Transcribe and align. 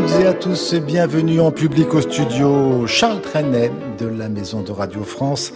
toutes 0.00 0.20
et 0.20 0.26
à 0.26 0.32
tous 0.32 0.72
et 0.72 0.80
bienvenue 0.80 1.40
en 1.40 1.50
public 1.50 1.92
au 1.92 2.00
studio 2.00 2.86
Charles 2.86 3.20
Trenet 3.20 3.70
de 3.98 4.06
la 4.06 4.28
Maison 4.30 4.62
de 4.62 4.72
Radio 4.72 5.02
France 5.02 5.52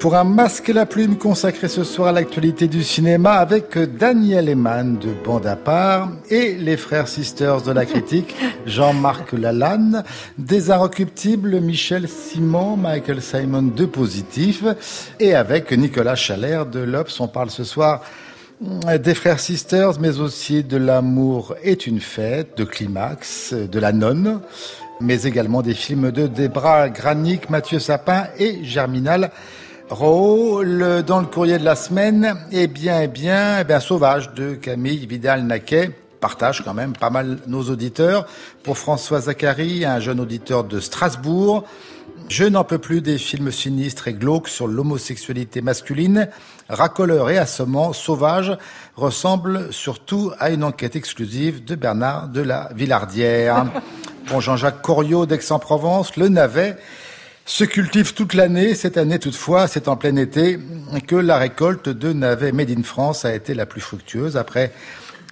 pour 0.00 0.14
un 0.14 0.24
masque 0.24 0.70
et 0.70 0.72
la 0.72 0.86
plume 0.86 1.18
consacré 1.18 1.68
ce 1.68 1.84
soir 1.84 2.08
à 2.08 2.12
l'actualité 2.12 2.66
du 2.66 2.82
cinéma 2.82 3.32
avec 3.32 3.78
Daniel 3.78 4.48
Eman 4.48 4.98
de 4.98 5.12
Bande 5.24 5.46
à 5.46 5.56
part 5.56 6.10
et 6.30 6.54
les 6.54 6.78
frères 6.78 7.08
sisters 7.08 7.60
de 7.60 7.72
la 7.72 7.84
critique 7.84 8.34
Jean-Marc 8.66 9.32
Lalanne, 9.32 10.02
des 10.38 10.70
inrecuptibles 10.70 11.60
Michel 11.60 12.08
Simon, 12.08 12.76
Michael 12.76 13.20
Simon 13.20 13.62
de 13.62 13.84
Positif 13.84 14.64
et 15.20 15.34
avec 15.34 15.72
Nicolas 15.72 16.16
Chalère 16.16 16.64
de 16.64 16.80
l'Obs. 16.80 17.20
On 17.20 17.28
parle 17.28 17.50
ce 17.50 17.64
soir 17.64 18.02
des 18.60 19.14
frères 19.14 19.40
sisters, 19.40 19.98
mais 20.00 20.20
aussi 20.20 20.62
de 20.62 20.76
l'amour 20.76 21.54
est 21.62 21.86
une 21.86 22.00
fête, 22.00 22.56
de 22.56 22.64
Climax, 22.64 23.52
de 23.52 23.78
la 23.78 23.92
nonne, 23.92 24.40
mais 25.00 25.22
également 25.22 25.62
des 25.62 25.74
films 25.74 26.10
de 26.10 26.26
Debra 26.26 26.88
Granic, 26.88 27.50
Mathieu 27.50 27.78
Sapin 27.78 28.26
et 28.38 28.64
Germinal 28.64 29.30
Ro. 29.90 30.62
dans 31.06 31.20
le 31.20 31.26
courrier 31.26 31.58
de 31.58 31.64
la 31.64 31.76
semaine, 31.76 32.36
eh 32.52 32.66
bien, 32.66 33.02
eh 33.02 33.08
bien, 33.08 33.60
eh 33.60 33.64
bien, 33.64 33.80
Sauvage 33.80 34.32
de 34.34 34.54
Camille 34.54 35.06
Vidal-Naquet 35.06 35.90
partage 36.20 36.62
quand 36.64 36.72
même 36.72 36.94
pas 36.94 37.10
mal 37.10 37.38
nos 37.46 37.64
auditeurs. 37.64 38.26
Pour 38.62 38.78
François 38.78 39.20
Zachary, 39.20 39.84
un 39.84 40.00
jeune 40.00 40.20
auditeur 40.20 40.64
de 40.64 40.80
Strasbourg, 40.80 41.64
je 42.28 42.44
n'en 42.44 42.64
peux 42.64 42.78
plus 42.78 43.00
des 43.00 43.18
films 43.18 43.52
sinistres 43.52 44.08
et 44.08 44.14
glauques 44.14 44.48
sur 44.48 44.66
l'homosexualité 44.66 45.60
masculine. 45.60 46.28
Racoleur 46.68 47.30
et 47.30 47.38
assommant, 47.38 47.92
sauvage, 47.92 48.56
ressemble 48.96 49.72
surtout 49.72 50.32
à 50.38 50.50
une 50.50 50.64
enquête 50.64 50.96
exclusive 50.96 51.64
de 51.64 51.74
Bernard 51.74 52.28
de 52.28 52.40
la 52.40 52.70
Villardière. 52.74 53.66
Pour 54.26 54.40
Jean-Jacques 54.40 54.80
Coriot 54.80 55.26
d'Aix-en-Provence, 55.26 56.16
le 56.16 56.28
navet 56.28 56.76
se 57.44 57.64
cultive 57.64 58.14
toute 58.14 58.32
l'année. 58.32 58.74
Cette 58.74 58.96
année, 58.96 59.18
toutefois, 59.18 59.68
c'est 59.68 59.86
en 59.86 59.96
plein 59.96 60.16
été 60.16 60.58
que 61.06 61.16
la 61.16 61.36
récolte 61.36 61.90
de 61.90 62.12
navets 62.14 62.52
made 62.52 62.70
in 62.70 62.82
France 62.82 63.26
a 63.26 63.34
été 63.34 63.52
la 63.52 63.66
plus 63.66 63.82
fructueuse. 63.82 64.38
Après 64.38 64.72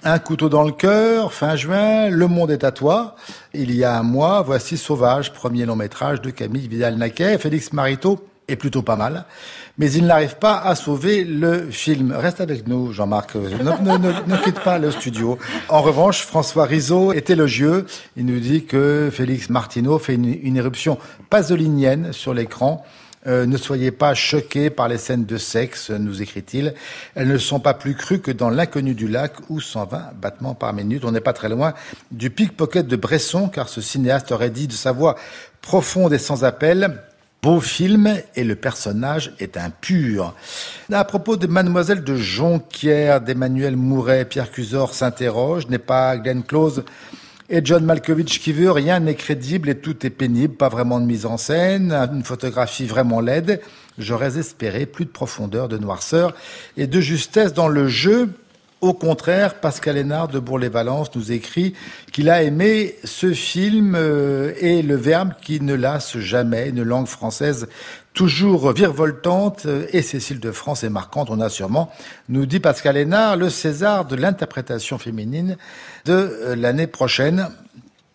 un 0.05 0.19
couteau 0.19 0.49
dans 0.49 0.63
le 0.63 0.71
cœur, 0.71 1.33
fin 1.33 1.55
juin, 1.55 2.09
Le 2.09 2.27
Monde 2.27 2.51
est 2.51 2.63
à 2.63 2.71
toi. 2.71 3.15
Il 3.53 3.73
y 3.73 3.83
a 3.83 3.97
un 3.97 4.03
mois, 4.03 4.41
voici 4.41 4.77
Sauvage, 4.77 5.31
premier 5.31 5.65
long 5.65 5.75
métrage 5.75 6.21
de 6.21 6.29
Camille 6.29 6.67
Vidal-Naquet. 6.67 7.37
Félix 7.37 7.71
Marito 7.71 8.27
est 8.49 8.57
plutôt 8.57 8.81
pas 8.81 8.97
mal, 8.97 9.23
mais 9.77 9.89
il 9.93 10.05
n'arrive 10.05 10.35
pas 10.35 10.59
à 10.59 10.75
sauver 10.75 11.23
le 11.23 11.71
film. 11.71 12.11
Reste 12.11 12.41
avec 12.41 12.67
nous, 12.67 12.91
Jean-Marc. 12.91 13.35
Ne, 13.35 14.43
quitte 14.43 14.59
pas 14.59 14.77
le 14.77 14.91
studio. 14.91 15.37
En 15.69 15.81
revanche, 15.81 16.23
François 16.23 16.65
Rizzo 16.65 17.13
est 17.13 17.29
élogieux. 17.29 17.85
Il 18.17 18.25
nous 18.25 18.39
dit 18.39 18.65
que 18.65 19.09
Félix 19.11 19.49
Martineau 19.49 19.99
fait 19.99 20.15
une, 20.15 20.37
une 20.43 20.57
éruption 20.57 20.97
pasolinienne 21.29 22.11
sur 22.11 22.33
l'écran 22.33 22.83
euh, 23.25 23.45
ne 23.45 23.57
soyez 23.57 23.91
pas 23.91 24.13
choqués 24.13 24.69
par 24.69 24.87
les 24.87 24.97
scènes 24.97 25.25
de 25.25 25.37
sexe, 25.37 25.89
nous 25.91 26.21
écrit-il. 26.21 26.73
Elles 27.15 27.27
ne 27.27 27.37
sont 27.37 27.59
pas 27.59 27.73
plus 27.73 27.95
crues 27.95 28.19
que 28.19 28.31
dans 28.31 28.49
L'inconnu 28.49 28.93
du 28.93 29.07
lac 29.07 29.33
ou 29.49 29.61
120 29.61 30.11
battements 30.21 30.55
par 30.55 30.73
minute. 30.73 31.05
On 31.05 31.11
n'est 31.11 31.21
pas 31.21 31.33
très 31.33 31.49
loin 31.49 31.73
du 32.11 32.29
pickpocket 32.29 32.87
de 32.87 32.95
Bresson, 32.95 33.47
car 33.47 33.69
ce 33.69 33.81
cinéaste 33.81 34.31
aurait 34.31 34.49
dit 34.49 34.67
de 34.67 34.73
sa 34.73 34.91
voix 34.91 35.15
profonde 35.61 36.13
et 36.13 36.19
sans 36.19 36.43
appel 36.43 36.99
Beau 37.43 37.59
film 37.59 38.21
et 38.37 38.45
le 38.45 38.55
personnage 38.55 39.33
est 39.37 39.57
impur. 39.57 40.33
À 40.89 41.03
propos 41.03 41.35
de 41.35 41.45
Mademoiselle 41.45 42.01
de 42.01 42.15
Jonquière, 42.15 43.19
d'Emmanuel 43.19 43.75
Mouret, 43.75 44.23
Pierre 44.23 44.49
Cusor 44.49 44.93
s'interroge, 44.93 45.67
n'est 45.67 45.77
pas 45.77 46.15
Glenn 46.15 46.43
Close 46.43 46.85
et 47.49 47.61
John 47.63 47.83
Malkovich 47.83 48.39
qui 48.39 48.53
veut, 48.53 48.71
rien 48.71 48.99
n'est 48.99 49.15
crédible 49.15 49.69
et 49.69 49.75
tout 49.75 50.05
est 50.05 50.09
pénible, 50.09 50.55
pas 50.55 50.69
vraiment 50.69 50.99
de 50.99 51.05
mise 51.05 51.25
en 51.25 51.37
scène, 51.37 51.91
une 51.91 52.23
photographie 52.23 52.85
vraiment 52.85 53.19
laide. 53.19 53.61
J'aurais 53.97 54.37
espéré 54.39 54.85
plus 54.85 55.05
de 55.05 55.09
profondeur, 55.09 55.67
de 55.67 55.77
noirceur 55.77 56.33
et 56.77 56.87
de 56.87 56.99
justesse 57.01 57.53
dans 57.53 57.67
le 57.67 57.87
jeu. 57.87 58.29
Au 58.81 58.93
contraire, 58.93 59.55
Pascal 59.55 59.97
Hénard 59.97 60.27
de 60.27 60.39
Bourg-les-Valence 60.39 61.15
nous 61.15 61.31
écrit 61.31 61.73
qu'il 62.11 62.29
a 62.29 62.43
aimé 62.43 62.95
ce 63.05 63.31
film 63.31 63.95
euh, 63.95 64.51
et 64.59 64.81
le 64.81 64.95
verbe 64.95 65.31
qui 65.41 65.61
ne 65.61 65.73
lasse 65.73 66.17
jamais, 66.17 66.67
une 66.67 66.83
langue 66.83 67.07
française 67.07 67.67
toujours 68.13 68.71
virevoltante 68.71 69.67
et 69.91 70.01
Cécile 70.01 70.39
de 70.39 70.51
France 70.51 70.83
est 70.83 70.89
marquante, 70.89 71.29
on 71.29 71.41
a 71.41 71.49
sûrement, 71.49 71.91
nous 72.29 72.45
dit 72.45 72.59
Pascal 72.59 72.97
Hénard, 72.97 73.37
le 73.37 73.49
César 73.49 74.05
de 74.05 74.15
l'interprétation 74.15 74.97
féminine 74.97 75.57
de 76.05 76.13
euh, 76.13 76.55
l'année 76.55 76.87
prochaine. 76.87 77.49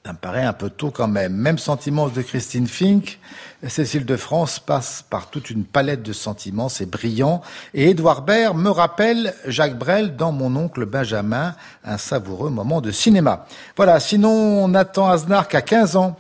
Ça 0.07 0.13
me 0.13 0.19
paraît 0.19 0.45
un 0.45 0.55
peu 0.55 0.71
tôt 0.71 0.91
quand 0.91 1.09
même. 1.09 1.35
Même 1.35 1.59
sentiment 1.59 2.09
de 2.09 2.23
Christine 2.23 2.67
Fink. 2.67 3.19
Cécile 3.67 4.07
de 4.07 4.17
France 4.17 4.59
passe 4.59 5.05
par 5.11 5.29
toute 5.29 5.51
une 5.51 5.65
palette 5.65 6.03
de 6.03 6.15
sentiments, 6.15 6.71
c'est 6.71 6.87
brillant. 6.87 7.43
Et 7.75 7.91
Édouard 7.91 8.23
Baird 8.23 8.57
me 8.57 8.71
rappelle 8.71 9.35
Jacques 9.47 9.77
Brel 9.77 10.17
dans 10.17 10.33
Mon 10.33 10.55
oncle 10.57 10.87
Benjamin, 10.87 11.55
un 11.85 11.99
savoureux 11.99 12.49
moment 12.49 12.81
de 12.81 12.91
cinéma. 12.91 13.47
Voilà, 13.77 14.01
sinon 14.01 14.67
Nathan 14.69 15.11
Aznar, 15.11 15.49
qui 15.49 15.57
a 15.57 15.63
15 15.63 15.97
ans, 15.97 16.17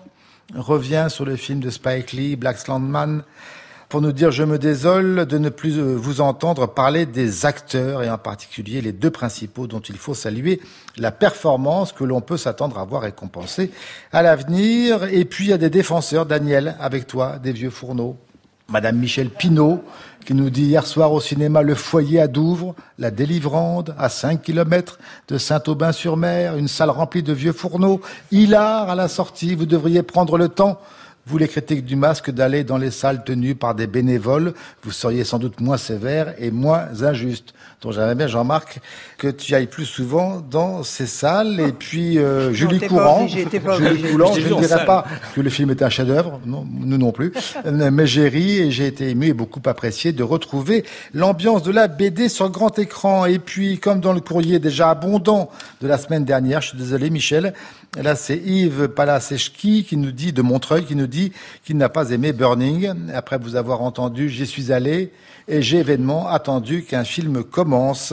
revient 0.54 1.06
sur 1.08 1.24
le 1.24 1.36
film 1.36 1.60
de 1.60 1.70
Spike 1.70 2.12
Lee, 2.12 2.36
Black 2.36 2.58
Slandman, 2.58 3.22
pour 3.88 4.02
nous 4.02 4.12
dire 4.12 4.30
je 4.30 4.44
me 4.44 4.58
désole 4.58 5.24
de 5.26 5.38
ne 5.38 5.48
plus 5.48 5.78
euh, 5.78 5.94
vous 5.96 6.20
entendre 6.20 6.66
parler 6.66 7.06
des 7.06 7.46
acteurs 7.46 8.02
et 8.02 8.10
en 8.10 8.18
particulier 8.18 8.82
les 8.82 8.92
deux 8.92 9.10
principaux 9.10 9.66
dont 9.66 9.80
il 9.80 9.96
faut 9.96 10.14
saluer 10.14 10.60
la 10.98 11.10
performance 11.10 11.92
que 11.92 12.04
l'on 12.04 12.20
peut 12.20 12.36
s'attendre 12.36 12.78
à 12.78 12.84
voir 12.84 13.02
récompensée 13.02 13.70
à 14.12 14.22
l'avenir. 14.22 15.04
Et 15.04 15.24
puis 15.24 15.46
il 15.46 15.50
y 15.50 15.54
a 15.54 15.58
des 15.58 15.70
défenseurs, 15.70 16.26
Daniel, 16.26 16.76
avec 16.80 17.06
toi, 17.06 17.38
des 17.38 17.52
vieux 17.52 17.70
fourneaux. 17.70 18.16
Madame 18.70 18.98
Michel 18.98 19.30
Pinault, 19.30 19.82
qui 20.26 20.34
nous 20.34 20.50
dit 20.50 20.64
hier 20.64 20.86
soir 20.86 21.10
au 21.14 21.22
cinéma 21.22 21.62
Le 21.62 21.74
Foyer 21.74 22.20
à 22.20 22.28
Douvres, 22.28 22.74
La 22.98 23.10
Délivrande, 23.10 23.94
à 23.98 24.10
5 24.10 24.42
kilomètres 24.42 24.98
de 25.28 25.38
Saint-Aubin-sur-Mer, 25.38 26.58
une 26.58 26.68
salle 26.68 26.90
remplie 26.90 27.22
de 27.22 27.32
vieux 27.32 27.54
fourneaux. 27.54 28.02
Hilar 28.30 28.90
à 28.90 28.94
la 28.94 29.08
sortie, 29.08 29.54
vous 29.54 29.64
devriez 29.64 30.02
prendre 30.02 30.36
le 30.36 30.50
temps 30.50 30.78
vous, 31.28 31.36
les 31.36 31.46
critiques 31.46 31.84
du 31.84 31.94
masque, 31.94 32.30
d'aller 32.30 32.64
dans 32.64 32.78
les 32.78 32.90
salles 32.90 33.22
tenues 33.22 33.54
par 33.54 33.74
des 33.74 33.86
bénévoles, 33.86 34.54
vous 34.82 34.92
seriez 34.92 35.24
sans 35.24 35.38
doute 35.38 35.60
moins 35.60 35.76
sévère 35.76 36.34
et 36.38 36.50
moins 36.50 36.86
injuste. 37.02 37.52
Donc 37.82 37.92
j'aimerais 37.92 38.14
bien, 38.14 38.26
Jean-Marc, 38.26 38.80
que 39.18 39.28
tu 39.28 39.54
ailles 39.54 39.66
plus 39.66 39.84
souvent 39.84 40.40
dans 40.40 40.82
ces 40.82 41.06
salles. 41.06 41.60
Et 41.60 41.72
puis 41.72 42.18
euh, 42.18 42.52
Julie 42.52 42.80
Courant, 42.80 43.28
Julie 43.28 43.44
Courant, 43.60 44.32
je 44.32 44.54
ne 44.54 44.60
dirais 44.60 44.84
pas 44.86 45.04
que 45.34 45.40
le 45.40 45.50
film 45.50 45.70
était 45.70 45.84
un 45.84 45.90
chef-d'œuvre, 45.90 46.40
non, 46.46 46.66
nous 46.80 46.98
non 46.98 47.12
plus, 47.12 47.32
mais 47.70 48.06
j'ai 48.06 48.28
ri 48.28 48.58
et 48.58 48.70
j'ai 48.70 48.86
été 48.86 49.10
ému 49.10 49.26
et 49.26 49.32
beaucoup 49.34 49.60
apprécié 49.66 50.12
de 50.12 50.22
retrouver 50.22 50.84
l'ambiance 51.12 51.62
de 51.62 51.70
la 51.70 51.88
BD 51.88 52.28
sur 52.28 52.50
grand 52.50 52.78
écran. 52.78 53.26
Et 53.26 53.38
puis, 53.38 53.78
comme 53.78 54.00
dans 54.00 54.12
le 54.12 54.20
courrier 54.20 54.58
déjà 54.58 54.90
abondant 54.90 55.50
de 55.82 55.86
la 55.86 55.98
semaine 55.98 56.24
dernière, 56.24 56.62
je 56.62 56.68
suis 56.68 56.78
désolé, 56.78 57.10
Michel, 57.10 57.52
là 57.96 58.14
c'est 58.16 58.36
Yves 58.36 58.88
Palasechki 58.88 59.84
qui 59.84 59.96
nous 59.96 60.12
dit 60.12 60.32
de 60.32 60.42
Montreuil, 60.42 60.84
qui 60.84 60.96
nous 60.96 61.06
dit 61.06 61.32
qu'il 61.64 61.76
n'a 61.76 61.88
pas 61.88 62.10
aimé 62.10 62.32
Burning. 62.32 62.92
Après 63.14 63.38
vous 63.38 63.56
avoir 63.56 63.82
entendu, 63.82 64.28
j'y 64.28 64.46
suis 64.46 64.72
allé 64.72 65.12
et 65.48 65.62
j'ai 65.62 65.78
événement 65.78 66.28
attendu 66.28 66.82
qu'un 66.82 67.04
film 67.04 67.42
commence. 67.42 68.12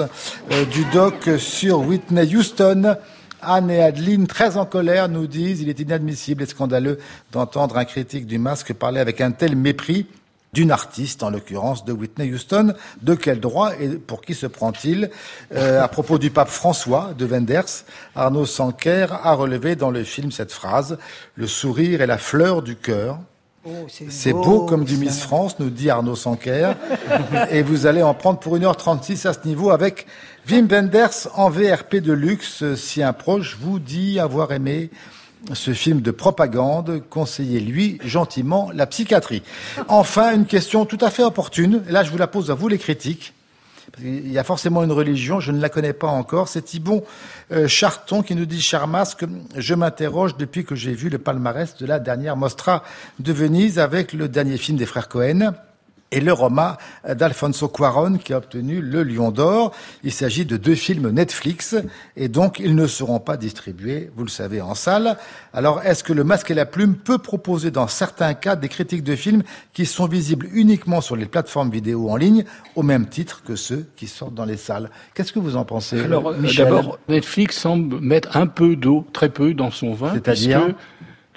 Euh, 0.51 0.65
du 0.65 0.85
doc 0.85 1.29
sur 1.37 1.79
Whitney 1.79 2.35
Houston. 2.35 2.95
Anne 3.41 3.69
et 3.69 3.81
Adeline, 3.81 4.25
très 4.25 4.57
en 4.57 4.65
colère, 4.65 5.07
nous 5.07 5.27
disent 5.27 5.61
il 5.61 5.69
est 5.69 5.79
inadmissible 5.79 6.43
et 6.43 6.47
scandaleux 6.47 6.97
d'entendre 7.31 7.77
un 7.77 7.85
critique 7.85 8.25
du 8.25 8.39
masque 8.39 8.73
parler 8.73 8.99
avec 8.99 9.21
un 9.21 9.31
tel 9.31 9.55
mépris 9.55 10.07
d'une 10.53 10.71
artiste, 10.71 11.21
en 11.23 11.29
l'occurrence 11.29 11.83
de 11.85 11.91
Whitney 11.91 12.31
Houston. 12.33 12.73
De 13.01 13.13
quel 13.13 13.39
droit 13.39 13.71
et 13.79 13.89
pour 13.89 14.21
qui 14.21 14.33
se 14.33 14.47
prend-il? 14.47 15.09
Euh, 15.53 15.81
À 15.83 15.87
propos 15.87 16.17
du 16.17 16.29
pape 16.31 16.49
François 16.49 17.13
de 17.17 17.25
Wenders, 17.25 17.83
Arnaud 18.15 18.45
Sanker 18.45 19.07
a 19.23 19.33
relevé 19.33 19.75
dans 19.75 19.91
le 19.91 20.03
film 20.03 20.31
cette 20.31 20.51
phrase 20.53 20.97
Le 21.35 21.47
sourire 21.47 22.01
est 22.01 22.07
la 22.07 22.17
fleur 22.17 22.61
du 22.61 22.75
cœur. 22.75 23.19
Oh, 23.67 23.87
c'est 23.89 24.31
beau, 24.31 24.65
comme 24.65 24.85
du 24.85 24.95
Miss 24.95 25.21
France, 25.21 25.57
nous 25.57 25.71
dit 25.71 25.89
Arnaud 25.89 26.15
Sanker. 26.15 26.73
et 27.49 27.63
vous 27.63 27.87
allez 27.87 28.03
en 28.03 28.13
prendre 28.13 28.39
pour 28.39 28.55
1h36 28.57 29.27
à 29.27 29.33
ce 29.33 29.39
niveau 29.47 29.71
avec 29.71 30.05
Wim 30.47 30.67
Wenders 30.67 31.27
en 31.33 31.49
VRP 31.49 31.95
de 31.95 32.13
luxe. 32.13 32.75
Si 32.75 33.01
un 33.01 33.11
proche 33.11 33.57
vous 33.59 33.79
dit 33.79 34.19
avoir 34.19 34.51
aimé 34.51 34.91
ce 35.53 35.73
film 35.73 36.01
de 36.01 36.11
propagande, 36.11 37.01
conseillez-lui 37.09 37.99
gentiment 38.03 38.69
la 38.73 38.87
psychiatrie. 38.87 39.43
Enfin, 39.87 40.33
une 40.33 40.45
question 40.45 40.85
tout 40.85 40.97
à 41.01 41.09
fait 41.09 41.23
opportune, 41.23 41.83
là 41.87 42.03
je 42.03 42.11
vous 42.11 42.17
la 42.17 42.27
pose 42.27 42.51
à 42.51 42.53
vous 42.53 42.67
les 42.67 42.77
critiques, 42.77 43.33
Il 44.01 44.31
y 44.31 44.37
a 44.37 44.43
forcément 44.43 44.83
une 44.83 44.91
religion, 44.91 45.39
je 45.39 45.51
ne 45.51 45.61
la 45.61 45.69
connais 45.69 45.93
pas 45.93 46.07
encore. 46.07 46.49
C'est 46.49 46.63
Thibon 46.63 47.03
euh, 47.51 47.67
Charton 47.67 48.23
qui 48.23 48.35
nous 48.35 48.45
dit, 48.45 48.61
cher 48.61 48.87
masque, 48.87 49.25
je 49.55 49.73
m'interroge 49.73 50.35
depuis 50.37 50.65
que 50.65 50.75
j'ai 50.75 50.93
vu 50.93 51.09
le 51.09 51.17
palmarès 51.17 51.77
de 51.77 51.85
la 51.85 51.99
dernière 51.99 52.35
Mostra 52.35 52.83
de 53.19 53.31
Venise 53.31 53.79
avec 53.79 54.11
le 54.13 54.27
dernier 54.27 54.57
film 54.57 54.77
des 54.77 54.85
frères 54.85 55.07
Cohen 55.07 55.53
et 56.15 56.21
le 56.21 56.33
Roma 56.33 56.77
d'Alfonso 57.07 57.67
Cuaron 57.67 58.17
qui 58.17 58.33
a 58.33 58.37
obtenu 58.37 58.81
le 58.81 59.03
Lion 59.03 59.31
d'Or. 59.31 59.71
Il 60.03 60.13
s'agit 60.13 60.45
de 60.45 60.57
deux 60.57 60.75
films 60.75 61.09
Netflix 61.09 61.75
et 62.15 62.29
donc 62.29 62.59
ils 62.59 62.73
ne 62.73 62.87
seront 62.87 63.19
pas 63.19 63.37
distribués, 63.37 64.09
vous 64.15 64.23
le 64.23 64.29
savez, 64.29 64.61
en 64.61 64.75
salle. 64.75 65.17
Alors 65.53 65.81
est-ce 65.83 66.03
que 66.03 66.13
le 66.13 66.23
Masque 66.23 66.51
et 66.51 66.53
la 66.53 66.65
Plume 66.65 66.95
peut 66.95 67.17
proposer 67.17 67.69
dans 67.69 67.87
certains 67.87 68.33
cas 68.33 68.55
des 68.55 68.69
critiques 68.69 69.03
de 69.03 69.15
films 69.15 69.43
qui 69.73 69.85
sont 69.85 70.07
visibles 70.07 70.47
uniquement 70.53 71.01
sur 71.01 71.17
les 71.17 71.25
plateformes 71.25 71.69
vidéo 71.69 72.09
en 72.09 72.15
ligne 72.15 72.45
au 72.75 72.83
même 72.83 73.07
titre 73.07 73.43
que 73.43 73.57
ceux 73.57 73.85
qui 73.97 74.07
sortent 74.07 74.33
dans 74.33 74.45
les 74.45 74.57
salles? 74.57 74.89
Qu'est-ce 75.13 75.33
que 75.33 75.39
vous 75.39 75.57
en 75.57 75.65
pensez 75.65 75.99
Alors 75.99 76.33
d'abord, 76.33 76.97
Netflix 77.09 77.57
semble 77.57 77.99
mettre 77.99 78.37
un 78.37 78.47
peu 78.47 78.77
d'eau, 78.77 79.05
très 79.11 79.29
peu, 79.29 79.53
dans 79.53 79.71
son 79.71 79.93
vin. 79.93 80.13
C'est-à-dire? 80.13 80.73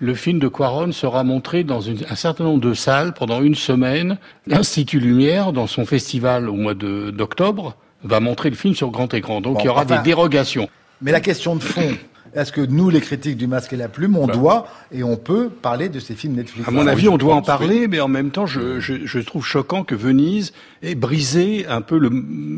Le 0.00 0.14
film 0.14 0.38
de 0.38 0.48
Quaron 0.48 0.92
sera 0.92 1.24
montré 1.24 1.64
dans 1.64 1.88
un 1.88 2.14
certain 2.14 2.44
nombre 2.44 2.60
de 2.60 2.74
salles 2.74 3.14
pendant 3.14 3.42
une 3.42 3.54
semaine. 3.54 4.18
L'Institut 4.46 5.00
Lumière, 5.00 5.52
dans 5.52 5.66
son 5.66 5.84
festival 5.84 6.48
au 6.48 6.54
mois 6.54 6.74
d'octobre, 6.74 7.76
va 8.04 8.20
montrer 8.20 8.50
le 8.50 8.56
film 8.56 8.74
sur 8.74 8.90
grand 8.90 9.12
écran. 9.14 9.40
Donc 9.40 9.58
il 9.60 9.66
y 9.66 9.68
aura 9.68 9.84
des 9.84 9.98
dérogations. 9.98 10.68
Mais 11.00 11.12
la 11.12 11.20
question 11.20 11.56
de 11.56 11.62
fond, 11.62 11.96
est-ce 12.34 12.52
que 12.52 12.60
nous, 12.60 12.90
les 12.90 13.00
critiques 13.00 13.36
du 13.36 13.46
masque 13.46 13.72
et 13.72 13.76
la 13.76 13.88
plume, 13.88 14.16
on 14.16 14.26
bah. 14.26 14.32
doit 14.32 14.68
et 14.92 15.02
on 15.02 15.16
peut 15.16 15.48
parler 15.48 15.88
de 15.88 15.98
ces 15.98 16.14
films 16.14 16.34
Netflix 16.34 16.68
À 16.68 16.70
mon 16.70 16.86
avis, 16.86 17.08
on 17.08 17.18
doit 17.18 17.34
en 17.34 17.42
parler, 17.42 17.88
mais 17.88 18.00
en 18.00 18.08
même 18.08 18.30
temps, 18.30 18.46
je, 18.46 18.80
je, 18.80 18.94
je, 19.04 19.18
trouve 19.20 19.44
choquant 19.44 19.84
que 19.84 19.94
Venise 19.94 20.52
ait 20.82 20.94
brisé 20.94 21.66
un 21.68 21.80
peu 21.80 22.00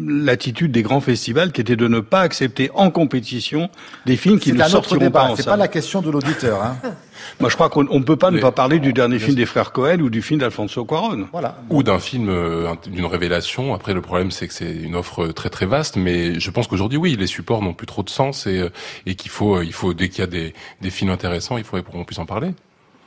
l'attitude 0.06 0.72
des 0.72 0.82
grands 0.82 1.00
festivals 1.00 1.52
qui 1.52 1.60
était 1.60 1.76
de 1.76 1.88
ne 1.88 2.00
pas 2.00 2.20
accepter 2.20 2.70
en 2.74 2.90
compétition 2.90 3.70
des 4.06 4.16
films 4.16 4.38
qui 4.38 4.52
ne 4.52 4.62
sortiront 4.62 5.10
pas 5.10 5.24
en 5.24 5.36
C'est 5.36 5.44
pas 5.44 5.56
la 5.56 5.68
question 5.68 6.02
de 6.02 6.10
l'auditeur. 6.10 6.62
Hein. 6.62 6.76
Moi, 7.40 7.48
je 7.48 7.54
crois 7.54 7.68
qu'on 7.68 7.84
ne 7.84 8.04
peut 8.04 8.16
pas 8.16 8.30
ne 8.30 8.40
pas 8.40 8.52
parler 8.52 8.78
du 8.78 8.92
dernier 8.92 9.18
film 9.18 9.36
des 9.36 9.46
frères 9.46 9.72
Cohen 9.72 10.00
ou 10.00 10.10
du 10.10 10.22
film 10.22 10.40
d'Alfonso 10.40 10.84
Cuarón. 10.84 11.28
Voilà. 11.32 11.56
Ou 11.70 11.82
d'un 11.82 11.98
film, 11.98 12.28
euh, 12.28 12.74
d'une 12.86 13.06
révélation. 13.06 13.74
Après, 13.74 13.94
le 13.94 14.00
problème, 14.00 14.30
c'est 14.30 14.48
que 14.48 14.54
c'est 14.54 14.72
une 14.72 14.96
offre 14.96 15.28
très 15.28 15.50
très 15.50 15.66
vaste, 15.66 15.96
mais 15.96 16.38
je 16.38 16.50
pense 16.50 16.66
qu'aujourd'hui, 16.66 16.98
oui, 16.98 17.16
les 17.18 17.26
supports 17.26 17.62
n'ont 17.62 17.74
plus 17.74 17.86
trop 17.86 18.02
de 18.02 18.10
sens 18.10 18.46
et, 18.46 18.58
euh, 18.58 18.70
et 19.06 19.14
qu'il 19.14 19.30
faut, 19.30 19.56
euh, 19.56 19.64
il 19.64 19.72
faut, 19.72 19.94
dès 19.94 20.08
qu'il 20.08 20.20
y 20.20 20.24
a 20.24 20.26
des, 20.26 20.54
des 20.80 20.90
films 20.90 21.10
intéressants, 21.10 21.58
il 21.58 21.64
faudrait 21.64 21.82
qu'on 21.82 22.04
puisse 22.04 22.18
en 22.18 22.26
parler. 22.26 22.52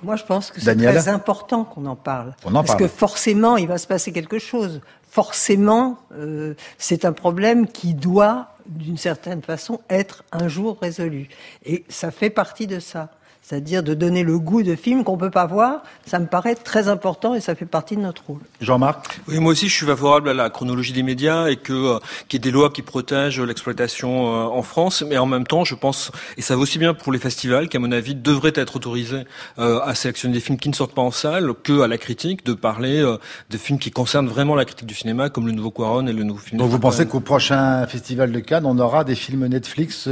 Moi, 0.04 0.18
je 0.18 0.24
pense 0.24 0.52
que 0.52 0.60
c'est 0.60 0.76
très 0.76 1.08
important 1.08 1.64
qu'on 1.64 1.86
en 1.86 1.96
parle. 1.96 2.36
On 2.44 2.54
en 2.56 2.64
parce 2.64 2.76
que 2.78 2.88
forcément, 2.88 3.56
il 3.58 3.68
va 3.68 3.78
se 3.78 3.88
passer 3.88 4.12
quelque 4.12 4.38
chose. 4.38 4.82
Forcément, 5.10 5.98
euh, 6.14 6.56
c'est 6.78 7.06
un 7.06 7.14
problème 7.14 7.68
qui 7.68 7.94
doit, 7.94 8.50
d'une 8.66 8.98
certaine 8.98 9.42
façon, 9.42 9.80
être 9.90 10.24
un 10.32 10.48
jour 10.48 10.78
résolu. 10.82 11.30
Et 11.66 11.86
ça 11.88 12.12
fait 12.12 12.30
partie 12.30 12.68
de 12.68 12.80
ça 12.80 13.10
c'est-à-dire 13.44 13.84
de 13.84 13.94
donner 13.94 14.24
le 14.24 14.40
goût 14.40 14.64
de 14.64 14.76
films 14.76 15.04
qu'on 15.04 15.18
peut 15.18 15.30
pas 15.30 15.46
voir, 15.46 15.84
ça 16.06 16.18
me 16.18 16.26
paraît 16.26 16.56
très 16.56 16.88
important 16.88 17.36
et 17.36 17.42
ça 17.42 17.56
fait 17.56 17.66
partie 17.66 17.98
de 17.98 18.02
notre 18.02 18.24
rôle. 18.26 18.40
Jean-Marc 18.62 19.20
Oui, 19.28 19.40
moi 19.40 19.52
aussi 19.52 19.68
je 19.68 19.76
suis 19.76 19.86
favorable 19.86 20.30
à 20.30 20.34
la 20.34 20.50
chronologie 20.50 20.94
des 20.94 21.04
médias 21.04 21.48
et 21.48 21.58
que 21.58 21.74
euh, 21.74 22.00
qu'il 22.30 22.38
y 22.38 22.42
ait 22.42 22.50
des 22.50 22.52
lois 22.52 22.70
qui 22.70 22.82
protègent 22.82 23.42
l'exploitation 23.42 24.34
euh, 24.34 24.46
en 24.46 24.64
France, 24.64 25.04
mais 25.08 25.18
en 25.18 25.26
même 25.26 25.46
temps, 25.46 25.66
je 25.66 25.76
pense 25.76 26.12
et 26.38 26.42
ça 26.42 26.56
vaut 26.56 26.64
aussi 26.64 26.80
bien 26.80 26.94
pour 26.94 27.12
les 27.12 27.20
festivals 27.20 27.68
qu'à 27.68 27.80
mon 27.80 27.92
avis 27.92 28.16
devraient 28.16 28.54
être 28.56 28.78
autorisés 28.78 29.26
euh, 29.60 29.80
à 29.82 29.94
sélectionner 29.94 30.34
des 30.34 30.40
films 30.40 30.58
qui 30.58 30.70
ne 30.70 30.74
sortent 30.74 30.96
pas 30.96 31.02
en 31.02 31.12
salle 31.12 31.54
que 31.64 31.82
à 31.82 31.88
la 31.88 31.98
critique 31.98 32.46
de 32.46 32.54
parler 32.54 33.02
euh, 33.02 33.18
de 33.50 33.58
films 33.58 33.80
qui 33.80 33.92
concernent 33.92 34.28
vraiment 34.28 34.56
la 34.56 34.64
critique 34.64 34.88
du 34.88 34.96
cinéma 34.96 35.30
comme 35.30 35.48
le 35.48 35.52
nouveau 35.52 35.72
Quaron 35.72 36.08
et 36.08 36.14
le 36.14 36.24
nouveau 36.24 36.40
film. 36.40 36.60
Donc 36.60 36.70
vous 36.70 36.80
pensez 36.80 37.06
qu'au 37.08 37.20
prochain 37.20 37.86
festival 37.88 38.32
de 38.32 38.40
Cannes, 38.40 38.66
on 38.66 38.80
aura 38.80 39.04
des 39.04 39.16
films 39.16 39.48
Netflix 39.48 40.08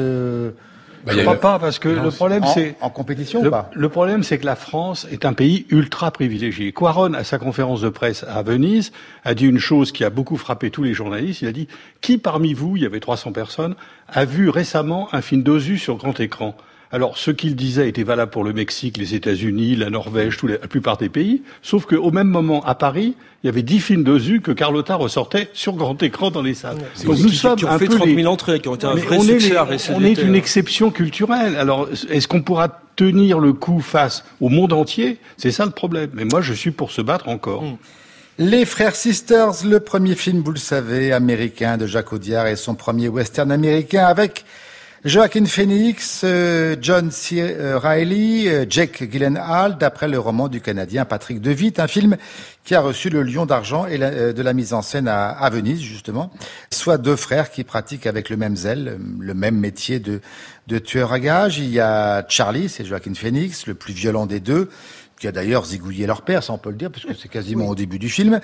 bah, 1.05 1.13
je 1.15 1.21
crois 1.21 1.39
pas 1.39 1.59
parce 1.59 1.79
que 1.79 1.89
le 1.89 2.09
problème 2.09 2.43
c'est 2.53 2.75
en 2.81 2.89
compétition 2.89 3.41
le, 3.41 3.47
ou 3.47 3.51
pas 3.51 3.69
Le 3.73 3.89
problème 3.89 4.23
c'est 4.23 4.37
que 4.37 4.45
la 4.45 4.55
France 4.55 5.07
est 5.11 5.25
un 5.25 5.33
pays 5.33 5.65
ultra 5.69 6.11
privilégié. 6.11 6.71
Quaron 6.71 7.13
à 7.13 7.23
sa 7.23 7.37
conférence 7.37 7.81
de 7.81 7.89
presse 7.89 8.25
à 8.27 8.41
Venise 8.43 8.91
a 9.23 9.33
dit 9.33 9.45
une 9.45 9.59
chose 9.59 9.91
qui 9.91 10.03
a 10.03 10.09
beaucoup 10.09 10.37
frappé 10.37 10.69
tous 10.69 10.83
les 10.83 10.93
journalistes. 10.93 11.41
Il 11.41 11.47
a 11.47 11.51
dit 11.51 11.67
qui 12.01 12.17
parmi 12.17 12.53
vous, 12.53 12.77
il 12.77 12.83
y 12.83 12.85
avait 12.85 12.99
300 12.99 13.31
personnes, 13.31 13.75
a 14.07 14.25
vu 14.25 14.49
récemment 14.49 15.07
un 15.13 15.21
film 15.21 15.43
d'Ozu 15.43 15.77
sur 15.77 15.97
grand 15.97 16.19
écran? 16.19 16.55
Alors, 16.93 17.17
ce 17.17 17.31
qu'il 17.31 17.55
disait 17.55 17.87
était 17.87 18.03
valable 18.03 18.31
pour 18.31 18.43
le 18.43 18.51
Mexique, 18.51 18.97
les 18.97 19.15
États-Unis, 19.15 19.77
la 19.77 19.89
Norvège, 19.89 20.35
tous 20.35 20.47
la 20.47 20.57
plupart 20.57 20.97
des 20.97 21.07
pays, 21.07 21.41
sauf 21.61 21.85
qu'au 21.85 22.11
même 22.11 22.27
moment, 22.27 22.63
à 22.65 22.75
Paris, 22.75 23.15
il 23.43 23.47
y 23.47 23.49
avait 23.49 23.63
dix 23.63 23.79
films 23.79 24.03
de 24.03 24.19
Zu 24.19 24.41
que 24.41 24.51
Carlotta 24.51 24.95
ressortait 24.95 25.49
sur 25.53 25.73
grand 25.73 26.01
écran 26.03 26.31
dans 26.31 26.41
les 26.41 26.53
salles. 26.53 26.77
Donc 27.05 27.17
nous 27.17 27.29
sommes 27.29 27.55
qui 27.55 27.65
ont 27.65 27.77
fait 27.77 27.87
30 27.87 28.09
000 28.09 28.31
entrées, 28.31 28.59
qui 28.59 28.67
ont 28.67 28.75
été 28.75 28.87
un 28.87 28.95
vrai 28.95 29.17
on 29.17 29.21
succès 29.21 29.53
est 29.53 29.91
On 29.91 30.03
est 30.03 30.21
une 30.21 30.35
exception 30.35 30.91
culturelle. 30.91 31.55
Alors, 31.55 31.87
est-ce 32.09 32.27
qu'on 32.27 32.41
pourra 32.41 32.81
tenir 32.97 33.39
le 33.39 33.53
coup 33.53 33.79
face 33.79 34.25
au 34.41 34.49
monde 34.49 34.73
entier? 34.73 35.17
C'est 35.37 35.51
ça 35.51 35.65
le 35.65 35.71
problème. 35.71 36.09
Mais 36.13 36.25
moi, 36.25 36.41
je 36.41 36.53
suis 36.53 36.71
pour 36.71 36.91
se 36.91 37.01
battre 37.01 37.29
encore. 37.29 37.63
Hmm. 37.63 37.77
Les 38.37 38.65
Frères 38.65 38.95
Sisters, 38.95 39.65
le 39.65 39.79
premier 39.79 40.15
film, 40.15 40.41
vous 40.41 40.51
le 40.51 40.57
savez, 40.57 41.13
américain 41.13 41.77
de 41.77 41.85
Jacques 41.85 42.11
Audiard 42.11 42.47
et 42.47 42.55
son 42.57 42.75
premier 42.75 43.07
western 43.07 43.51
américain 43.51 44.05
avec 44.05 44.45
Joaquin 45.03 45.45
Phoenix, 45.45 46.21
euh, 46.23 46.75
John 46.79 47.09
C. 47.09 47.41
Euh, 47.41 47.79
Reilly, 47.79 48.47
euh, 48.47 48.65
Jake 48.69 49.09
Gyllenhaal, 49.11 49.79
d'après 49.79 50.07
le 50.07 50.19
roman 50.19 50.47
du 50.47 50.61
Canadien 50.61 51.05
Patrick 51.05 51.41
Devitt, 51.41 51.79
un 51.79 51.87
film 51.87 52.17
qui 52.63 52.75
a 52.75 52.81
reçu 52.81 53.09
le 53.09 53.23
Lion 53.23 53.47
d'argent 53.47 53.87
et 53.87 53.97
de 53.97 54.41
la 54.43 54.53
mise 54.53 54.73
en 54.73 54.83
scène 54.83 55.07
à, 55.07 55.49
Venise, 55.49 55.81
justement, 55.81 56.29
soit 56.69 56.99
deux 56.99 57.15
frères 57.15 57.49
qui 57.49 57.63
pratiquent 57.63 58.05
avec 58.05 58.29
le 58.29 58.37
même 58.37 58.55
zèle 58.55 58.99
le 59.19 59.33
même 59.33 59.55
métier 59.57 59.99
de, 59.99 60.21
de 60.67 60.77
tueur 60.77 61.11
à 61.11 61.19
gages. 61.19 61.57
Il 61.57 61.71
y 61.71 61.79
a 61.79 62.23
Charlie, 62.29 62.69
c'est 62.69 62.85
Joaquin 62.85 63.15
Phoenix, 63.15 63.65
le 63.65 63.73
plus 63.73 63.93
violent 63.93 64.27
des 64.27 64.39
deux, 64.39 64.69
qui 65.19 65.27
a 65.27 65.31
d'ailleurs 65.31 65.65
zigouillé 65.65 66.05
leur 66.05 66.21
père, 66.21 66.43
ça 66.43 66.53
on 66.53 66.59
peut 66.59 66.69
le 66.69 66.75
dire, 66.75 66.91
puisque 66.91 67.19
c'est 67.19 67.27
quasiment 67.29 67.67
au 67.69 67.75
début 67.75 67.97
du 67.97 68.09
film. 68.09 68.39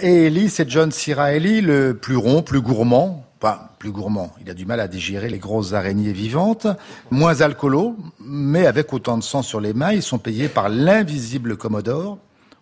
Et 0.00 0.26
Ellie, 0.26 0.50
c'est 0.50 0.68
John 0.68 0.90
C. 0.90 1.14
Reilly, 1.14 1.60
le 1.60 1.94
plus 1.94 2.16
rond, 2.16 2.42
plus 2.42 2.60
gourmand, 2.60 3.24
pas 3.42 3.74
plus 3.80 3.90
gourmand. 3.90 4.30
Il 4.40 4.48
a 4.50 4.54
du 4.54 4.64
mal 4.66 4.78
à 4.78 4.86
digérer 4.86 5.28
les 5.28 5.40
grosses 5.40 5.72
araignées 5.72 6.12
vivantes, 6.12 6.68
moins 7.10 7.40
alcoolo, 7.40 7.96
mais 8.20 8.66
avec 8.68 8.92
autant 8.92 9.18
de 9.18 9.22
sang 9.24 9.42
sur 9.42 9.60
les 9.60 9.74
mains. 9.74 9.92
Ils 9.92 10.02
sont 10.02 10.18
payés 10.18 10.46
par 10.46 10.68
l'invisible 10.68 11.56
Commodore. 11.56 12.18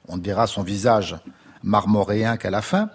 On 0.09 0.17
ne 0.17 0.23
verra 0.23 0.47
son 0.47 0.63
visage 0.63 1.19
marmoréen 1.63 2.39
qu'à 2.39 2.49
la 2.49 2.63
fin. 2.63 2.89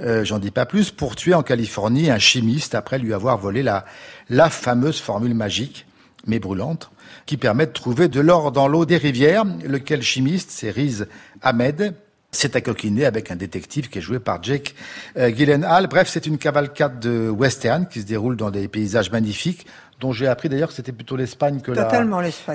Euh, 0.00 0.24
J'en 0.24 0.40
dis 0.40 0.50
pas 0.50 0.66
plus. 0.66 0.90
Pour 0.90 1.14
tuer 1.14 1.32
en 1.32 1.44
Californie 1.44 2.10
un 2.10 2.18
chimiste 2.18 2.74
après 2.74 2.98
lui 2.98 3.14
avoir 3.14 3.38
volé 3.38 3.62
la, 3.62 3.84
la 4.28 4.50
fameuse 4.50 5.00
formule 5.00 5.34
magique, 5.34 5.86
mais 6.26 6.40
brûlante, 6.40 6.90
qui 7.24 7.36
permet 7.36 7.66
de 7.66 7.72
trouver 7.72 8.08
de 8.08 8.18
l'or 8.18 8.50
dans 8.50 8.66
l'eau 8.66 8.84
des 8.84 8.96
rivières. 8.96 9.44
Lequel 9.64 10.02
chimiste, 10.02 10.50
c'est 10.50 10.70
Riz 10.70 11.04
Ahmed, 11.42 11.94
c'est 12.30 12.56
à 12.56 12.60
coquiner 12.60 13.06
avec 13.06 13.30
un 13.30 13.36
détective 13.36 13.88
qui 13.88 13.98
est 13.98 14.02
joué 14.02 14.18
par 14.18 14.42
Jake 14.42 14.74
euh, 15.16 15.30
Gyllenhaal. 15.30 15.86
Bref, 15.86 16.08
c'est 16.10 16.26
une 16.26 16.38
cavalcade 16.38 17.00
de 17.00 17.28
western 17.30 17.86
qui 17.86 18.02
se 18.02 18.06
déroule 18.06 18.36
dans 18.36 18.50
des 18.50 18.68
paysages 18.68 19.10
magnifiques, 19.10 19.66
dont 20.00 20.12
j'ai 20.12 20.26
appris 20.26 20.48
d'ailleurs 20.48 20.68
que 20.68 20.74
c'était 20.74 20.92
plutôt 20.92 21.16
l'Espagne 21.16 21.60
que, 21.60 21.72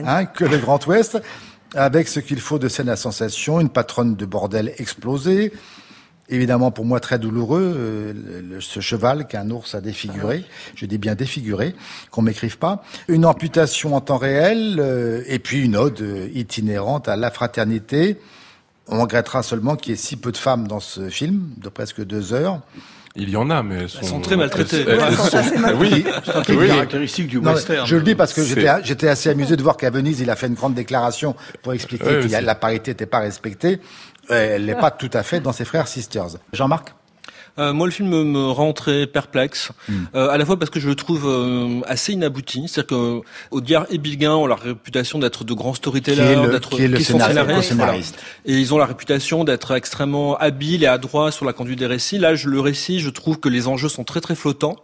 hein, 0.06 0.25
que 0.25 0.46
le 0.46 0.58
Grand 0.58 0.86
Ouest, 0.86 1.20
avec 1.74 2.08
ce 2.08 2.20
qu'il 2.20 2.39
faut 2.39 2.60
de 2.60 2.68
scène 2.68 2.89
à 2.89 2.96
sensation, 2.96 3.60
une 3.60 3.70
patronne 3.70 4.15
de 4.15 4.25
bordel 4.27 4.74
explosée, 4.77 5.51
évidemment 6.30 6.70
pour 6.70 6.86
moi 6.86 7.00
très 7.00 7.18
douloureux, 7.18 7.74
euh, 7.75 8.60
ce 8.60 8.80
cheval 8.80 9.25
qu'un 9.25 9.50
ours 9.50 9.74
a 9.74 9.82
défiguré, 9.82 10.46
je 10.75 10.86
dis 10.86 11.00
bien 11.00 11.15
défiguré, 11.15 11.74
qu'on 12.12 12.22
m'écrive 12.22 12.60
pas, 12.60 12.84
une 13.08 13.25
amputation 13.25 13.96
en 13.96 14.01
temps 14.01 14.18
réel, 14.18 14.77
euh, 14.80 15.24
et 15.25 15.39
puis 15.39 15.65
une 15.65 15.75
ode 15.75 16.30
itinérante 16.36 17.10
à 17.10 17.15
la 17.15 17.32
fraternité, 17.32 18.20
on 18.87 19.01
regrettera 19.01 19.43
seulement 19.43 19.75
qu'il 19.75 19.91
y 19.91 19.93
ait 19.93 19.97
si 19.97 20.15
peu 20.15 20.31
de 20.31 20.37
femmes 20.37 20.67
dans 20.67 20.79
ce 20.79 21.09
film, 21.09 21.49
de 21.57 21.69
presque 21.69 22.03
deux 22.03 22.33
heures. 22.33 22.59
Il 23.15 23.29
y 23.29 23.35
en 23.37 23.51
a, 23.51 23.61
mais 23.61 23.83
elles 23.83 23.89
sont, 23.89 24.19
très 24.21 24.35
maltraitées. 24.35 24.85
oui, 25.77 26.03
c'est 26.25 26.67
caractéristique 26.67 27.27
du 27.27 27.37
western. 27.37 27.85
Je 27.85 27.95
le 27.95 28.01
dis 28.01 28.15
parce 28.15 28.33
que 28.33 28.41
j'étais 28.43 29.07
assez 29.07 29.29
amusé 29.29 29.55
de 29.55 29.61
voir 29.61 29.77
qu'à 29.77 29.91
Venise, 29.91 30.19
il 30.19 30.29
a 30.31 30.35
fait 30.35 30.47
une 30.47 30.55
grande 30.55 30.73
déclaration 30.73 31.35
pour 31.61 31.73
expliquer 31.73 32.05
que 32.05 32.43
la 32.43 32.55
parité 32.55 32.91
n'était 32.91 33.05
pas 33.05 33.19
respectée. 33.19 33.79
Elle 34.29 34.65
n'est 34.65 34.75
pas 34.75 34.91
tout 34.91 35.11
à 35.13 35.21
fait 35.21 35.39
dans 35.39 35.51
ses 35.51 35.65
frères 35.65 35.87
sisters. 35.87 36.27
Jean-Marc? 36.53 36.95
Euh, 37.60 37.72
moi, 37.72 37.86
le 37.86 37.91
film 37.91 38.10
me 38.10 38.50
rend 38.50 38.74
très 38.74 39.05
perplexe, 39.05 39.72
hmm. 39.88 39.93
euh, 40.15 40.29
à 40.29 40.38
la 40.38 40.45
fois 40.45 40.57
parce 40.57 40.72
que 40.72 40.79
je 40.79 40.89
le 40.89 40.95
trouve 40.95 41.27
euh, 41.27 41.81
assez 41.86 42.13
inabouti. 42.13 42.67
C'est-à-dire 42.67 42.88
que 42.88 43.22
Audiard 43.51 43.86
et 43.91 44.00
Bilguin 44.00 44.33
ont 44.33 44.48
la 44.48 44.55
réputation 44.55 45.19
d'être 45.19 45.43
de 45.43 45.53
grands 45.53 45.75
storytellers, 45.75 46.48
d'être 46.50 46.69
qui, 46.69 46.91
qui 46.91 47.03
sont 47.03 47.19
scénaristes, 47.19 48.17
et 48.45 48.57
ils 48.57 48.74
ont 48.74 48.77
la 48.77 48.88
réputation 48.88 49.43
d'être 49.43 49.72
extrêmement 49.75 50.36
habiles 50.38 50.83
et 50.83 50.88
adroits 50.88 51.31
sur 51.31 51.45
la 51.45 51.53
conduite 51.53 51.79
des 51.79 51.86
récits. 51.86 52.17
Là, 52.17 52.33
je, 52.33 52.50
le 52.50 52.60
récit, 52.60 53.00
je 53.00 53.10
trouve 53.10 53.39
que 53.39 53.50
les 53.50 53.67
enjeux 53.67 53.89
sont 53.89 54.03
très 54.03 54.22
très 54.22 54.36
flottants. 54.36 54.75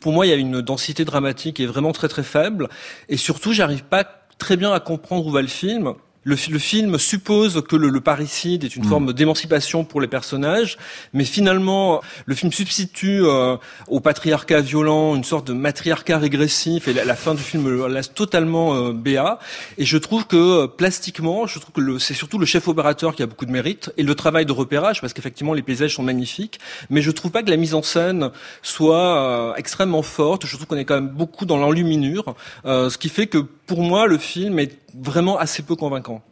Pour 0.00 0.12
moi, 0.12 0.24
il 0.26 0.30
y 0.30 0.32
a 0.32 0.36
une 0.36 0.60
densité 0.60 1.04
dramatique 1.04 1.56
qui 1.56 1.64
est 1.64 1.66
vraiment 1.66 1.92
très 1.92 2.08
très 2.08 2.22
faible, 2.22 2.68
et 3.08 3.16
surtout, 3.16 3.52
j'arrive 3.52 3.82
pas 3.82 4.04
très 4.38 4.56
bien 4.56 4.72
à 4.72 4.78
comprendre 4.78 5.26
où 5.26 5.30
va 5.30 5.42
le 5.42 5.48
film 5.48 5.94
Le, 6.24 6.36
film 6.36 6.98
suppose 6.98 7.62
que 7.68 7.74
le, 7.74 8.00
parricide 8.00 8.62
est 8.62 8.76
une 8.76 8.84
hmm. 8.84 8.88
forme 8.88 9.12
d'émancipation 9.12 9.84
pour 9.84 10.00
les 10.00 10.06
personnages, 10.06 10.78
mais 11.12 11.24
finalement, 11.24 12.00
le 12.26 12.34
film 12.36 12.52
substitue 12.52 13.24
euh, 13.24 13.56
au 13.88 13.98
patriarcat 13.98 14.60
violent 14.60 15.16
une 15.16 15.24
sorte 15.24 15.48
de 15.48 15.52
matriarcat 15.52 16.18
régressif, 16.18 16.86
et 16.86 16.92
la, 16.92 17.16
fin 17.16 17.34
du 17.34 17.42
film 17.42 17.68
le 17.68 17.88
laisse 17.88 18.14
totalement 18.14 18.76
euh, 18.76 18.92
béat. 18.92 19.40
Et 19.78 19.84
je 19.84 19.98
trouve 19.98 20.26
que 20.26 20.36
euh, 20.36 20.66
plastiquement, 20.68 21.48
je 21.48 21.58
trouve 21.58 21.72
que 21.72 21.98
c'est 21.98 22.14
surtout 22.14 22.38
le 22.38 22.46
chef 22.46 22.68
opérateur 22.68 23.16
qui 23.16 23.24
a 23.24 23.26
beaucoup 23.26 23.46
de 23.46 23.52
mérite, 23.52 23.90
et 23.96 24.04
le 24.04 24.14
travail 24.14 24.46
de 24.46 24.52
repérage, 24.52 25.00
parce 25.00 25.12
qu'effectivement 25.12 25.54
les 25.54 25.62
paysages 25.62 25.94
sont 25.96 26.04
magnifiques, 26.04 26.60
mais 26.88 27.02
je 27.02 27.10
trouve 27.10 27.32
pas 27.32 27.42
que 27.42 27.50
la 27.50 27.56
mise 27.56 27.74
en 27.74 27.82
scène 27.82 28.30
soit 28.62 29.54
extrêmement 29.56 30.02
forte. 30.02 30.46
Je 30.46 30.54
trouve 30.54 30.66
qu'on 30.66 30.76
est 30.76 30.84
quand 30.84 30.94
même 30.94 31.08
beaucoup 31.08 31.46
dans 31.46 31.56
l'enluminure, 31.56 32.36
ce 32.64 32.96
qui 32.96 33.08
fait 33.08 33.26
que 33.26 33.38
pour 33.38 33.82
moi, 33.82 34.06
le 34.06 34.18
film 34.18 34.58
est 34.58 34.81
vraiment 34.94 35.38
assez 35.38 35.62
peu 35.62 35.76
convaincant. 35.76 36.22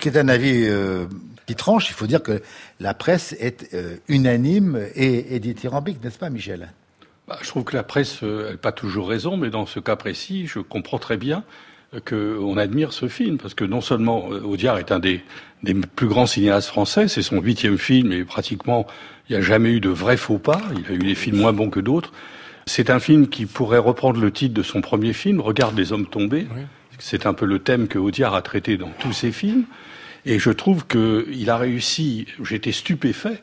Qui 0.00 0.08
est 0.08 0.16
un 0.16 0.28
avis 0.28 0.66
euh, 0.66 1.06
qui 1.46 1.54
tranche. 1.54 1.88
Il 1.90 1.94
faut 1.94 2.06
dire 2.06 2.22
que 2.22 2.42
la 2.80 2.94
presse 2.94 3.34
est 3.38 3.72
euh, 3.74 3.96
unanime 4.08 4.80
et, 4.94 5.34
et 5.34 5.40
dithyrambique, 5.40 6.02
n'est-ce 6.02 6.18
pas, 6.18 6.30
Michel? 6.30 6.72
Bah, 7.28 7.38
Je 7.42 7.48
trouve 7.48 7.64
que 7.64 7.76
la 7.76 7.84
presse 7.84 8.22
n'a 8.22 8.28
euh, 8.28 8.56
pas 8.56 8.72
toujours 8.72 9.08
raison, 9.08 9.36
mais 9.36 9.50
dans 9.50 9.66
ce 9.66 9.80
cas 9.80 9.96
précis, 9.96 10.46
je 10.46 10.58
comprends 10.58 10.98
très 10.98 11.16
bien 11.16 11.44
qu'on 12.08 12.56
admire 12.56 12.92
ce 12.92 13.06
film, 13.06 13.38
parce 13.38 13.54
que 13.54 13.64
non 13.64 13.80
seulement 13.80 14.26
Audiard 14.26 14.78
est 14.78 14.90
un 14.90 14.98
des, 14.98 15.22
des 15.62 15.74
plus 15.74 16.08
grands 16.08 16.26
cinéastes 16.26 16.66
français, 16.66 17.06
c'est 17.06 17.22
son 17.22 17.40
huitième 17.40 17.78
film, 17.78 18.12
et 18.12 18.24
pratiquement 18.24 18.88
il 19.28 19.32
n'y 19.32 19.38
a 19.38 19.42
jamais 19.42 19.70
eu 19.70 19.80
de 19.80 19.90
vrai 19.90 20.16
faux 20.16 20.38
pas, 20.38 20.60
il 20.76 20.92
a 20.92 20.96
eu 20.96 20.98
des 20.98 21.14
films 21.14 21.38
moins 21.38 21.52
bons 21.52 21.70
que 21.70 21.80
d'autres. 21.80 22.12
C'est 22.66 22.90
un 22.90 22.98
film 22.98 23.28
qui 23.28 23.46
pourrait 23.46 23.78
reprendre 23.78 24.20
le 24.20 24.30
titre 24.30 24.54
de 24.54 24.62
son 24.62 24.80
premier 24.80 25.12
film, 25.12 25.40
Regarde 25.40 25.76
les 25.76 25.92
hommes 25.92 26.06
tombés. 26.06 26.46
C'est 26.98 27.26
un 27.26 27.34
peu 27.34 27.46
le 27.46 27.58
thème 27.58 27.88
que 27.88 27.98
Audiard 27.98 28.34
a 28.34 28.42
traité 28.42 28.76
dans 28.76 28.90
tous 28.98 29.12
ses 29.12 29.32
films. 29.32 29.64
Et 30.26 30.38
je 30.38 30.50
trouve 30.50 30.86
qu'il 30.86 31.50
a 31.50 31.56
réussi, 31.56 32.26
j'étais 32.42 32.72
stupéfait, 32.72 33.42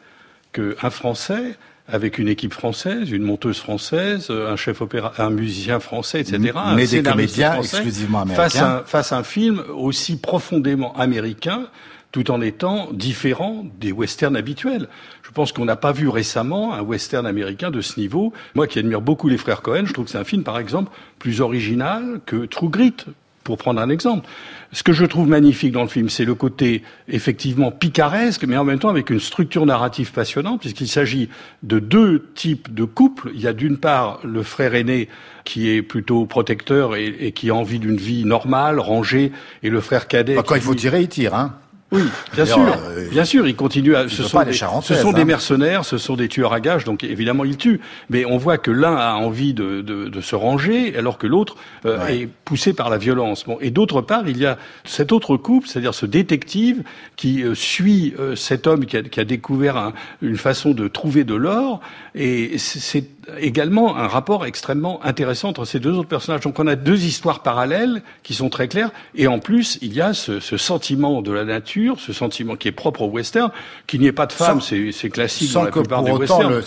qu'un 0.51 0.89
Français, 0.89 1.55
avec 1.87 2.17
une 2.17 2.27
équipe 2.27 2.53
française, 2.53 3.11
une 3.11 3.23
monteuse 3.23 3.59
française, 3.59 4.29
un 4.31 4.55
chef 4.55 4.81
opéra, 4.81 5.13
un 5.17 5.29
musicien 5.29 5.79
français, 5.79 6.21
etc., 6.21 6.53
mais 6.75 6.87
des 6.87 7.03
comédiens 7.03 7.57
exclusivement 7.57 8.21
américains, 8.21 8.83
fasse 8.85 9.11
un 9.11 9.23
film 9.23 9.63
aussi 9.75 10.17
profondément 10.17 10.95
américain, 10.97 11.67
tout 12.11 12.31
en 12.31 12.41
étant 12.41 12.89
différent 12.91 13.65
des 13.79 13.91
westerns 13.91 14.35
habituels. 14.35 14.87
Je 15.23 15.31
pense 15.31 15.51
qu'on 15.51 15.65
n'a 15.65 15.77
pas 15.77 15.91
vu 15.91 16.09
récemment 16.09 16.73
un 16.73 16.81
western 16.81 17.25
américain 17.25 17.71
de 17.71 17.79
ce 17.79 17.99
niveau. 17.99 18.33
Moi 18.53 18.67
qui 18.67 18.79
admire 18.79 19.01
beaucoup 19.01 19.29
les 19.29 19.37
frères 19.37 19.61
Cohen, 19.61 19.83
je 19.85 19.93
trouve 19.93 20.05
que 20.05 20.11
c'est 20.11 20.17
un 20.17 20.25
film, 20.25 20.43
par 20.43 20.59
exemple, 20.59 20.91
plus 21.19 21.39
original 21.39 22.19
que 22.25 22.45
True 22.45 22.69
Grit, 22.69 22.95
pour 23.43 23.57
prendre 23.57 23.81
un 23.81 23.89
exemple. 23.89 24.27
Ce 24.71 24.83
que 24.83 24.93
je 24.93 25.05
trouve 25.05 25.27
magnifique 25.27 25.71
dans 25.71 25.81
le 25.81 25.89
film, 25.89 26.09
c'est 26.09 26.25
le 26.25 26.35
côté 26.35 26.83
effectivement 27.07 27.71
picaresque, 27.71 28.45
mais 28.45 28.57
en 28.57 28.63
même 28.63 28.79
temps 28.79 28.89
avec 28.89 29.09
une 29.09 29.19
structure 29.19 29.65
narrative 29.65 30.11
passionnante, 30.11 30.61
puisqu'il 30.61 30.87
s'agit 30.87 31.29
de 31.63 31.79
deux 31.79 32.29
types 32.35 32.73
de 32.73 32.85
couples. 32.85 33.31
Il 33.33 33.41
y 33.41 33.47
a 33.47 33.53
d'une 33.53 33.77
part 33.77 34.19
le 34.23 34.43
frère 34.43 34.75
aîné 34.75 35.09
qui 35.43 35.69
est 35.69 35.81
plutôt 35.81 36.25
protecteur 36.25 36.95
et, 36.95 37.31
qui 37.33 37.49
a 37.49 37.55
envie 37.55 37.79
d'une 37.79 37.97
vie 37.97 38.25
normale, 38.25 38.79
rangée, 38.79 39.31
et 39.63 39.69
le 39.69 39.81
frère 39.81 40.07
cadet. 40.07 40.35
quand 40.45 40.55
il 40.55 40.61
faut 40.61 40.75
tirer, 40.75 41.01
il 41.01 41.09
tire, 41.09 41.35
hein. 41.35 41.55
Oui, 41.91 42.03
bien 42.33 42.45
sûr, 42.45 42.59
euh, 42.59 43.09
bien 43.09 43.25
sûr, 43.25 43.47
ils 43.47 43.55
continuent 43.55 43.95
à. 43.95 44.07
Ce 44.07 44.23
sont, 44.23 44.41
des, 44.43 44.53
ce 44.53 44.95
sont 44.95 45.11
des 45.11 45.21
hein. 45.21 45.25
mercenaires, 45.25 45.83
ce 45.83 45.97
sont 45.97 46.15
des 46.15 46.29
tueurs 46.29 46.53
à 46.53 46.61
gages, 46.61 46.85
donc 46.85 47.03
évidemment 47.03 47.43
ils 47.43 47.57
tuent. 47.57 47.81
Mais 48.09 48.23
on 48.23 48.37
voit 48.37 48.57
que 48.57 48.71
l'un 48.71 48.95
a 48.95 49.15
envie 49.15 49.53
de, 49.53 49.81
de, 49.81 50.07
de, 50.07 50.21
se 50.21 50.35
ranger, 50.35 50.95
alors 50.97 51.17
que 51.17 51.27
l'autre 51.27 51.57
euh, 51.85 52.07
est 52.07 52.29
poussé 52.45 52.71
par 52.71 52.89
la 52.89 52.97
violence. 52.97 53.43
Bon, 53.43 53.57
et 53.59 53.71
d'autre 53.71 54.01
part, 54.01 54.23
il 54.29 54.37
y 54.37 54.45
a 54.45 54.57
cet 54.85 55.11
autre 55.11 55.35
couple, 55.35 55.67
c'est-à-dire 55.67 55.93
ce 55.93 56.05
détective 56.05 56.83
qui 57.17 57.43
euh, 57.43 57.55
suit 57.55 58.13
cet 58.35 58.67
homme 58.67 58.85
qui 58.85 58.95
a, 58.95 59.01
qui 59.03 59.19
a 59.19 59.25
découvert 59.25 59.91
une 60.21 60.37
façon 60.37 60.71
de 60.71 60.87
trouver 60.87 61.25
de 61.25 61.35
l'or, 61.35 61.81
et 62.15 62.57
c'est 62.57 63.05
également 63.39 63.97
un 63.97 64.07
rapport 64.07 64.45
extrêmement 64.45 65.03
intéressant 65.03 65.49
entre 65.49 65.65
ces 65.65 65.79
deux 65.79 65.93
autres 65.93 66.07
personnages. 66.07 66.41
Donc 66.41 66.59
on 66.59 66.67
a 66.67 66.75
deux 66.75 67.05
histoires 67.05 67.41
parallèles 67.41 68.01
qui 68.23 68.33
sont 68.33 68.49
très 68.49 68.67
claires, 68.67 68.91
et 69.15 69.27
en 69.27 69.39
plus 69.39 69.77
il 69.81 69.93
y 69.93 70.01
a 70.01 70.13
ce, 70.13 70.39
ce 70.39 70.57
sentiment 70.57 71.21
de 71.21 71.31
la 71.31 71.45
nature, 71.45 71.99
ce 71.99 72.13
sentiment 72.13 72.55
qui 72.55 72.67
est 72.67 72.73
propre 72.73 73.01
au 73.01 73.09
western, 73.09 73.51
qu'il 73.87 74.01
n'y 74.01 74.07
ait 74.07 74.11
pas 74.11 74.25
de 74.25 74.33
femmes, 74.33 74.61
c'est 74.61 75.09
classique 75.09 75.49
sans 75.49 75.59
dans 75.59 75.65
la 75.65 75.71
plupart 75.71 76.03
des 76.03 76.11
westerns. 76.11 76.61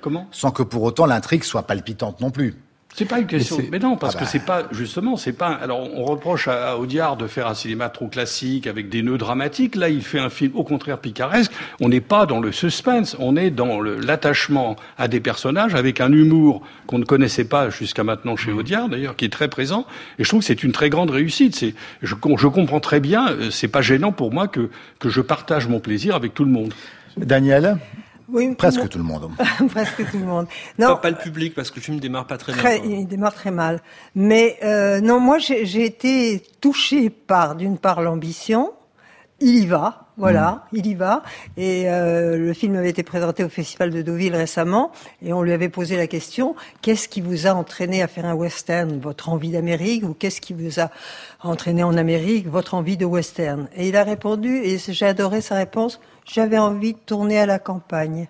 comment? 0.00 0.28
Sans 0.30 0.50
que 0.50 0.62
pour 0.62 0.82
autant 0.82 1.06
l'intrigue 1.06 1.44
soit 1.44 1.62
palpitante 1.62 2.20
non 2.20 2.30
plus. 2.30 2.54
C'est 2.96 3.04
pas 3.04 3.18
une 3.18 3.26
question. 3.26 3.58
Mais, 3.70 3.78
non, 3.78 3.96
parce 3.96 4.14
ah 4.16 4.20
que 4.20 4.24
bah. 4.24 4.30
c'est 4.30 4.44
pas 4.46 4.62
justement, 4.72 5.18
c'est 5.18 5.34
pas. 5.34 5.48
Alors, 5.48 5.80
on 5.80 6.04
reproche 6.04 6.48
à, 6.48 6.78
Audiard 6.78 7.18
de 7.18 7.26
faire 7.26 7.46
un 7.46 7.54
cinéma 7.54 7.90
trop 7.90 8.08
classique 8.08 8.66
avec 8.66 8.88
des 8.88 9.02
nœuds 9.02 9.18
dramatiques. 9.18 9.74
Là, 9.76 9.90
il 9.90 10.02
fait 10.02 10.18
un 10.18 10.30
film 10.30 10.52
au 10.54 10.64
contraire 10.64 10.96
picaresque. 10.98 11.52
On 11.78 11.90
n'est 11.90 12.00
pas 12.00 12.24
dans 12.24 12.40
le 12.40 12.52
suspense, 12.52 13.14
on 13.18 13.36
est 13.36 13.50
dans 13.50 13.82
l'attachement 13.82 14.76
à 14.96 15.08
des 15.08 15.20
personnages 15.20 15.74
avec 15.74 16.00
un 16.00 16.10
humour 16.10 16.62
qu'on 16.86 16.98
ne 16.98 17.04
connaissait 17.04 17.44
pas 17.44 17.68
jusqu'à 17.68 18.02
maintenant 18.02 18.34
chez 18.34 18.50
mmh. 18.50 18.58
Audiard, 18.58 18.88
d'ailleurs, 18.88 19.14
qui 19.14 19.26
est 19.26 19.32
très 19.32 19.48
présent. 19.48 19.84
Et 20.18 20.24
je 20.24 20.28
trouve 20.30 20.40
que 20.40 20.46
c'est 20.46 20.62
une 20.62 20.72
très 20.72 20.88
grande 20.88 21.10
réussite. 21.10 21.54
C'est, 21.54 21.74
je, 22.00 22.14
je 22.14 22.46
comprends 22.46 22.80
très 22.80 23.00
bien. 23.00 23.28
Euh, 23.28 23.50
c'est 23.50 23.68
pas 23.68 23.82
gênant 23.82 24.12
pour 24.12 24.32
moi 24.32 24.48
que 24.48 24.70
que 24.98 25.10
je 25.10 25.20
partage 25.20 25.68
mon 25.68 25.80
plaisir 25.80 26.14
avec 26.14 26.32
tout 26.32 26.44
le 26.44 26.50
monde. 26.50 26.72
Daniel? 27.18 27.76
Oui, 28.28 28.54
presque 28.54 28.88
tout 28.88 28.98
le 28.98 29.04
monde. 29.04 29.30
presque 29.70 30.10
tout 30.10 30.18
le 30.18 30.24
monde. 30.24 30.46
Non, 30.78 30.96
pas, 30.96 31.10
le 31.10 31.16
public 31.16 31.54
parce 31.54 31.70
que 31.70 31.76
le 31.76 31.82
film 31.82 32.00
démarre 32.00 32.26
pas 32.26 32.38
très, 32.38 32.52
bien. 32.52 32.74
Il 32.84 33.06
démarre 33.06 33.34
très 33.34 33.50
mal. 33.50 33.80
Mais 34.14 34.58
euh, 34.64 35.00
non, 35.00 35.20
moi 35.20 35.38
j'ai 35.38 35.84
été 35.84 36.42
touchée 36.60 37.10
par 37.10 37.54
d'une 37.54 37.78
part 37.78 38.02
l'ambition. 38.02 38.72
Il 39.40 39.56
y 39.56 39.66
va, 39.66 40.05
voilà, 40.16 40.64
mm. 40.72 40.76
il 40.76 40.86
y 40.86 40.94
va. 40.94 41.22
Et 41.56 41.84
euh, 41.86 42.36
le 42.36 42.52
film 42.52 42.76
avait 42.76 42.90
été 42.90 43.02
présenté 43.02 43.44
au 43.44 43.48
Festival 43.48 43.90
de 43.90 44.02
Deauville 44.02 44.34
récemment, 44.34 44.92
et 45.22 45.32
on 45.32 45.42
lui 45.42 45.52
avait 45.52 45.68
posé 45.68 45.96
la 45.96 46.06
question 46.06 46.54
qu'est-ce 46.82 47.08
qui 47.08 47.20
vous 47.20 47.46
a 47.46 47.50
entraîné 47.50 48.02
à 48.02 48.08
faire 48.08 48.26
un 48.26 48.34
western? 48.34 48.98
Votre 48.98 49.28
envie 49.28 49.50
d'Amérique 49.50 50.04
ou 50.04 50.14
qu'est-ce 50.14 50.40
qui 50.40 50.52
vous 50.52 50.80
a 50.80 50.90
entraîné 51.42 51.82
en 51.82 51.96
Amérique 51.96 52.48
Votre 52.48 52.74
envie 52.74 52.96
de 52.96 53.04
western? 53.04 53.68
Et 53.76 53.88
il 53.88 53.96
a 53.96 54.04
répondu, 54.04 54.58
et 54.64 54.78
j'ai 54.78 55.06
adoré 55.06 55.40
sa 55.40 55.56
réponse 55.56 56.00
j'avais 56.26 56.58
envie 56.58 56.92
de 56.92 56.98
tourner 56.98 57.38
à 57.38 57.46
la 57.46 57.58
campagne. 57.58 58.28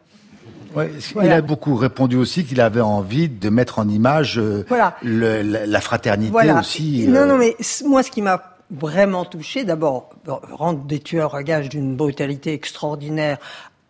Ouais, 0.74 0.90
Il 1.22 1.32
a 1.32 1.40
beaucoup 1.40 1.74
répondu 1.74 2.16
aussi 2.16 2.44
qu'il 2.44 2.60
avait 2.60 2.82
envie 2.82 3.28
de 3.30 3.48
mettre 3.48 3.78
en 3.78 3.88
image 3.88 4.38
euh, 4.38 4.64
la, 5.02 5.80
fraternité 5.80 6.52
aussi. 6.52 7.06
Non, 7.08 7.24
non, 7.24 7.34
euh. 7.34 7.38
mais 7.38 7.56
moi, 7.86 8.02
ce 8.02 8.10
qui 8.10 8.20
m'a 8.20 8.55
vraiment 8.70 9.24
touché, 9.24 9.64
d'abord, 9.64 10.10
rendre 10.26 10.84
des 10.84 11.00
tueurs 11.00 11.34
à 11.34 11.42
gage 11.42 11.68
d'une 11.68 11.96
brutalité 11.96 12.52
extraordinaire 12.52 13.38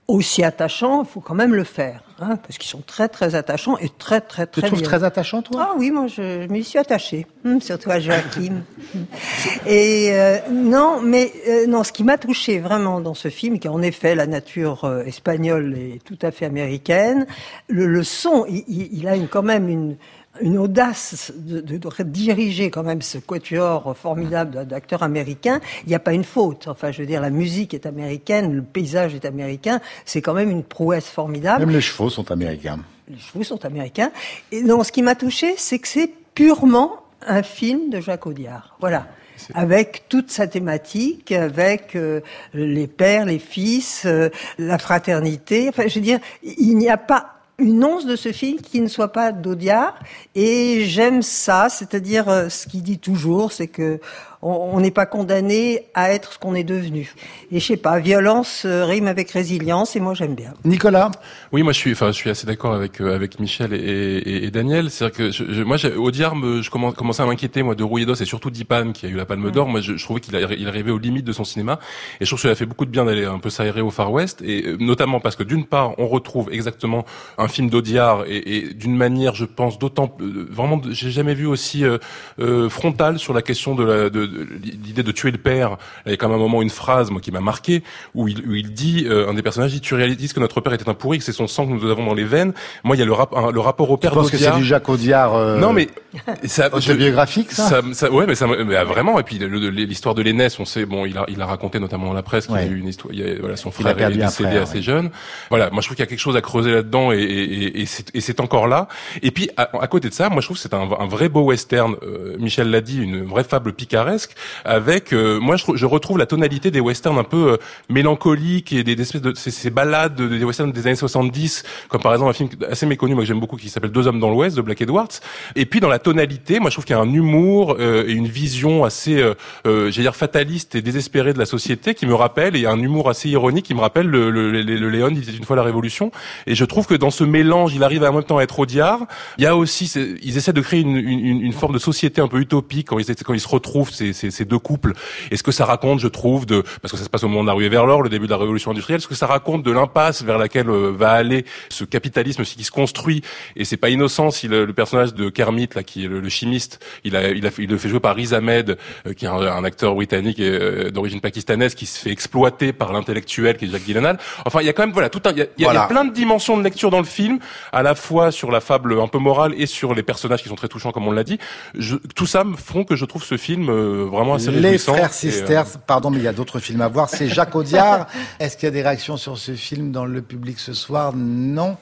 aussi 0.08 0.44
attachant, 0.44 1.02
il 1.02 1.08
faut 1.08 1.20
quand 1.20 1.34
même 1.34 1.54
le 1.54 1.64
faire, 1.64 2.02
hein, 2.20 2.36
parce 2.36 2.58
qu'ils 2.58 2.70
sont 2.70 2.82
très 2.86 3.08
très 3.08 3.34
attachants 3.34 3.76
et 3.78 3.88
très 3.88 4.20
très 4.20 4.46
très. 4.46 4.62
Tu 4.62 4.68
trouves 4.68 4.82
très 4.82 5.02
attachant, 5.02 5.42
toi? 5.42 5.70
Ah 5.70 5.74
oui, 5.76 5.90
moi 5.90 6.06
je, 6.06 6.42
je 6.42 6.46
m'y 6.48 6.62
suis 6.62 6.78
attachée, 6.78 7.26
hum, 7.44 7.60
surtout 7.60 7.90
à 7.90 7.98
Joachim. 7.98 8.62
et 9.66 10.10
euh, 10.12 10.38
non, 10.50 11.00
mais 11.02 11.32
euh, 11.48 11.66
non, 11.66 11.82
ce 11.82 11.90
qui 11.92 12.04
m'a 12.04 12.18
touché 12.18 12.60
vraiment 12.60 13.00
dans 13.00 13.14
ce 13.14 13.28
film, 13.28 13.58
qui 13.58 13.68
en 13.68 13.82
effet 13.82 14.14
la 14.14 14.28
nature 14.28 14.84
euh, 14.84 15.02
espagnole 15.04 15.76
est 15.76 16.04
tout 16.04 16.18
à 16.22 16.30
fait 16.30 16.46
américaine, 16.46 17.26
le, 17.68 17.86
le 17.86 18.04
son, 18.04 18.46
il, 18.48 18.64
il 18.68 19.08
a 19.08 19.16
une, 19.16 19.26
quand 19.26 19.42
même 19.42 19.68
une 19.68 19.96
une 20.40 20.58
audace 20.58 21.32
de, 21.36 21.60
de, 21.60 22.02
diriger 22.02 22.70
quand 22.70 22.82
même 22.82 23.02
ce 23.02 23.18
quatuor 23.18 23.96
formidable 23.96 24.66
d'acteurs 24.66 25.02
américains. 25.02 25.60
Il 25.84 25.88
n'y 25.88 25.94
a 25.94 25.98
pas 25.98 26.12
une 26.12 26.24
faute. 26.24 26.68
Enfin, 26.68 26.90
je 26.90 27.00
veux 27.00 27.06
dire, 27.06 27.20
la 27.20 27.30
musique 27.30 27.74
est 27.74 27.86
américaine, 27.86 28.52
le 28.52 28.62
paysage 28.62 29.14
est 29.14 29.24
américain. 29.24 29.80
C'est 30.04 30.22
quand 30.22 30.34
même 30.34 30.50
une 30.50 30.64
prouesse 30.64 31.06
formidable. 31.06 31.66
Même 31.66 31.74
les 31.74 31.80
chevaux 31.80 32.10
sont 32.10 32.30
américains. 32.30 32.78
Les 33.08 33.18
chevaux 33.18 33.44
sont 33.44 33.64
américains. 33.64 34.10
Et 34.52 34.62
donc, 34.62 34.84
ce 34.84 34.92
qui 34.92 35.02
m'a 35.02 35.14
touché, 35.14 35.54
c'est 35.56 35.78
que 35.78 35.88
c'est 35.88 36.10
purement 36.34 37.02
un 37.26 37.42
film 37.42 37.90
de 37.90 38.00
Jacques 38.00 38.26
Audiard. 38.26 38.76
Voilà 38.80 39.06
avec 39.54 40.04
toute 40.08 40.30
sa 40.30 40.46
thématique, 40.46 41.32
avec 41.32 41.94
euh, 41.94 42.20
les 42.54 42.86
pères, 42.86 43.26
les 43.26 43.38
fils, 43.38 44.04
euh, 44.06 44.30
la 44.58 44.78
fraternité. 44.78 45.68
Enfin, 45.68 45.84
je 45.88 45.96
veux 45.96 46.04
dire, 46.04 46.20
il 46.42 46.76
n'y 46.76 46.88
a 46.88 46.96
pas 46.96 47.35
une 47.58 47.84
once 47.84 48.06
de 48.06 48.16
ce 48.16 48.32
film 48.32 48.60
qui 48.60 48.80
ne 48.80 48.88
soit 48.88 49.12
pas 49.12 49.32
d'Audiard. 49.32 49.98
Et 50.34 50.84
j'aime 50.84 51.22
ça, 51.22 51.68
c'est-à-dire 51.68 52.28
euh, 52.28 52.48
ce 52.48 52.66
qu'il 52.66 52.82
dit 52.82 52.98
toujours, 52.98 53.52
c'est 53.52 53.68
que 53.68 54.00
on 54.42 54.80
n'est 54.80 54.90
pas 54.90 55.06
condamné 55.06 55.86
à 55.94 56.12
être 56.12 56.34
ce 56.34 56.38
qu'on 56.38 56.54
est 56.54 56.64
devenu. 56.64 57.14
Et 57.50 57.60
je 57.60 57.66
sais 57.66 57.76
pas, 57.76 57.98
violence 57.98 58.64
euh, 58.64 58.84
rime 58.84 59.06
avec 59.06 59.30
résilience 59.30 59.96
et 59.96 60.00
moi 60.00 60.14
j'aime 60.14 60.34
bien. 60.34 60.52
Nicolas 60.64 61.10
Oui, 61.52 61.62
moi 61.62 61.72
je 61.72 61.78
suis, 61.78 61.92
enfin 61.92 62.08
je 62.08 62.16
suis 62.16 62.30
assez 62.30 62.46
d'accord 62.46 62.74
avec 62.74 63.00
euh, 63.00 63.14
avec 63.14 63.40
Michel 63.40 63.72
et, 63.72 63.78
et, 63.78 64.44
et 64.44 64.50
Daniel. 64.50 64.90
C'est-à-dire 64.90 65.16
que 65.16 65.30
je, 65.30 65.62
moi, 65.62 65.76
Audiard, 65.96 66.36
me, 66.36 66.62
je 66.62 66.70
commençais 66.70 67.22
à 67.22 67.26
m'inquiéter 67.26 67.62
moi 67.62 67.74
de 67.74 67.82
Rouillet 67.82 68.06
d'os 68.06 68.20
et 68.20 68.24
surtout 68.24 68.50
d'Ipan 68.50 68.92
qui 68.92 69.06
a 69.06 69.08
eu 69.08 69.14
la 69.14 69.24
Palme 69.24 69.50
d'Or. 69.50 69.68
Moi, 69.68 69.80
je, 69.80 69.92
trouvais 70.02 70.20
qu'il 70.20 70.34
il 70.58 70.68
arrivait 70.68 70.90
aux 70.90 70.98
limites 70.98 71.26
de 71.26 71.32
son 71.32 71.44
cinéma 71.44 71.78
et 72.20 72.24
je 72.24 72.30
trouve 72.30 72.40
qu'il 72.40 72.50
a 72.50 72.54
fait 72.54 72.66
beaucoup 72.66 72.84
de 72.84 72.90
bien 72.90 73.04
d'aller 73.04 73.24
un 73.24 73.38
peu 73.38 73.50
s'aérer 73.50 73.80
au 73.80 73.90
Far 73.90 74.12
West 74.12 74.42
et 74.42 74.66
euh, 74.66 74.76
notamment 74.78 75.20
parce 75.20 75.36
que 75.36 75.42
d'une 75.42 75.64
part, 75.64 75.98
on 75.98 76.06
retrouve 76.06 76.52
exactement 76.52 77.04
un 77.38 77.48
film 77.48 77.70
d'Audiard 77.70 78.24
et, 78.26 78.56
et 78.56 78.74
d'une 78.74 78.96
manière, 78.96 79.34
je 79.34 79.44
pense, 79.44 79.78
d'autant 79.78 80.16
vraiment, 80.20 80.80
j'ai 80.90 81.10
jamais 81.10 81.34
vu 81.34 81.46
aussi 81.46 81.84
euh, 81.84 82.68
frontal 82.68 83.18
sur 83.18 83.32
la 83.32 83.42
question 83.42 83.74
de 83.74 83.84
la 83.84 84.10
de 84.10 84.25
de 84.26 84.46
l'idée 84.62 85.02
de 85.02 85.12
tuer 85.12 85.30
le 85.30 85.38
père. 85.38 85.76
Il 86.04 86.10
y 86.10 86.14
a 86.14 86.16
quand 86.16 86.28
même 86.28 86.36
un 86.36 86.40
moment 86.40 86.62
une 86.62 86.70
phrase 86.70 87.10
moi 87.10 87.20
qui 87.20 87.30
m'a 87.30 87.40
marqué 87.40 87.82
où 88.14 88.28
il, 88.28 88.46
où 88.46 88.54
il 88.54 88.72
dit 88.72 89.06
un 89.10 89.34
des 89.34 89.42
personnages 89.42 89.72
dit 89.72 89.80
tu 89.80 89.94
réalises 89.94 90.32
que 90.32 90.40
notre 90.40 90.60
père 90.60 90.72
était 90.72 90.88
un 90.88 90.94
pourri, 90.94 91.18
que 91.18 91.24
c'est 91.24 91.32
son 91.32 91.46
sang 91.46 91.66
que 91.66 91.72
nous 91.72 91.90
avons 91.90 92.06
dans 92.06 92.14
les 92.14 92.24
veines. 92.24 92.52
Moi 92.84 92.96
il 92.96 92.98
y 92.98 93.02
a 93.02 93.06
le, 93.06 93.12
rap, 93.12 93.32
le 93.52 93.60
rapport 93.60 93.90
au 93.90 93.96
père 93.96 94.14
d'Audiard. 94.14 94.30
que 94.30 94.38
c'est 94.38 94.52
du 94.52 94.64
Jacques 94.64 94.88
Audiard. 94.88 95.58
non 95.58 95.72
mais 95.72 95.88
ça 96.44 96.74
autobiographique 96.74 97.52
ça, 97.52 97.68
ça, 97.68 97.82
ça 97.92 98.10
Ouais 98.10 98.26
mais 98.26 98.34
ça 98.34 98.46
mais, 98.46 98.84
vraiment 98.84 99.18
et 99.18 99.22
puis 99.22 99.38
l'histoire 99.38 100.14
de 100.14 100.22
l'aînesse 100.22 100.58
on 100.58 100.64
sait 100.64 100.86
bon 100.86 101.06
il 101.06 101.16
a 101.18 101.26
il 101.28 101.40
a 101.40 101.46
raconté 101.46 101.78
notamment 101.78 102.06
dans 102.06 102.12
la 102.12 102.22
presse 102.22 102.46
qu'il 102.46 102.56
y 102.56 102.58
a 102.58 102.66
eu 102.66 102.78
une 102.78 102.88
histoire 102.88 103.12
il 103.12 103.20
y 103.20 103.30
a, 103.30 103.38
voilà 103.40 103.56
son 103.56 103.70
frère 103.70 103.98
est 103.98 104.16
décédé 104.16 104.58
assez 104.58 104.82
jeune. 104.82 105.10
Voilà 105.50 105.70
moi 105.70 105.80
je 105.82 105.88
trouve 105.88 105.96
qu'il 105.96 106.04
y 106.04 106.08
a 106.08 106.10
quelque 106.10 106.18
chose 106.18 106.36
à 106.36 106.40
creuser 106.40 106.72
là-dedans 106.72 107.12
et, 107.12 107.18
et, 107.18 107.82
et 107.82 108.20
c'est 108.20 108.40
encore 108.40 108.66
là. 108.66 108.88
Et 109.22 109.30
puis 109.30 109.50
à, 109.56 109.68
à, 109.80 109.86
côté 109.86 110.08
de 110.08 110.14
ça 110.14 110.28
moi 110.28 110.40
je 110.40 110.46
trouve 110.46 110.56
que 110.56 110.62
c'est 110.62 110.74
un, 110.74 110.88
un, 110.98 111.06
vrai 111.06 111.28
beau 111.28 111.42
western. 111.42 111.96
Euh, 112.02 112.36
Michel 112.38 112.70
l'a 112.70 112.80
dit 112.80 112.98
une 112.98 113.24
vraie 113.24 113.44
fable 113.44 113.72
picaresque 113.72 114.15
avec 114.64 115.12
euh, 115.12 115.38
moi 115.40 115.56
je, 115.56 115.64
je, 115.74 115.86
retrouve 115.86 116.18
la 116.18 116.26
tonalité 116.26 116.70
des 116.70 116.80
westerns 116.80 117.18
un 117.18 117.24
peu 117.24 117.52
euh, 117.52 117.56
mélancoliques 117.88 118.72
et 118.72 118.84
des, 118.84 118.96
des 118.96 119.02
espèces 119.02 119.22
de 119.22 119.34
ces, 119.34 119.50
ces 119.50 119.70
balades 119.70 120.20
des 120.20 120.44
westerns 120.44 120.72
des 120.72 120.86
années 120.86 120.96
70 120.96 121.64
comme 121.88 122.02
par 122.02 122.12
exemple 122.12 122.30
un 122.30 122.34
film 122.34 122.48
assez 122.70 122.86
méconnu 122.86 123.14
moi 123.14 123.22
que 123.22 123.28
j'aime 123.28 123.40
beaucoup 123.40 123.56
qui 123.56 123.68
s'appelle 123.68 123.90
Deux 123.90 124.06
hommes 124.06 124.20
dans 124.20 124.30
l'Ouest 124.30 124.56
de 124.56 124.62
Black 124.62 124.80
Edwards. 124.80 125.08
Et 125.54 125.66
puis 125.66 125.80
dans 125.80 125.88
la 125.88 125.98
tonalité 125.98 126.60
moi 126.60 126.70
je 126.70 126.76
trouve 126.76 126.84
qu'il 126.84 126.96
y 126.96 126.98
a 126.98 127.02
un 127.02 127.12
humour 127.12 127.80
et 127.80 128.12
une 128.12 128.26
vision 128.26 128.84
assez 128.84 129.22
euh, 129.66 129.90
j'allais 129.90 130.02
dire 130.02 130.16
fataliste 130.16 130.74
et 130.74 130.82
désespérée 130.82 131.32
de 131.32 131.38
la 131.38 131.46
société 131.46 131.94
qui 131.94 132.06
me 132.06 132.14
rappelle 132.14 132.56
et 132.56 132.66
un 132.66 132.78
humour 132.78 133.08
assez 133.08 133.28
ironique 133.28 133.66
qui 133.66 133.74
me 133.74 133.80
rappelle 133.80 134.06
le, 134.06 134.30
le, 134.30 134.50
le, 134.50 134.62
le 134.62 134.90
Léon 134.90 135.10
il 135.10 135.22
était 135.22 135.32
une 135.32 135.44
fois 135.44 135.56
la 135.56 135.62
Révolution 135.62 136.10
et 136.46 136.54
je 136.54 136.64
trouve 136.64 136.86
que 136.86 136.94
dans 136.94 137.10
ce 137.10 137.24
mélange 137.24 137.74
il 137.74 137.82
arrive 137.82 138.02
en 138.02 138.12
même 138.12 138.24
temps 138.24 138.38
à 138.38 138.42
être 138.42 138.58
Audiard 138.58 139.00
il 139.38 139.44
y 139.44 139.46
a 139.46 139.56
aussi 139.56 139.92
ils 140.22 140.36
essaient 140.36 140.52
de 140.52 140.60
créer 140.60 140.80
une, 140.80 140.96
une, 140.96 141.42
une 141.42 141.52
forme 141.52 141.74
de 141.74 141.78
société 141.78 142.20
un 142.20 142.28
peu 142.28 142.38
utopique 142.38 142.88
quand 142.88 142.98
ils 142.98 143.14
quand 143.24 143.34
ils 143.34 143.40
se 143.40 143.48
retrouvent 143.48 143.90
ces, 144.12 144.30
ces 144.30 144.44
deux 144.44 144.58
couples 144.58 144.92
est-ce 145.30 145.42
que 145.42 145.52
ça 145.52 145.64
raconte 145.64 146.00
je 146.00 146.08
trouve 146.08 146.46
de 146.46 146.62
parce 146.82 146.92
que 146.92 146.98
ça 146.98 147.04
se 147.04 147.10
passe 147.10 147.24
au 147.24 147.28
moment 147.28 147.42
de 147.42 147.48
la 147.48 147.54
rue 147.54 147.68
vers 147.68 147.86
l'or 147.86 148.02
le 148.02 148.08
début 148.08 148.26
de 148.26 148.30
la 148.32 148.36
révolution 148.36 148.70
industrielle 148.70 148.98
est-ce 148.98 149.08
que 149.08 149.14
ça 149.14 149.26
raconte 149.26 149.62
de 149.62 149.70
l'impasse 149.70 150.22
vers 150.22 150.38
laquelle 150.38 150.68
euh, 150.70 150.92
va 150.92 151.12
aller 151.12 151.44
ce 151.68 151.84
capitalisme 151.84 152.44
qui 152.44 152.64
se 152.64 152.70
construit? 152.70 153.22
Et 153.56 153.64
c'est 153.64 153.76
pas 153.76 153.90
innocent 153.90 154.30
si 154.30 154.48
le, 154.48 154.66
personnage 154.72 155.14
de 155.14 155.28
Kermit 155.30 155.68
là 155.74 155.82
qui 155.82 156.04
est 156.04 156.08
le, 156.08 156.28
chimiste 156.28 156.84
il 157.04 157.16
a 157.16 157.30
il 157.30 157.46
a 157.46 157.50
il 157.58 157.70
le 157.70 157.78
fait 157.78 157.88
jouer 157.88 158.00
par 158.00 158.14
Riz 158.14 158.34
Ahmed 158.34 158.76
euh, 159.06 159.12
qui 159.12 159.24
est 159.24 159.28
un, 159.28 159.40
un 159.40 159.64
acteur 159.64 159.94
britannique 159.94 160.38
et 160.40 160.50
euh, 160.50 160.90
d'origine 160.90 161.20
pakistanaise 161.20 161.74
qui 161.74 161.86
se 161.86 161.98
fait 161.98 162.10
exploiter 162.10 162.72
par 162.72 162.92
l'intellectuel 162.92 163.56
qui 163.56 163.66
est 163.66 163.68
Jacques 163.68 163.86
Gyllenhaal. 163.86 164.18
Enfin, 164.44 164.60
il 164.60 164.66
y 164.66 164.68
a 164.68 164.72
quand 164.72 164.82
même 164.82 164.92
voilà 164.92 165.08
tout 165.08 165.22
un 165.24 165.32
il 165.32 165.38
y 165.38 165.66
a, 165.66 165.72
y 165.72 165.76
a, 165.76 165.86
plein 165.86 166.04
de 166.04 166.12
dimensions 166.12 166.56
de 166.56 166.62
lecture 166.62 166.90
dans 166.90 166.98
le 166.98 167.04
film, 167.04 167.38
à 167.72 167.82
la 167.82 167.94
fois 167.94 168.30
sur 168.30 168.50
la 168.50 168.60
fable 168.60 168.98
un 169.00 169.08
peu 169.08 169.18
morale 169.18 169.54
et 169.56 169.66
sur 169.66 169.94
les 169.94 170.02
personnages 170.02 170.42
qui 170.42 170.48
sont 170.48 170.54
très 170.54 170.68
touchants 170.68 170.92
comme 170.92 171.06
on 171.06 171.12
l'a 171.12 171.24
dit. 171.24 171.38
Je, 171.74 171.96
tout 172.14 172.26
ça 172.26 172.44
me 172.44 172.56
font 172.56 172.84
que 172.84 172.96
je 172.96 173.04
trouve 173.04 173.22
ce 173.22 173.36
film 173.36 173.68
vraiment 174.04 174.34
assez 174.34 174.50
Les 174.50 174.78
frères 174.78 175.12
Sisters, 175.12 175.78
pardon, 175.86 176.10
mais 176.10 176.18
il 176.18 176.24
y 176.24 176.28
a 176.28 176.32
d'autres 176.32 176.60
films 176.60 176.80
à 176.80 176.88
voir. 176.88 177.08
C'est 177.08 177.28
Jacques 177.28 177.54
Audiard. 177.54 178.06
Est-ce 178.40 178.56
qu'il 178.56 178.66
y 178.66 178.68
a 178.68 178.72
des 178.72 178.82
réactions 178.82 179.16
sur 179.16 179.38
ce 179.38 179.52
film 179.52 179.92
dans 179.92 180.04
le 180.04 180.22
public 180.22 180.58
ce 180.58 180.74
soir? 180.74 181.12
Non. 181.14 181.76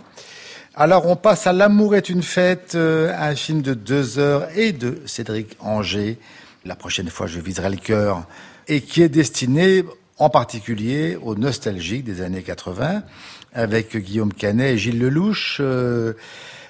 Alors 0.74 1.06
on 1.06 1.16
passe 1.16 1.46
à 1.46 1.52
L'amour 1.52 1.94
est 1.94 2.08
une 2.08 2.22
fête, 2.22 2.74
un 2.74 3.34
film 3.36 3.62
de 3.62 3.74
deux 3.74 4.18
heures 4.18 4.48
et 4.56 4.72
de 4.72 5.00
Cédric 5.06 5.56
Anger 5.60 6.18
la 6.64 6.76
prochaine 6.76 7.08
fois 7.08 7.26
je 7.26 7.40
viserai 7.40 7.70
le 7.70 7.76
cœur, 7.76 8.24
et 8.68 8.80
qui 8.80 9.02
est 9.02 9.08
destiné 9.08 9.84
en 10.18 10.30
particulier 10.30 11.16
aux 11.20 11.34
nostalgiques 11.34 12.04
des 12.04 12.22
années 12.22 12.42
80, 12.42 13.02
avec 13.52 13.96
Guillaume 13.96 14.32
Canet 14.32 14.74
et 14.74 14.78
Gilles 14.78 14.98
Lelouch, 14.98 15.58
euh, 15.60 16.14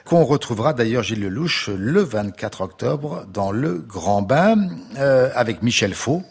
qu'on 0.04 0.24
retrouvera 0.24 0.74
d'ailleurs 0.74 1.02
Gilles 1.02 1.22
Lelouch 1.22 1.68
le 1.68 2.02
24 2.02 2.60
octobre 2.60 3.24
dans 3.32 3.50
Le 3.50 3.78
Grand 3.78 4.22
Bain, 4.22 4.68
euh, 4.98 5.30
avec 5.34 5.62
Michel 5.62 5.94
Faux, 5.94 6.22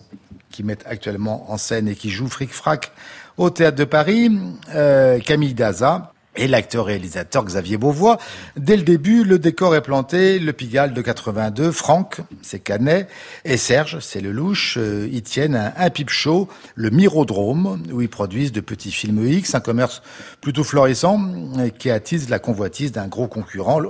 qui 0.51 0.63
met 0.63 0.77
actuellement 0.85 1.51
en 1.51 1.57
scène 1.57 1.87
et 1.87 1.95
qui 1.95 2.11
joue 2.11 2.27
Fric 2.27 2.51
Frac 2.51 2.91
au 3.37 3.49
Théâtre 3.49 3.77
de 3.77 3.83
Paris, 3.83 4.31
euh, 4.75 5.19
Camille 5.19 5.55
Daza, 5.55 6.12
et 6.35 6.47
l'acteur-réalisateur 6.47 7.43
Xavier 7.45 7.77
Beauvois. 7.77 8.17
Dès 8.57 8.75
le 8.75 8.83
début, 8.83 9.23
le 9.23 9.39
décor 9.39 9.75
est 9.75 9.81
planté, 9.81 10.39
le 10.39 10.53
Pigalle 10.53 10.93
de 10.93 11.01
82, 11.01 11.71
Franck, 11.71 12.21
c'est 12.41 12.59
Canet, 12.59 13.07
et 13.45 13.57
Serge, 13.57 13.99
c'est 13.99 14.21
le 14.21 14.31
louche, 14.31 14.77
euh, 14.77 15.07
ils 15.11 15.21
tiennent 15.21 15.55
un, 15.55 15.73
un 15.77 15.89
pipe 15.89 16.09
show, 16.09 16.47
le 16.75 16.89
Mirodrome, 16.89 17.83
où 17.91 18.01
ils 18.01 18.09
produisent 18.09 18.51
de 18.51 18.61
petits 18.61 18.91
films 18.91 19.25
X, 19.25 19.55
un 19.55 19.59
commerce 19.59 20.01
plutôt 20.41 20.63
florissant, 20.63 21.19
euh, 21.57 21.69
qui 21.69 21.89
attise 21.89 22.29
la 22.29 22.39
convoitise 22.39 22.91
d'un 22.91 23.07
gros 23.07 23.27
concurrent, 23.27 23.81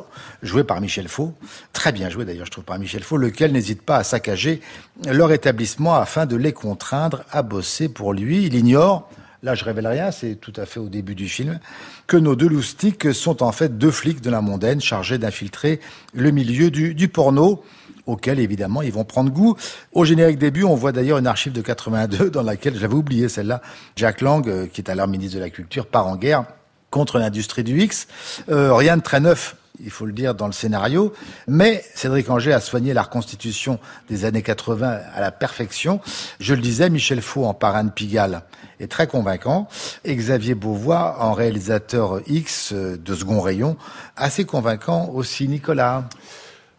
joué 0.42 0.64
par 0.64 0.82
Michel 0.82 1.08
Faux, 1.08 1.34
très 1.72 1.92
bien 1.92 2.10
joué 2.10 2.26
d'ailleurs, 2.26 2.46
je 2.46 2.52
trouve, 2.52 2.64
par 2.64 2.80
Michel 2.80 3.04
Faux, 3.04 3.18
lequel 3.18 3.52
n'hésite 3.52 3.82
pas 3.82 3.98
à 3.98 4.04
saccager 4.04 4.62
leur 5.06 5.32
établissement 5.32 5.96
afin 5.96 6.26
de 6.26 6.36
les 6.36 6.54
contraindre 6.54 7.24
à 7.32 7.42
bosser 7.42 7.90
pour 7.90 8.14
lui. 8.14 8.46
Il 8.46 8.56
ignore 8.56 9.10
là 9.44 9.56
je 9.56 9.64
révèle 9.64 9.86
rien, 9.86 10.10
c'est 10.10 10.36
tout 10.36 10.54
à 10.56 10.66
fait 10.66 10.80
au 10.80 10.90
début 10.90 11.14
du 11.14 11.28
film, 11.28 11.60
que 12.08 12.18
nos 12.18 12.36
deux 12.36 12.48
loustiques 12.48 13.14
sont 13.14 13.44
en 13.44 13.52
fait 13.52 13.78
deux 13.78 13.92
flics 13.92 14.22
de 14.22 14.30
la 14.30 14.42
mondaine 14.42 14.82
chargés 14.82 15.18
d'infiltrer 15.18 15.80
le 16.14 16.32
milieu 16.32 16.72
du, 16.72 17.08
porno 17.10 17.64
auquel 18.06 18.40
évidemment 18.40 18.82
ils 18.82 18.92
vont 18.92 19.04
prendre 19.04 19.32
goût. 19.32 19.56
Au 19.92 20.06
générique 20.06 20.40
début, 20.40 20.64
on 20.64 20.76
voit 20.76 20.92
d'ailleurs 20.92 21.20
une 21.20 21.28
archive 21.28 21.54
de 21.54 21.62
82 21.62 22.30
dans 22.30 22.42
laquelle, 22.42 22.78
j'avais 22.78 22.96
oublié 22.96 23.30
celle-là, 23.30 23.62
Jack 23.96 24.22
Lang, 24.22 24.48
euh, 24.48 24.66
qui 24.66 24.82
est 24.82 24.90
alors 24.90 25.08
ministre 25.08 25.36
de 25.38 25.42
la 25.42 25.50
Culture, 25.50 25.86
part 25.86 26.08
en 26.08 26.16
guerre 26.16 26.46
contre 26.90 27.18
l'industrie 27.18 27.64
du 27.64 27.82
X. 27.82 28.08
Euh, 28.50 28.74
rien 28.74 28.98
de 28.98 29.02
très 29.02 29.20
neuf 29.20 29.56
il 29.80 29.90
faut 29.90 30.06
le 30.06 30.14
dire, 30.14 30.36
dans 30.36 30.48
le 30.48 30.54
scénario. 30.54 31.14
Mais 31.48 31.84
Cédric 31.96 32.30
Anger 32.30 32.54
a 32.54 32.60
soigné 32.60 32.94
la 32.94 33.04
reconstitution 33.04 33.80
des 34.10 34.26
années 34.26 34.42
80 34.42 35.00
à 35.14 35.22
la 35.22 35.32
perfection. 35.32 36.00
Je 36.40 36.54
le 36.54 36.62
disais, 36.62 36.90
Michel 36.90 37.22
Faux 37.22 37.46
en 37.46 37.54
parrain 37.54 37.84
de 37.84 37.92
Pigalle 37.92 38.44
est 38.80 38.92
très 38.92 39.08
convaincant. 39.08 39.68
Et 40.04 40.16
Xavier 40.16 40.56
Beauvois 40.56 41.18
en 41.20 41.34
réalisateur 41.34 42.22
X 42.28 42.74
de 42.74 43.16
second 43.16 43.42
rayon, 43.42 43.78
assez 44.16 44.46
convaincant 44.46 45.10
aussi, 45.10 45.48
Nicolas. 45.48 46.08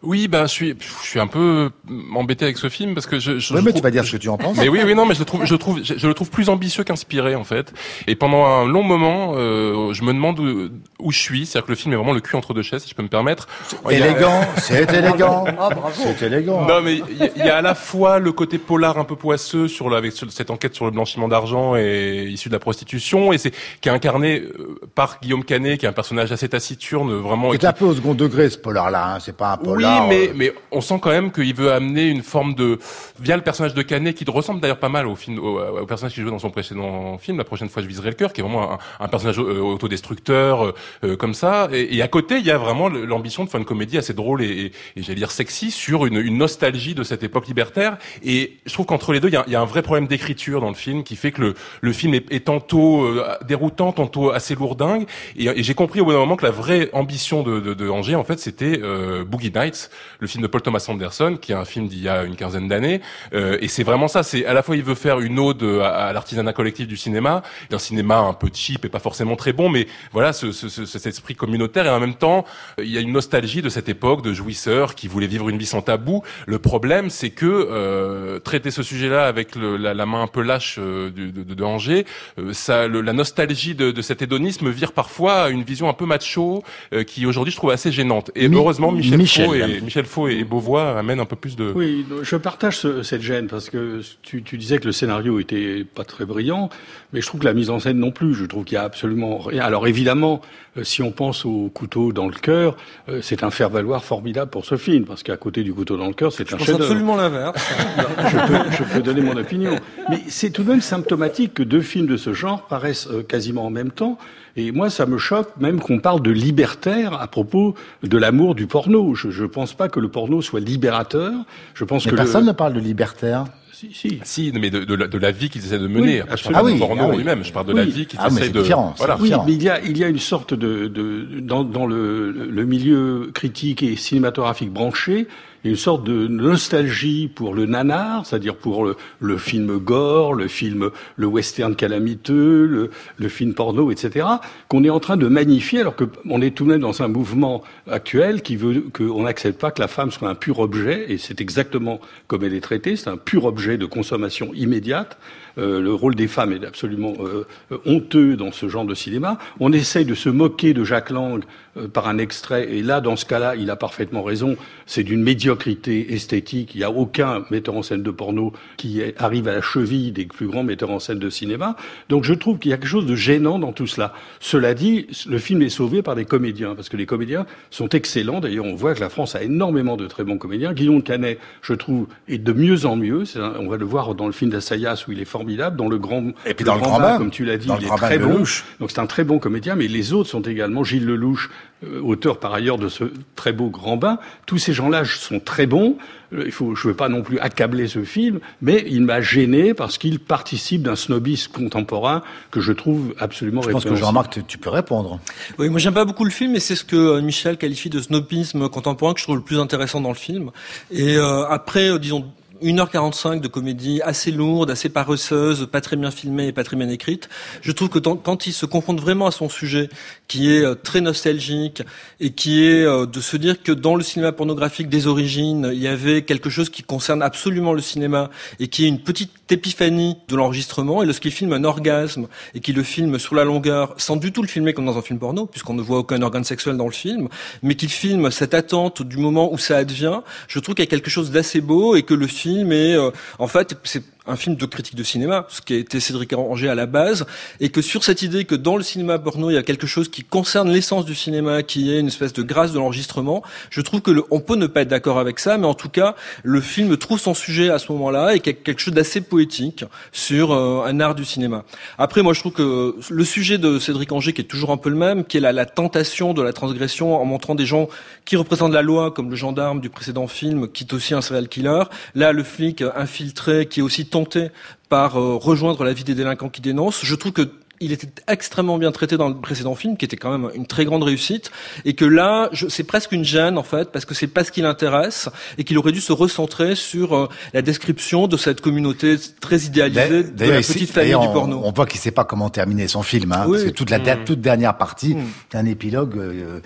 Oui, 0.05 0.27
ben 0.27 0.43
je 0.43 0.51
suis, 0.51 0.75
je 0.79 1.07
suis 1.07 1.19
un 1.19 1.27
peu 1.27 1.71
embêté 2.13 2.45
avec 2.45 2.57
ce 2.57 2.69
film 2.69 2.93
parce 2.93 3.07
que 3.07 3.19
je. 3.19 3.39
je 3.39 3.53
oui, 3.53 3.61
mais 3.63 3.73
tu 3.73 3.81
vas 3.81 3.91
dire 3.91 4.05
ce 4.05 4.11
que 4.11 4.17
tu 4.17 4.29
en 4.29 4.37
penses. 4.37 4.57
Mais 4.57 4.69
oui, 4.69 4.81
oui, 4.85 4.93
non, 4.95 5.05
mais 5.05 5.15
je 5.15 5.19
le 5.19 5.25
trouve, 5.25 5.45
je 5.45 5.55
trouve, 5.55 5.81
je, 5.83 6.07
le 6.07 6.13
trouve 6.13 6.29
plus 6.29 6.49
ambitieux 6.49 6.83
qu'inspiré 6.83 7.35
en 7.35 7.43
fait. 7.43 7.73
Et 8.07 8.15
pendant 8.15 8.45
un 8.45 8.65
long 8.65 8.83
moment, 8.83 9.33
euh, 9.35 9.93
je 9.93 10.03
me 10.03 10.13
demande 10.13 10.39
où, 10.39 10.69
où 10.99 11.11
je 11.11 11.19
suis. 11.19 11.45
C'est-à-dire 11.45 11.65
que 11.65 11.71
le 11.71 11.75
film 11.75 11.93
est 11.93 11.97
vraiment 11.97 12.13
le 12.13 12.21
cul 12.21 12.35
entre 12.35 12.53
deux 12.53 12.61
chaises, 12.61 12.83
si 12.83 12.89
je 12.89 12.95
peux 12.95 13.03
me 13.03 13.07
permettre. 13.07 13.47
Élégant, 13.89 14.41
c'est 14.57 14.91
élégant. 14.93 15.45
Ah, 15.57 15.69
c'est 15.93 16.25
élégant. 16.25 16.65
Non, 16.65 16.81
mais 16.81 16.95
il 17.09 17.45
y, 17.45 17.49
a 17.49 17.57
à 17.57 17.61
la 17.61 17.75
fois 17.75 18.19
le 18.19 18.31
côté 18.31 18.57
polar 18.57 18.97
un 18.97 19.03
peu 19.03 19.15
poisseux 19.15 19.67
sur 19.67 19.89
le, 19.89 19.95
avec 19.95 20.11
cette 20.11 20.49
enquête 20.49 20.75
sur 20.75 20.85
le 20.85 20.91
blanchiment 20.91 21.27
d'argent 21.27 21.75
et 21.75 22.27
issu 22.27 22.49
de 22.49 22.53
la 22.53 22.59
prostitution, 22.59 23.33
et 23.33 23.37
c'est 23.37 23.51
qui 23.81 23.89
est 23.89 23.91
incarné 23.91 24.41
euh, 24.41 24.79
par 24.93 25.19
Guillaume 25.21 25.43
Canet, 25.43 25.79
qui 25.79 25.85
est 25.85 25.89
un 25.89 25.93
personnage 25.93 26.31
assez 26.31 26.49
taciturne, 26.49 27.13
vraiment. 27.13 27.51
C'est 27.53 27.65
un 27.65 27.73
peu 27.73 27.85
au 27.85 27.95
second 27.95 28.13
degré 28.13 28.49
ce 28.49 28.57
polar-là. 28.57 29.15
Hein. 29.15 29.19
C'est 29.19 29.35
pas 29.35 29.53
un 29.53 29.57
polar. 29.57 29.94
Oui, 29.94 29.94
mais, 30.07 30.29
euh, 30.29 30.33
mais 30.35 30.53
on 30.71 30.81
sent 30.81 30.99
quand 31.01 31.09
même 31.09 31.31
qu'il 31.31 31.53
veut 31.55 31.71
amener 31.71 32.09
une 32.09 32.23
forme 32.23 32.53
de, 32.53 32.79
via 33.19 33.35
le 33.35 33.43
personnage 33.43 33.73
de 33.73 33.81
Canet, 33.81 34.15
qui 34.15 34.25
ressemble 34.29 34.59
d'ailleurs 34.59 34.79
pas 34.79 34.89
mal 34.89 35.07
au 35.07 35.15
film, 35.15 35.39
au, 35.39 35.85
personnage 35.85 36.13
qui 36.13 36.21
jouait 36.21 36.31
dans 36.31 36.39
son 36.39 36.49
précédent 36.49 37.17
film, 37.17 37.37
La 37.37 37.43
prochaine 37.43 37.69
fois 37.69 37.81
je 37.81 37.87
viserai 37.87 38.09
le 38.09 38.15
cœur, 38.15 38.33
qui 38.33 38.41
est 38.41 38.43
vraiment 38.43 38.73
un, 38.73 38.77
un 38.99 39.07
personnage 39.07 39.39
euh, 39.39 39.59
autodestructeur, 39.59 40.73
euh, 41.03 41.15
comme 41.15 41.33
ça. 41.33 41.69
Et, 41.71 41.95
et, 41.95 42.01
à 42.01 42.07
côté, 42.07 42.37
il 42.37 42.45
y 42.45 42.51
a 42.51 42.57
vraiment 42.57 42.89
l'ambition 42.89 43.43
de 43.43 43.49
faire 43.49 43.59
une 43.59 43.65
comédie 43.65 43.97
assez 43.97 44.13
drôle 44.13 44.41
et, 44.41 44.45
et, 44.47 44.71
et 44.95 45.03
j'allais 45.03 45.15
dire 45.15 45.31
sexy 45.31 45.71
sur 45.71 46.05
une, 46.05 46.17
une, 46.17 46.37
nostalgie 46.37 46.95
de 46.95 47.03
cette 47.03 47.23
époque 47.23 47.47
libertaire. 47.47 47.97
Et 48.23 48.57
je 48.65 48.73
trouve 48.73 48.85
qu'entre 48.85 49.13
les 49.13 49.19
deux, 49.19 49.29
il 49.29 49.33
y, 49.33 49.37
a, 49.37 49.43
il 49.47 49.53
y, 49.53 49.55
a, 49.55 49.61
un 49.61 49.65
vrai 49.65 49.81
problème 49.81 50.07
d'écriture 50.07 50.61
dans 50.61 50.69
le 50.69 50.75
film 50.75 51.03
qui 51.03 51.15
fait 51.15 51.31
que 51.31 51.41
le, 51.41 51.53
le 51.81 51.93
film 51.93 52.13
est, 52.13 52.31
est 52.31 52.45
tantôt 52.45 53.07
déroutant, 53.47 53.91
tantôt 53.91 54.31
assez 54.31 54.55
lourdingue. 54.55 55.07
Et, 55.37 55.63
j'ai 55.63 55.73
compris 55.73 56.01
au 56.01 56.05
bout 56.05 56.11
d'un 56.11 56.19
moment 56.19 56.35
que 56.35 56.45
la 56.45 56.51
vraie 56.51 56.89
ambition 56.93 57.43
de, 57.43 57.59
de, 57.59 57.73
de 57.73 57.89
Angers, 57.89 58.15
en 58.15 58.23
fait, 58.23 58.39
c'était 58.39 58.79
Boogie 59.25 59.51
Nights, 59.53 59.84
le 60.19 60.27
film 60.27 60.41
de 60.41 60.47
Paul 60.47 60.61
Thomas 60.61 60.85
Anderson, 60.87 61.37
qui 61.39 61.51
est 61.51 61.55
un 61.55 61.65
film 61.65 61.87
d'il 61.87 62.01
y 62.01 62.09
a 62.09 62.23
une 62.23 62.35
quinzaine 62.35 62.67
d'années. 62.67 63.01
Euh, 63.33 63.57
et 63.61 63.67
c'est 63.67 63.83
vraiment 63.83 64.07
ça. 64.07 64.23
C'est 64.23 64.45
à 64.45 64.53
la 64.53 64.63
fois 64.63 64.75
il 64.75 64.83
veut 64.83 64.95
faire 64.95 65.19
une 65.19 65.39
ode 65.39 65.63
à, 65.63 66.13
l'artisanat 66.13 66.53
collectif 66.53 66.87
du 66.87 66.97
cinéma, 66.97 67.43
d'un 67.69 67.79
cinéma 67.79 68.17
un 68.19 68.33
peu 68.33 68.49
cheap 68.53 68.85
et 68.85 68.89
pas 68.89 68.99
forcément 68.99 69.35
très 69.35 69.53
bon, 69.53 69.69
mais 69.69 69.87
voilà 70.11 70.33
ce, 70.33 70.51
ce, 70.51 70.85
cet 70.85 71.05
esprit 71.05 71.35
communautaire. 71.35 71.85
Et 71.85 71.89
en 71.89 71.99
même 71.99 72.15
temps, 72.15 72.45
il 72.77 72.89
y 72.89 72.97
a 72.97 73.01
une 73.01 73.11
nostalgie 73.11 73.61
de 73.61 73.69
cette 73.69 73.89
époque 73.89 74.21
de 74.21 74.33
jouisseurs 74.33 74.95
qui 74.95 75.07
voulaient 75.07 75.27
vivre 75.27 75.49
une 75.49 75.57
vie 75.57 75.65
sans 75.65 75.81
tabou. 75.81 76.23
Le 76.47 76.59
problème, 76.59 77.09
c'est 77.09 77.29
que 77.29 77.45
euh, 77.45 78.39
traiter 78.39 78.71
ce 78.71 78.83
sujet-là 78.83 79.25
avec 79.27 79.55
le, 79.55 79.77
la, 79.77 79.93
la, 79.93 80.05
main 80.05 80.21
un 80.21 80.27
peu 80.27 80.41
lâche 80.41 80.77
euh, 80.79 81.09
de, 81.09 81.29
de, 81.29 81.53
de, 81.53 81.63
Angers, 81.63 82.05
euh, 82.39 82.53
ça, 82.53 82.87
le, 82.87 83.01
la 83.01 83.13
nostalgie 83.13 83.75
de, 83.75 83.91
de, 83.91 84.01
cet 84.01 84.21
hédonisme 84.21 84.69
vire 84.69 84.91
parfois 84.91 85.43
à 85.43 85.49
une 85.49 85.63
vision 85.63 85.89
un 85.89 85.93
peu 85.93 86.05
macho 86.05 86.63
euh, 86.93 87.03
qui 87.03 87.25
aujourd'hui 87.25 87.51
je 87.51 87.57
trouve 87.57 87.71
assez 87.71 87.91
gênante. 87.91 88.31
Et 88.35 88.47
heureusement 88.47 88.91
Michel, 88.91 89.17
Michel 89.17 89.64
et 89.67 89.81
Michel 89.81 90.05
Faux 90.05 90.27
et 90.27 90.43
Beauvois 90.43 90.97
amènent 90.97 91.19
un 91.19 91.25
peu 91.25 91.35
plus 91.35 91.55
de. 91.55 91.71
Oui, 91.75 92.05
je 92.21 92.35
partage 92.35 92.79
cette 93.03 93.21
gêne 93.21 93.47
parce 93.47 93.69
que 93.69 94.01
tu, 94.21 94.43
tu, 94.43 94.57
disais 94.57 94.77
que 94.77 94.85
le 94.85 94.91
scénario 94.91 95.39
était 95.39 95.83
pas 95.83 96.03
très 96.03 96.25
brillant, 96.25 96.69
mais 97.13 97.21
je 97.21 97.27
trouve 97.27 97.41
que 97.41 97.45
la 97.45 97.53
mise 97.53 97.69
en 97.69 97.79
scène 97.79 97.97
non 97.97 98.11
plus. 98.11 98.33
Je 98.33 98.45
trouve 98.45 98.63
qu'il 98.63 98.75
y 98.75 98.77
a 98.77 98.83
absolument 98.83 99.37
rien. 99.37 99.63
Alors 99.63 99.87
évidemment, 99.87 100.41
si 100.83 101.01
on 101.01 101.11
pense 101.11 101.45
au 101.45 101.69
couteau 101.73 102.11
dans 102.11 102.27
le 102.27 102.33
cœur, 102.33 102.75
euh, 103.09 103.19
c'est 103.21 103.43
un 103.43 103.51
faire-valoir 103.51 104.03
formidable 104.03 104.51
pour 104.51 104.65
ce 104.65 104.77
film 104.77 105.05
parce 105.05 105.23
qu'à 105.23 105.37
côté 105.37 105.63
du 105.63 105.73
couteau 105.73 105.97
dans 105.97 106.07
le 106.07 106.13
cœur, 106.13 106.31
c'est 106.31 106.53
un 106.53 106.57
chef-d'œuvre. 106.57 106.83
absolument 106.83 107.15
l'inverse. 107.15 107.55
je, 107.97 108.37
peux, 108.37 108.71
je 108.71 108.83
peux 108.83 109.01
donner 109.01 109.21
mon 109.21 109.37
opinion, 109.37 109.75
mais 110.09 110.19
c'est 110.27 110.49
tout 110.49 110.63
de 110.63 110.69
même 110.69 110.81
symptomatique 110.81 111.53
que 111.53 111.63
deux 111.63 111.81
films 111.81 112.07
de 112.07 112.17
ce 112.17 112.33
genre 112.33 112.65
paraissent 112.67 113.07
euh, 113.07 113.23
quasiment 113.23 113.65
en 113.65 113.69
même 113.69 113.91
temps. 113.91 114.17
Et 114.57 114.71
moi, 114.71 114.89
ça 114.89 115.05
me 115.05 115.17
choque 115.17 115.49
même 115.59 115.79
qu'on 115.81 115.99
parle 115.99 116.21
de 116.21 116.31
libertaire 116.31 117.19
à 117.19 117.27
propos 117.27 117.75
de 118.03 118.17
l'amour 118.17 118.55
du 118.55 118.67
porno. 118.67 119.13
Je 119.13 119.27
ne 119.27 119.47
pense 119.47 119.73
pas 119.73 119.89
que 119.89 119.99
le 119.99 120.07
porno 120.07 120.41
soit 120.41 120.61
libérateur. 120.61 121.33
Je 121.73 121.83
pense 121.83 122.05
mais 122.05 122.11
que 122.11 122.15
personne 122.15 122.45
ne 122.45 122.53
parle 122.53 122.73
de 122.73 122.79
libertaire. 122.79 123.45
Si, 123.75 123.89
si. 123.93 124.19
si 124.23 124.51
mais 124.53 124.69
de, 124.69 124.85
de, 124.85 124.93
la, 124.95 125.07
de 125.07 125.17
la 125.17 125.31
vie 125.31 125.49
qu'ils 125.49 125.65
essaient 125.65 125.77
de 125.77 125.87
mener. 125.87 126.21
Oui, 126.21 126.37
je 126.37 126.43
parle 126.43 126.55
ah 126.55 126.63
oui, 126.63 126.79
porno 126.79 127.03
ah 127.03 127.09
oui. 127.09 127.17
lui-même. 127.17 127.43
Je 127.43 127.51
parle 127.51 127.65
de 127.65 127.73
la 127.73 127.83
vie 127.83 128.05
qu'ils 128.05 128.19
ah, 128.21 128.27
essaient 128.27 128.47
de. 128.47 128.61
Différent, 128.61 128.93
voilà. 128.97 129.17
Oui, 129.19 129.33
mais 129.45 129.51
il 129.51 129.61
y 129.61 129.67
a, 129.67 129.81
il 129.81 129.97
y 129.97 130.03
a 130.05 130.07
une 130.07 130.19
sorte 130.19 130.53
de, 130.53 130.87
de 130.87 131.41
dans, 131.41 131.65
dans 131.65 131.85
le, 131.85 132.31
le 132.31 132.65
milieu 132.65 133.31
critique 133.33 133.83
et 133.83 133.97
cinématographique 133.97 134.71
branché, 134.71 135.27
une 135.69 135.75
sorte 135.75 136.03
de 136.03 136.27
nostalgie 136.27 137.27
pour 137.27 137.53
le 137.55 137.65
nanar, 137.65 138.25
c'est-à-dire 138.25 138.55
pour 138.55 138.85
le, 139.19 139.37
film 139.37 139.77
gore, 139.77 140.33
le 140.33 140.47
film, 140.47 140.91
le 141.15 141.27
western 141.27 141.75
calamiteux, 141.75 142.65
le, 142.65 142.91
le 143.17 143.29
film 143.29 143.53
porno, 143.53 143.91
etc., 143.91 144.27
qu'on 144.67 144.83
est 144.83 144.89
en 144.89 144.99
train 144.99 145.17
de 145.17 145.27
magnifier, 145.27 145.81
alors 145.81 145.95
qu'on 145.95 146.41
est 146.41 146.55
tout 146.55 146.65
de 146.65 146.69
même 146.69 146.81
dans 146.81 147.01
un 147.01 147.07
mouvement 147.07 147.63
actuel 147.89 148.41
qui 148.41 148.55
veut 148.55 148.85
qu'on 148.93 149.23
n'accepte 149.23 149.59
pas 149.59 149.71
que 149.71 149.81
la 149.81 149.87
femme 149.87 150.11
soit 150.11 150.29
un 150.29 150.35
pur 150.35 150.59
objet, 150.59 151.05
et 151.09 151.17
c'est 151.17 151.41
exactement 151.41 151.99
comme 152.27 152.43
elle 152.43 152.53
est 152.53 152.61
traitée, 152.61 152.95
c'est 152.95 153.09
un 153.09 153.17
pur 153.17 153.45
objet 153.45 153.77
de 153.77 153.85
consommation 153.85 154.53
immédiate. 154.53 155.17
Euh, 155.57 155.79
le 155.79 155.93
rôle 155.93 156.15
des 156.15 156.27
femmes 156.27 156.53
est 156.53 156.65
absolument 156.65 157.13
euh, 157.19 157.45
honteux 157.85 158.35
dans 158.35 158.51
ce 158.51 158.67
genre 158.67 158.85
de 158.85 158.93
cinéma. 158.93 159.37
On 159.59 159.71
essaye 159.71 160.05
de 160.05 160.15
se 160.15 160.29
moquer 160.29 160.73
de 160.73 160.83
Jacques 160.83 161.09
Lang 161.09 161.43
euh, 161.77 161.87
par 161.87 162.07
un 162.07 162.17
extrait, 162.17 162.71
et 162.71 162.81
là, 162.81 163.01
dans 163.01 163.15
ce 163.15 163.25
cas-là, 163.25 163.55
il 163.55 163.69
a 163.69 163.75
parfaitement 163.75 164.23
raison, 164.23 164.57
c'est 164.85 165.03
d'une 165.03 165.23
médiocrité 165.23 166.13
esthétique. 166.13 166.75
Il 166.75 166.79
n'y 166.79 166.83
a 166.83 166.91
aucun 166.91 167.45
metteur 167.51 167.75
en 167.75 167.83
scène 167.83 168.03
de 168.03 168.11
porno 168.11 168.53
qui 168.77 169.01
arrive 169.17 169.47
à 169.47 169.53
la 169.53 169.61
cheville 169.61 170.11
des 170.11 170.25
plus 170.25 170.47
grands 170.47 170.63
metteurs 170.63 170.91
en 170.91 170.99
scène 170.99 171.19
de 171.19 171.29
cinéma. 171.29 171.75
Donc 172.09 172.23
je 172.23 172.33
trouve 172.33 172.59
qu'il 172.59 172.71
y 172.71 172.73
a 172.73 172.77
quelque 172.77 172.89
chose 172.89 173.05
de 173.05 173.15
gênant 173.15 173.59
dans 173.59 173.71
tout 173.71 173.87
cela. 173.87 174.13
Cela 174.39 174.73
dit, 174.73 175.07
le 175.27 175.37
film 175.37 175.61
est 175.61 175.69
sauvé 175.69 176.01
par 176.01 176.15
des 176.15 176.25
comédiens, 176.25 176.75
parce 176.75 176.89
que 176.89 176.97
les 176.97 177.05
comédiens 177.05 177.45
sont 177.71 177.89
excellents. 177.89 178.41
D'ailleurs, 178.41 178.65
on 178.65 178.75
voit 178.75 178.93
que 178.93 178.99
la 179.01 179.09
France 179.09 179.35
a 179.35 179.43
énormément 179.43 179.97
de 179.97 180.07
très 180.07 180.23
bons 180.23 180.37
comédiens. 180.37 180.73
Guillaume 180.73 181.01
Canet, 181.01 181.39
je 181.61 181.73
trouve, 181.73 182.07
est 182.27 182.37
de 182.37 182.53
mieux 182.53 182.85
en 182.85 182.95
mieux. 182.95 183.23
on 183.37 183.67
va 183.67 183.77
le 183.77 183.85
voir 183.85 184.15
dans 184.15 184.25
le 184.25 184.33
film 184.33 184.51
d'Assayas 184.51 185.05
où 185.07 185.11
il 185.11 185.19
est 185.19 185.25
formidable. 185.25 185.44
Dans 185.45 185.87
le 185.87 185.97
grand, 185.97 186.23
et 186.45 186.53
puis 186.53 186.65
dans 186.65 186.75
le 186.75 186.81
grand, 186.81 186.99
bain, 186.99 187.17
comme 187.17 187.31
tu 187.31 187.45
l'as 187.45 187.57
dit, 187.57 187.69
il 187.79 187.85
est 187.85 187.97
très 187.97 188.17
bon. 188.17 188.43
Donc 188.79 188.91
c'est 188.91 188.99
un 188.99 189.05
très 189.05 189.23
bon 189.23 189.39
comédien, 189.39 189.75
mais 189.75 189.87
les 189.87 190.13
autres 190.13 190.29
sont 190.29 190.41
également 190.41 190.83
Gilles 190.83 191.05
Lelouch, 191.05 191.49
euh, 191.83 192.01
auteur 192.01 192.39
par 192.39 192.53
ailleurs 192.53 192.77
de 192.77 192.87
ce 192.87 193.03
très 193.35 193.51
beau 193.51 193.69
Grand 193.69 193.97
Bain. 193.97 194.17
Tous 194.45 194.57
ces 194.57 194.73
gens-là 194.73 195.03
sont 195.05 195.39
très 195.39 195.65
bons. 195.65 195.97
Euh, 196.33 196.43
il 196.45 196.51
faut, 196.51 196.73
je 196.75 196.87
ne 196.87 196.91
veux 196.91 196.97
pas 196.97 197.09
non 197.09 197.21
plus 197.21 197.37
accabler 197.39 197.87
ce 197.87 198.03
film, 198.03 198.39
mais 198.61 198.85
il 198.87 199.01
m'a 199.01 199.21
gêné 199.21 199.73
parce 199.73 199.97
qu'il 199.97 200.19
participe 200.19 200.83
d'un 200.83 200.95
snobisme 200.95 201.51
contemporain 201.51 202.23
que 202.51 202.61
je 202.61 202.71
trouve 202.71 203.13
absolument. 203.19 203.61
Je 203.61 203.69
pense 203.69 203.85
que 203.85 203.95
Jean-Marc, 203.95 204.39
tu 204.47 204.57
peux 204.57 204.69
répondre. 204.69 205.19
Oui, 205.59 205.69
moi 205.69 205.79
j'aime 205.79 205.93
pas 205.93 206.05
beaucoup 206.05 206.25
le 206.25 206.31
film, 206.31 206.55
et 206.55 206.59
c'est 206.59 206.75
ce 206.75 206.85
que 206.85 206.95
euh, 206.95 207.21
Michel 207.21 207.57
qualifie 207.57 207.89
de 207.89 207.99
snobisme 207.99 208.69
contemporain 208.69 209.13
que 209.13 209.19
je 209.19 209.25
trouve 209.25 209.37
le 209.37 209.43
plus 209.43 209.59
intéressant 209.59 210.01
dans 210.01 210.09
le 210.09 210.15
film. 210.15 210.51
Et 210.91 211.17
après, 211.17 211.97
disons 211.99 212.25
1h45 212.63 213.39
de 213.41 213.47
comédie 213.47 214.01
assez 214.03 214.31
lourde, 214.31 214.71
assez 214.71 214.89
paresseuse, 214.89 215.67
pas 215.71 215.81
très 215.81 215.95
bien 215.95 216.11
filmée 216.11 216.47
et 216.47 216.51
pas 216.51 216.63
très 216.63 216.77
bien 216.77 216.89
écrite. 216.89 217.29
Je 217.61 217.71
trouve 217.71 217.89
que 217.89 217.99
quand 217.99 218.47
il 218.47 218.53
se 218.53 218.65
confronte 218.65 218.99
vraiment 218.99 219.27
à 219.27 219.31
son 219.31 219.49
sujet, 219.49 219.89
qui 220.27 220.51
est 220.51 220.63
euh, 220.63 220.75
très 220.75 221.01
nostalgique 221.01 221.83
et 222.19 222.31
qui 222.31 222.65
est 222.65 222.83
euh, 222.83 223.05
de 223.05 223.19
se 223.19 223.37
dire 223.37 223.61
que 223.61 223.71
dans 223.71 223.95
le 223.95 224.03
cinéma 224.03 224.31
pornographique 224.31 224.89
des 224.89 225.07
origines, 225.07 225.69
il 225.73 225.79
y 225.79 225.87
avait 225.87 226.23
quelque 226.23 226.49
chose 226.49 226.69
qui 226.69 226.83
concerne 226.83 227.21
absolument 227.21 227.73
le 227.73 227.81
cinéma 227.81 228.29
et 228.59 228.67
qui 228.67 228.85
est 228.85 228.87
une 228.87 228.99
petite 228.99 229.31
épiphanie 229.51 230.17
de 230.27 230.35
l'enregistrement. 230.35 231.03
Et 231.03 231.05
lorsqu'il 231.05 231.31
filme 231.31 231.53
un 231.53 231.63
orgasme 231.63 232.27
et 232.53 232.59
qu'il 232.59 232.75
le 232.75 232.83
filme 232.83 233.19
sur 233.19 233.35
la 233.35 233.43
longueur, 233.43 233.93
sans 233.97 234.15
du 234.15 234.31
tout 234.31 234.41
le 234.41 234.47
filmer 234.47 234.73
comme 234.73 234.85
dans 234.85 234.97
un 234.97 235.01
film 235.01 235.19
porno, 235.19 235.45
puisqu'on 235.45 235.73
ne 235.73 235.81
voit 235.81 235.99
aucun 235.99 236.21
organe 236.21 236.43
sexuel 236.43 236.77
dans 236.77 236.87
le 236.87 236.93
film, 236.93 237.29
mais 237.63 237.75
qu'il 237.75 237.89
filme 237.89 238.31
cette 238.31 238.53
attente 238.53 239.01
du 239.01 239.17
moment 239.17 239.51
où 239.51 239.57
ça 239.57 239.77
advient, 239.77 240.21
je 240.47 240.59
trouve 240.59 240.75
qu'il 240.75 240.83
y 240.83 240.87
a 240.87 240.89
quelque 240.89 241.09
chose 241.09 241.31
d'assez 241.31 241.61
beau 241.61 241.95
et 241.95 242.03
que 242.03 242.13
le 242.13 242.27
film 242.27 242.44
film 242.45 242.71
et 242.71 242.93
euh, 242.93 243.09
en 243.39 243.47
fait 243.47 243.75
c'est 243.83 244.03
un 244.27 244.35
film 244.35 244.55
de 244.55 244.65
critique 244.65 244.95
de 244.95 245.03
cinéma, 245.03 245.45
ce 245.49 245.61
qui 245.61 245.73
a 245.73 245.77
été 245.77 245.99
Cédric 245.99 246.33
Ranger 246.33 246.69
à 246.69 246.75
la 246.75 246.85
base, 246.85 247.25
et 247.59 247.69
que 247.69 247.81
sur 247.81 248.03
cette 248.03 248.21
idée 248.21 248.45
que 248.45 248.55
dans 248.55 248.77
le 248.77 248.83
cinéma 248.83 249.19
porno, 249.19 249.49
il 249.49 249.53
y 249.53 249.57
a 249.57 249.63
quelque 249.63 249.87
chose 249.87 250.09
qui 250.09 250.23
concerne 250.23 250.71
l'essence 250.71 251.05
du 251.05 251.15
cinéma, 251.15 251.63
qui 251.63 251.91
est 251.91 251.99
une 251.99 252.07
espèce 252.07 252.33
de 252.33 252.41
grâce 252.41 252.71
de 252.71 252.79
l'enregistrement, 252.79 253.43
je 253.69 253.81
trouve 253.81 254.01
que 254.01 254.11
le, 254.11 254.23
on 254.31 254.39
peut 254.39 254.55
ne 254.55 254.67
pas 254.67 254.81
être 254.81 254.87
d'accord 254.87 255.19
avec 255.19 255.39
ça, 255.39 255.57
mais 255.57 255.67
en 255.67 255.73
tout 255.73 255.89
cas, 255.89 256.15
le 256.43 256.61
film 256.61 256.95
trouve 256.97 257.19
son 257.19 257.33
sujet 257.33 257.69
à 257.69 257.79
ce 257.79 257.91
moment-là 257.91 258.35
et 258.35 258.39
quelque 258.39 258.79
chose 258.79 258.93
d'assez 258.93 259.21
poétique 259.21 259.85
sur 260.11 260.51
euh, 260.51 260.83
un 260.85 260.99
art 260.99 261.15
du 261.15 261.25
cinéma. 261.25 261.63
Après, 261.97 262.21
moi, 262.21 262.33
je 262.33 262.39
trouve 262.39 262.53
que 262.53 262.95
le 263.09 263.23
sujet 263.23 263.57
de 263.57 263.79
Cédric 263.79 264.11
Anger, 264.11 264.33
qui 264.33 264.41
est 264.41 264.45
toujours 264.45 264.71
un 264.71 264.77
peu 264.77 264.89
le 264.89 264.95
même, 264.95 265.23
qui 265.25 265.37
est 265.37 265.41
la 265.41 265.65
tentation 265.65 266.33
de 266.33 266.41
la 266.41 266.53
transgression 266.53 267.19
en 267.19 267.25
montrant 267.25 267.55
des 267.55 267.65
gens 267.65 267.87
qui 268.25 268.35
représentent 268.35 268.73
la 268.73 268.81
loi, 268.81 269.11
comme 269.11 269.29
le 269.29 269.35
gendarme 269.35 269.79
du 269.79 269.89
précédent 269.89 270.27
film, 270.27 270.67
qui 270.67 270.83
est 270.83 270.93
aussi 270.93 271.13
un 271.13 271.21
serial 271.21 271.47
killer. 271.47 271.83
Là, 272.15 272.31
le 272.31 272.43
flic 272.43 272.83
infiltré, 272.95 273.67
qui 273.67 273.79
est 273.79 273.83
aussi 273.83 274.05
tenté 274.15 274.49
par 274.87 275.19
euh, 275.19 275.35
rejoindre 275.35 275.83
la 275.83 275.91
vie 275.91 276.05
des 276.05 276.15
délinquants 276.15 276.47
qui 276.47 276.61
dénoncent. 276.61 277.03
Je 277.03 277.15
trouve 277.15 277.33
que 277.33 277.51
il 277.81 277.91
était 277.91 278.07
extrêmement 278.29 278.77
bien 278.77 278.93
traité 278.93 279.17
dans 279.17 279.27
le 279.27 279.35
précédent 279.35 279.75
film, 279.75 279.97
qui 279.97 280.05
était 280.05 280.15
quand 280.15 280.31
même 280.31 280.49
une 280.55 280.65
très 280.65 280.85
grande 280.85 281.03
réussite, 281.03 281.51
et 281.83 281.93
que 281.93 282.05
là, 282.05 282.49
c'est 282.69 282.85
presque 282.85 283.11
une 283.11 283.25
gêne 283.25 283.57
en 283.57 283.63
fait, 283.63 283.91
parce 283.91 284.05
que 284.05 284.13
c'est 284.13 284.27
pas 284.27 284.45
ce 284.45 284.51
qui 284.53 284.61
l'intéresse, 284.61 285.27
et 285.57 285.65
qu'il 285.65 285.77
aurait 285.77 285.91
dû 285.91 285.99
se 285.99 286.13
recentrer 286.13 286.75
sur 286.75 287.13
euh, 287.13 287.27
la 287.53 287.61
description 287.61 288.27
de 288.27 288.37
cette 288.37 288.61
communauté 288.61 289.17
très 289.41 289.59
idéalisée 289.63 290.23
de 290.23 290.45
la 290.45 290.61
petite 290.61 290.89
famille 290.89 291.19
du 291.19 291.33
porno. 291.33 291.61
On, 291.65 291.73
voit 291.73 291.85
qu'il 291.85 291.99
sait 291.99 292.11
pas 292.11 292.23
comment 292.23 292.49
terminer 292.49 292.87
son 292.87 293.03
film, 293.03 293.33
hein, 293.33 293.45
parce 293.49 293.63
que 293.63 293.69
toute 293.71 293.89
la 293.89 293.99
mmh. 293.99 294.23
toute 294.23 294.39
dernière 294.39 294.77
partie, 294.77 295.15
mmh. 295.15 295.25
un 295.55 295.65
épilogue. 295.65 296.17
Euh, 296.17 296.61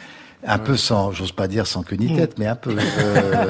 un 0.45 0.57
peu 0.57 0.77
sans, 0.77 1.11
j'ose 1.11 1.31
pas 1.31 1.47
dire 1.47 1.67
sans 1.67 1.83
queue 1.83 1.97
ni 1.97 2.15
tête, 2.15 2.37
mais 2.39 2.47
un 2.47 2.55
peu. 2.55 2.75
Euh, 2.77 3.45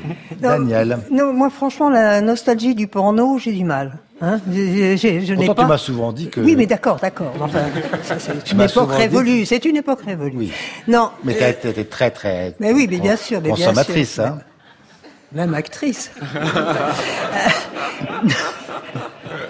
Daniel. 0.40 0.98
Non, 1.10 1.32
moi, 1.32 1.50
franchement, 1.50 1.88
la 1.88 2.20
nostalgie 2.20 2.74
du 2.74 2.88
porno, 2.88 3.38
j'ai 3.38 3.52
du 3.52 3.64
mal. 3.64 3.98
Hein 4.20 4.40
je 4.48 5.34
n'ai 5.34 5.46
pas. 5.46 5.62
tu 5.62 5.66
m'as 5.68 5.78
souvent 5.78 6.12
dit 6.12 6.28
que. 6.28 6.40
Oui, 6.40 6.54
mais 6.56 6.66
d'accord, 6.66 6.96
d'accord. 7.00 7.32
Enfin, 7.40 7.60
c'est 8.18 8.52
une 8.52 8.60
époque 8.60 8.92
révolue. 8.92 9.46
C'est 9.46 9.64
une 9.64 9.76
époque 9.76 10.02
révolue. 10.04 10.36
Oui. 10.36 10.52
Non. 10.88 11.10
Mais 11.24 11.36
tu 11.36 11.42
as 11.42 11.48
été 11.50 11.84
très, 11.84 12.10
très. 12.10 12.54
Mais 12.60 12.72
oui, 12.72 12.86
mais 12.90 12.98
bien 12.98 13.16
sûr. 13.16 13.40
Mais 13.42 13.50
consommatrice, 13.50 14.16
bien 14.18 14.26
sûr. 14.26 14.34
hein. 14.34 14.40
Même 15.32 15.54
actrice. 15.54 16.10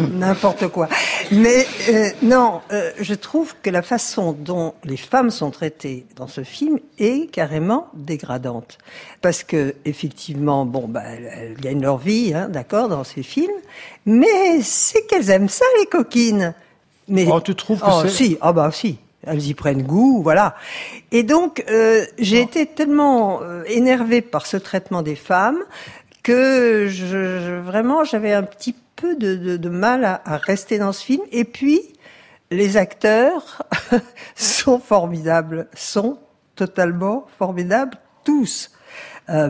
N'importe 0.00 0.68
quoi. 0.68 0.88
Mais 1.33 1.66
euh, 1.88 2.11
non, 2.21 2.61
euh, 2.73 2.90
je 3.01 3.14
trouve 3.14 3.55
que 3.62 3.71
la 3.71 3.81
façon 3.81 4.33
dont 4.33 4.75
les 4.85 4.99
femmes 4.99 5.31
sont 5.31 5.51
traitées 5.51 6.05
dans 6.14 6.29
ce 6.29 6.45
film 6.45 6.79
est 6.99 7.31
carrément 7.31 7.88
dégradante. 7.95 8.77
Parce 9.23 9.42
que 9.42 9.75
effectivement, 9.87 10.66
bon, 10.66 10.87
bah, 10.88 11.03
elles, 11.05 11.55
gagnent 11.59 11.81
leur 11.81 11.97
vie, 11.97 12.35
hein, 12.35 12.51
d'accord, 12.51 12.88
dans 12.88 13.03
ces 13.03 13.23
films, 13.23 13.51
mais 14.05 14.61
c'est 14.61 15.07
qu'elles 15.07 15.31
aiment 15.31 15.49
ça, 15.49 15.64
les 15.81 15.87
coquines. 15.87 16.53
Mais 17.09 17.27
oh, 17.33 17.40
tu 17.40 17.55
trouves 17.55 17.81
que 17.81 18.05
oh, 18.05 18.09
si, 18.09 18.37
ah 18.42 18.53
bah 18.53 18.71
si. 18.71 18.99
Elles 19.25 19.47
y 19.47 19.55
prennent 19.55 19.85
goût, 19.85 20.21
voilà. 20.23 20.55
Et 21.12 21.23
donc, 21.23 21.64
euh, 21.71 22.05
j'ai 22.18 22.40
été 22.40 22.66
tellement 22.66 23.40
énervée 23.66 24.21
par 24.21 24.47
ce 24.47 24.57
traitement 24.57 25.03
des 25.03 25.14
femmes 25.14 25.61
que 26.23 26.88
je, 26.88 27.59
vraiment 27.61 28.05
j'avais 28.05 28.33
un 28.33 28.42
petit 28.42 28.75
peu 28.96 29.16
de, 29.16 29.68
mal 29.68 30.05
à, 30.05 30.37
rester 30.38 30.78
dans 30.78 30.92
ce 30.92 31.05
film. 31.05 31.22
Et 31.31 31.44
puis, 31.44 31.81
les 32.50 32.76
acteurs 32.76 33.62
sont 34.35 34.78
formidables, 34.78 35.68
sont 35.74 36.18
totalement 36.55 37.26
formidables, 37.38 37.98
tous. 38.24 38.70
Euh, 39.33 39.49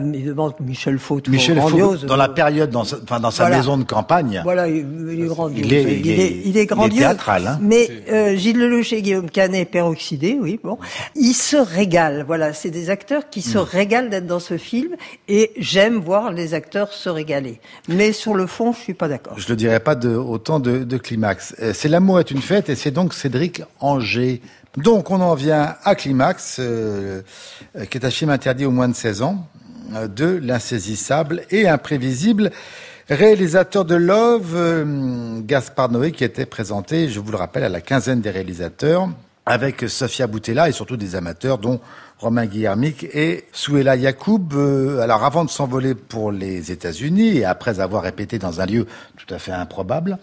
Michel 0.61 0.97
Faux, 0.97 1.21
Michel 1.27 1.57
grandiose. 1.57 2.05
dans 2.05 2.15
la 2.15 2.29
période, 2.29 2.69
dans 2.69 2.85
sa, 2.85 2.97
enfin, 3.03 3.19
dans 3.19 3.31
sa 3.31 3.49
maison 3.49 3.77
de 3.77 3.83
campagne. 3.83 4.41
Voilà, 4.43 4.69
il, 4.69 4.79
est 5.19 5.27
grandiose. 5.27 5.59
Il 5.65 5.73
est, 5.73 5.99
il 5.99 6.09
est, 6.09 6.41
il 6.45 6.57
est 6.57 6.65
grandiose. 6.65 6.99
théâtral. 6.99 7.47
Hein. 7.47 7.59
Mais 7.61 7.89
euh, 8.09 8.35
Gilles 8.35 8.59
Lelouch 8.59 8.93
et 8.93 9.01
Guillaume 9.01 9.29
Canet, 9.29 9.69
peroxydé, 9.69 10.37
oui, 10.39 10.57
bon, 10.63 10.77
ils 11.15 11.33
se 11.33 11.57
régalent. 11.57 12.23
Voilà, 12.25 12.53
c'est 12.53 12.69
des 12.69 12.89
acteurs 12.89 13.29
qui 13.29 13.41
se 13.41 13.57
hmm. 13.57 13.61
régalent 13.61 14.09
d'être 14.09 14.27
dans 14.27 14.39
ce 14.39 14.57
film, 14.57 14.95
et 15.27 15.51
j'aime 15.57 15.97
voir 15.97 16.31
les 16.31 16.53
acteurs 16.53 16.93
se 16.93 17.09
régaler. 17.09 17.59
Mais 17.89 18.13
sur 18.13 18.35
le 18.35 18.47
fond, 18.47 18.71
je 18.71 18.79
suis 18.79 18.93
pas 18.93 19.09
d'accord. 19.09 19.37
Je 19.37 19.51
ne 19.51 19.57
dirais 19.57 19.81
pas 19.81 19.95
de, 19.95 20.15
autant 20.15 20.61
de, 20.61 20.85
de 20.85 20.97
climax. 20.97 21.55
Euh, 21.59 21.73
c'est 21.73 21.89
l'amour 21.89 22.21
est 22.21 22.31
une 22.31 22.41
fête, 22.41 22.69
et 22.69 22.75
c'est 22.75 22.91
donc 22.91 23.13
Cédric 23.13 23.63
Anger. 23.81 24.41
Donc 24.77 25.11
on 25.11 25.21
en 25.21 25.35
vient 25.35 25.75
à 25.83 25.93
Climax, 25.93 26.57
euh, 26.59 27.21
qui 27.91 27.97
est 27.97 28.05
un 28.05 28.09
film 28.09 28.31
interdit 28.31 28.65
au 28.65 28.71
moins 28.71 28.87
de 28.87 28.95
16 28.95 29.21
ans. 29.21 29.47
De 30.07 30.39
l'insaisissable 30.41 31.43
et 31.51 31.67
imprévisible 31.67 32.51
réalisateur 33.09 33.85
de 33.85 33.95
Love, 33.95 34.53
euh, 34.55 35.39
Gaspard 35.41 35.89
Noé, 35.89 36.11
qui 36.11 36.23
était 36.23 36.45
présenté, 36.45 37.09
je 37.09 37.19
vous 37.19 37.31
le 37.31 37.37
rappelle, 37.37 37.63
à 37.63 37.69
la 37.69 37.81
quinzaine 37.81 38.21
des 38.21 38.29
réalisateurs, 38.29 39.09
avec 39.45 39.87
Sofia 39.89 40.27
Boutella 40.27 40.69
et 40.69 40.71
surtout 40.71 40.95
des 40.95 41.15
amateurs, 41.15 41.57
dont 41.57 41.81
Romain 42.17 42.45
Guillermic 42.45 43.03
et 43.03 43.45
Souela 43.51 43.97
Yacoub. 43.97 44.53
Euh, 44.53 45.01
alors 45.01 45.25
avant 45.25 45.43
de 45.43 45.49
s'envoler 45.49 45.95
pour 45.95 46.31
les 46.31 46.71
États-Unis 46.71 47.37
et 47.37 47.45
après 47.45 47.81
avoir 47.81 48.03
répété 48.03 48.39
dans 48.39 48.61
un 48.61 48.65
lieu 48.65 48.87
tout 49.17 49.31
à 49.33 49.39
fait 49.39 49.51
improbable, 49.51 50.17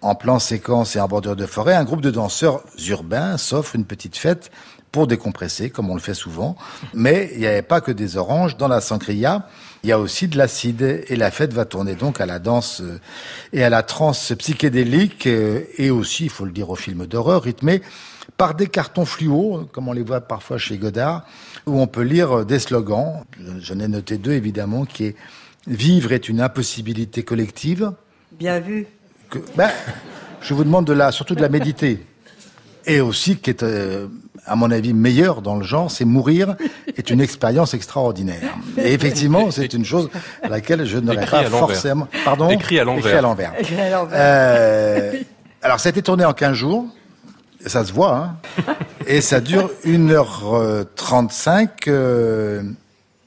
en 0.00 0.14
plan 0.14 0.38
séquence 0.38 0.94
et 0.94 1.00
en 1.00 1.08
bordure 1.08 1.34
de 1.34 1.46
forêt, 1.46 1.74
un 1.74 1.84
groupe 1.84 2.02
de 2.02 2.12
danseurs 2.12 2.62
urbains 2.88 3.36
s'offre 3.36 3.74
une 3.74 3.84
petite 3.84 4.16
fête 4.16 4.52
pour 4.92 5.06
décompresser, 5.06 5.70
comme 5.70 5.90
on 5.90 5.94
le 5.94 6.00
fait 6.00 6.14
souvent. 6.14 6.56
Mais 6.94 7.30
il 7.34 7.40
n'y 7.40 7.46
avait 7.46 7.62
pas 7.62 7.80
que 7.80 7.92
des 7.92 8.16
oranges. 8.16 8.56
Dans 8.56 8.68
la 8.68 8.80
sangria, 8.80 9.46
il 9.82 9.90
y 9.90 9.92
a 9.92 9.98
aussi 9.98 10.28
de 10.28 10.36
l'acide. 10.36 11.04
Et 11.08 11.16
la 11.16 11.30
fête 11.30 11.52
va 11.52 11.64
tourner 11.64 11.94
donc 11.94 12.20
à 12.20 12.26
la 12.26 12.38
danse 12.38 12.80
euh, 12.80 13.00
et 13.52 13.62
à 13.62 13.70
la 13.70 13.82
trance 13.82 14.32
psychédélique 14.38 15.26
euh, 15.26 15.62
et 15.78 15.90
aussi, 15.90 16.24
il 16.24 16.30
faut 16.30 16.44
le 16.44 16.52
dire, 16.52 16.70
au 16.70 16.76
film 16.76 17.06
d'horreur 17.06 17.42
rythmé 17.42 17.82
par 18.36 18.54
des 18.54 18.68
cartons 18.68 19.04
fluo, 19.04 19.68
comme 19.72 19.88
on 19.88 19.92
les 19.92 20.02
voit 20.02 20.22
parfois 20.22 20.56
chez 20.56 20.78
Godard, 20.78 21.26
où 21.66 21.78
on 21.78 21.86
peut 21.86 22.02
lire 22.02 22.46
des 22.46 22.58
slogans. 22.58 23.24
J'en 23.58 23.78
ai 23.80 23.88
noté 23.88 24.16
deux, 24.16 24.32
évidemment, 24.32 24.86
qui 24.86 25.06
est 25.06 25.16
Vivre 25.66 26.12
est 26.12 26.28
une 26.28 26.40
impossibilité 26.40 27.22
collective. 27.22 27.92
Bien 28.32 28.60
vu. 28.60 28.86
Que, 29.28 29.38
ben, 29.56 29.70
je 30.40 30.54
vous 30.54 30.64
demande 30.64 30.86
de 30.86 30.92
la, 30.92 31.12
surtout 31.12 31.34
de 31.34 31.42
la 31.42 31.48
méditer. 31.48 32.04
Et 32.86 33.00
aussi, 33.00 33.36
qui 33.36 33.50
est, 33.50 33.62
euh, 33.62 34.06
à 34.46 34.56
mon 34.56 34.70
avis, 34.70 34.92
meilleur 34.92 35.42
dans 35.42 35.56
le 35.56 35.64
genre, 35.64 35.90
c'est 35.90 36.04
mourir 36.04 36.56
est 36.96 37.10
une 37.10 37.20
expérience 37.20 37.74
extraordinaire. 37.74 38.56
Et 38.78 38.92
effectivement, 38.92 39.50
c'est 39.50 39.72
une 39.74 39.84
chose 39.84 40.10
à 40.42 40.48
laquelle 40.48 40.84
je 40.84 40.98
n'aurais 40.98 41.26
pas 41.26 41.44
forcément... 41.44 42.08
Pardon 42.24 42.48
Écrit 42.50 42.78
à 42.78 42.84
l'envers. 42.84 43.06
Écrit 43.58 43.80
à 43.80 43.90
l'envers. 43.90 44.10
Euh, 44.12 45.12
alors, 45.62 45.78
ça 45.80 45.88
a 45.88 45.90
été 45.90 46.02
tourné 46.02 46.24
en 46.24 46.32
15 46.32 46.54
jours. 46.54 46.86
Ça 47.66 47.84
se 47.84 47.92
voit, 47.92 48.16
hein. 48.16 48.36
Et 49.06 49.20
ça 49.20 49.40
dure 49.40 49.70
1h35. 49.84 51.68
Euh, 51.88 52.62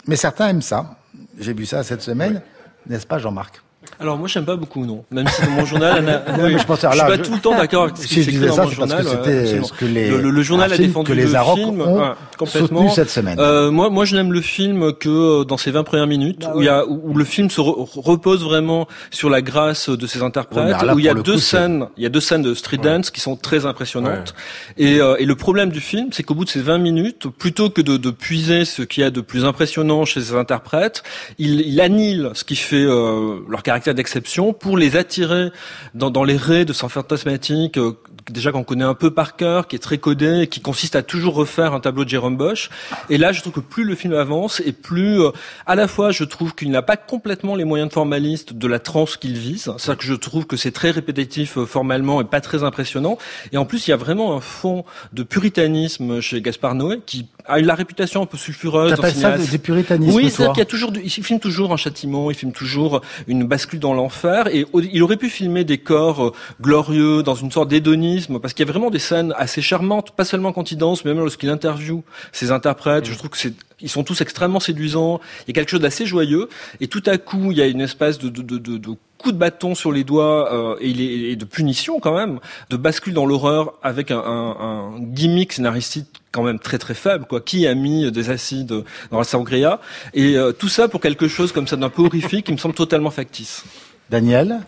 mais 0.08 0.16
certains 0.16 0.48
aiment 0.50 0.62
ça. 0.62 0.96
J'ai 1.40 1.54
vu 1.54 1.66
ça 1.66 1.84
cette 1.84 2.02
semaine. 2.02 2.42
N'est-ce 2.88 3.06
pas, 3.06 3.20
Jean-Marc? 3.20 3.62
Alors 4.00 4.18
moi 4.18 4.28
j'aime 4.28 4.46
pas 4.46 4.56
beaucoup 4.56 4.86
non, 4.86 5.04
même 5.12 5.28
si 5.28 5.42
dans 5.46 5.52
mon 5.52 5.66
journal, 5.66 6.04
je, 6.28 6.64
pense, 6.66 6.80
suis 6.80 6.88
pas 6.88 7.18
tout 7.18 7.34
le 7.34 7.40
temps 7.40 7.56
d'accord 7.56 7.84
avec 7.84 7.98
ce 7.98 8.08
qui 8.08 8.24
s'écrit 8.24 8.40
dans 8.40 8.58
mon 8.58 8.70
journal. 8.70 9.06
ce 9.06 9.74
que 9.74 9.86
les, 9.86 10.10
le, 10.10 10.42
journal 10.44 10.72
a 10.72 10.78
défendu 10.78 11.12
que 11.12 11.16
les 11.16 11.24
le 11.24 11.30
film 11.56 11.82
ont 11.82 12.14
complètement 12.38 12.90
cette 12.90 13.10
semaine. 13.10 13.40
Euh, 13.40 13.72
moi 13.72 13.90
moi 13.90 14.06
je 14.06 14.16
n'aime 14.16 14.34
le 14.34 14.42
film 14.42 14.94
que 14.94 15.42
euh, 15.42 15.44
dans 15.44 15.58
ses 15.58 15.72
20 15.72 15.84
premières 15.84 16.08
minutes 16.08 16.42
bah 16.42 16.54
où 16.56 16.62
il 16.62 16.66
y 16.66 16.70
a 16.70 16.86
où 16.86 17.14
le 17.14 17.26
film 17.26 17.50
se 17.50 17.62
repose 17.62 18.44
vraiment 18.44 18.88
sur 19.12 19.30
la 19.30 19.42
grâce 19.42 19.90
de 19.90 20.08
ses 20.08 20.22
interprètes, 20.22 20.76
où 20.94 21.00
il 21.00 21.06
y 21.06 21.10
a 21.10 21.14
deux 21.14 21.38
scènes, 21.38 21.88
il 21.98 22.04
y 22.04 22.06
a 22.06 22.10
deux 22.10 22.22
scènes 22.22 22.42
de 22.42 22.54
street 22.54 22.78
dance 22.78 23.12
qui 23.12 23.22
sont 23.22 23.36
très 23.36 23.66
impressionnantes. 23.66 24.34
Et, 24.78 25.00
euh, 25.00 25.16
et 25.20 25.26
le 25.26 25.36
problème 25.36 25.70
du 25.70 25.80
film, 25.80 26.10
c'est 26.12 26.24
qu'au 26.24 26.36
bout 26.36 26.46
de 26.46 26.50
ces 26.50 26.62
20 26.62 26.78
minutes, 26.78 27.28
plutôt 27.28 27.70
que 27.70 27.82
de, 27.82 27.98
de 27.98 28.12
puiser 28.12 28.66
ce 28.66 28.82
qu'il 28.82 29.04
y 29.04 29.06
a 29.06 29.12
de 29.12 29.22
plus 29.22 29.46
impressionnant 29.46 30.06
chez 30.06 30.22
ses 30.22 30.36
interprètes, 30.36 31.04
il, 31.38 31.62
il 31.62 31.80
annule 31.82 32.32
ce 32.34 32.44
qui 32.44 32.56
fait 32.56 32.76
euh, 32.84 33.40
leur 33.48 33.64
caractère 33.64 33.83
d'exception 33.92 34.54
pour 34.54 34.78
les 34.78 34.96
attirer 34.96 35.52
dans, 35.94 36.24
les 36.24 36.38
raies 36.38 36.64
de 36.64 36.72
son 36.72 36.88
fantasmatique, 36.88 37.78
euh, 37.78 37.98
déjà 38.32 38.54
qu'on 38.54 38.64
connaît 38.64 38.86
un 38.86 38.94
peu 38.94 39.12
par 39.12 39.36
cœur, 39.36 39.68
qui 39.68 39.76
est 39.76 39.80
très 39.80 39.98
codé, 39.98 40.48
qui 40.48 40.62
consiste 40.62 40.96
à 40.96 41.04
toujours 41.04 41.36
refaire 41.36 41.74
un 41.74 41.82
tableau 41.82 42.06
de 42.06 42.10
Jérôme 42.10 42.38
Bosch. 42.38 42.70
Et 43.10 43.18
là, 43.18 43.34
je 43.34 43.42
trouve 43.42 43.54
que 43.54 43.60
plus 43.60 43.84
le 43.84 43.96
film 43.96 44.14
avance, 44.14 44.62
et 44.66 44.72
plus, 44.72 45.20
euh, 45.20 45.32
à 45.66 45.76
la 45.76 45.90
fois, 45.90 46.12
je 46.12 46.24
trouve 46.24 46.56
qu'il 46.56 46.72
n'a 46.72 46.82
pas 46.82 46.96
complètement 46.96 47.56
les 47.56 47.66
moyens 47.66 47.90
de 47.90 47.94
formaliste 47.94 48.54
de 48.54 48.68
la 48.68 48.80
transe 48.80 49.18
qu'il 49.18 49.38
vise. 49.38 49.74
C'est-à-dire 49.78 49.98
que 49.98 50.06
je 50.06 50.14
trouve 50.14 50.46
que 50.46 50.56
c'est 50.56 50.72
très 50.72 50.92
répétitif 50.92 51.58
euh, 51.58 51.66
formellement 51.66 52.22
et 52.22 52.26
pas 52.26 52.40
très 52.40 52.64
impressionnant. 52.64 53.18
Et 53.52 53.58
en 53.58 53.66
plus, 53.66 53.88
il 53.88 53.92
y 53.92 53.94
a 53.94 53.98
vraiment 53.98 54.38
un 54.38 54.42
fond 54.42 54.86
de 55.12 55.24
puritanisme 55.24 56.22
chez 56.22 56.42
Gaspard 56.42 56.76
Noé 56.76 57.02
qui 57.06 57.28
a 57.46 57.60
eu 57.60 57.64
la 57.64 57.76
réputation 57.76 58.22
un 58.22 58.26
peu 58.26 58.38
sulfureuse. 58.38 58.96
T'appelles 58.96 59.16
ça 59.16 59.38
du 59.38 59.60
puritanisme 59.60 60.16
Oui, 60.16 60.30
c'est-à-dire 60.30 60.54
qu'il 60.54 60.62
y 60.62 60.64
a 60.64 60.66
toujours, 60.66 60.92
il 60.96 61.10
filme 61.10 61.40
toujours 61.40 61.74
un 61.74 61.78
châtiment, 61.78 62.32
il 62.32 62.36
filme 62.36 62.52
toujours 62.52 63.02
une 63.28 63.44
bascule 63.44 63.80
dans 63.80 63.94
l'enfer, 63.94 64.48
et 64.48 64.66
il 64.92 65.04
aurait 65.04 65.18
pu 65.18 65.30
filmer 65.30 65.64
des 65.64 65.78
corps 65.78 66.28
euh, 66.28 66.32
glorieux 66.62 67.24
dans 67.24 67.36
une 67.36 67.52
sorte 67.52 67.70
d'hédonisme, 67.70 68.40
parce 68.40 68.54
qu'il 68.54 68.66
y 68.66 68.70
a 68.70 68.72
vraiment 68.72 68.90
des 68.90 69.00
scènes 69.00 69.34
assez 69.38 69.62
charmantes, 69.62 70.12
pas 70.12 70.26
seulement 70.26 70.54
quand 70.54 70.72
il 70.72 70.78
danse, 70.78 71.06
mais 71.06 71.14
même 71.14 71.24
lorsqu'il 71.24 71.50
interviewe 71.50 72.04
ses 72.32 72.52
interprètes. 72.52 73.06
Je 73.06 73.14
mm. 73.14 73.18
trouve 73.18 73.30
que 73.30 73.38
c'est 73.38 73.54
ils 73.84 73.90
sont 73.90 74.04
tous 74.04 74.22
extrêmement 74.22 74.62
séduisants. 74.62 75.20
Il 75.42 75.50
y 75.50 75.52
a 75.52 75.54
quelque 75.54 75.70
chose 75.70 75.82
d'assez 75.82 76.06
joyeux. 76.06 76.48
Et 76.80 76.88
tout 76.88 77.04
à 77.06 77.18
coup, 77.18 77.52
il 77.52 77.58
y 77.58 77.62
a 77.62 77.68
une 77.68 77.82
espèce 77.82 78.18
de, 78.18 78.30
de, 78.30 78.42
de, 78.42 78.78
de 78.78 78.96
coup 79.24 79.32
de 79.32 79.38
bâton 79.38 79.74
sur 79.74 79.92
les 79.92 80.04
doigts 80.04 80.54
euh, 80.54 80.76
et, 80.82 80.90
il 80.90 81.02
est, 81.02 81.32
et, 81.32 81.36
de 81.36 81.46
punition 81.46 82.00
quand 82.00 82.16
même, 82.16 82.40
de 82.70 82.78
bascule 82.78 83.14
dans 83.14 83.26
l'horreur 83.26 83.74
avec 83.82 84.12
un, 84.12 84.20
un, 84.20 84.58
un, 84.60 85.00
gimmick 85.00 85.54
scénaristique 85.54 86.22
quand 86.32 86.44
même 86.44 86.60
très 86.60 86.78
très 86.78 86.94
faible. 86.94 87.26
Quoi. 87.26 87.42
Qui 87.42 87.66
a 87.66 87.74
mis 87.74 88.12
des 88.12 88.30
acides 88.30 88.84
dans 89.12 89.18
la 89.18 89.24
sangria? 89.24 89.80
Et 90.14 90.36
euh, 90.36 90.52
tout 90.52 90.70
ça 90.70 90.88
pour 90.88 91.00
quelque 91.00 91.28
chose 91.28 91.52
comme 91.52 91.68
ça 91.68 91.78
d'un 91.78 91.90
peu 91.90 92.04
horrifique 92.04 92.46
qui 92.46 92.52
me 92.52 92.58
semble 92.58 92.76
totalement 92.76 93.12
factice. 93.12 93.64
Daniel? 94.10 94.60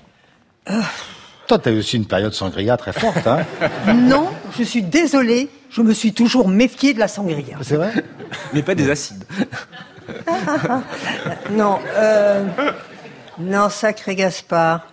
Toi, 1.48 1.60
tu 1.60 1.70
as 1.70 1.74
aussi 1.74 1.98
une 1.98 2.08
période 2.08 2.34
sangria 2.34 2.78
très 2.78 2.94
forte. 2.94 3.28
Hein 3.28 3.46
non, 3.94 4.30
je 4.58 4.64
suis 4.64 4.82
désolé, 4.82 5.50
je 5.70 5.82
me 5.82 5.94
suis 5.94 6.14
toujours 6.14 6.48
méfié 6.48 6.94
de 6.94 7.00
la 7.00 7.08
sangria. 7.08 7.58
C'est 7.62 7.76
vrai? 7.76 7.94
Mais 8.54 8.64
pas 8.64 8.74
des 8.74 8.90
acides. 8.90 9.26
non, 11.52 11.80
euh, 11.96 12.44
non, 13.40 13.70
sacré 13.70 14.16
Gaspard. 14.16 14.88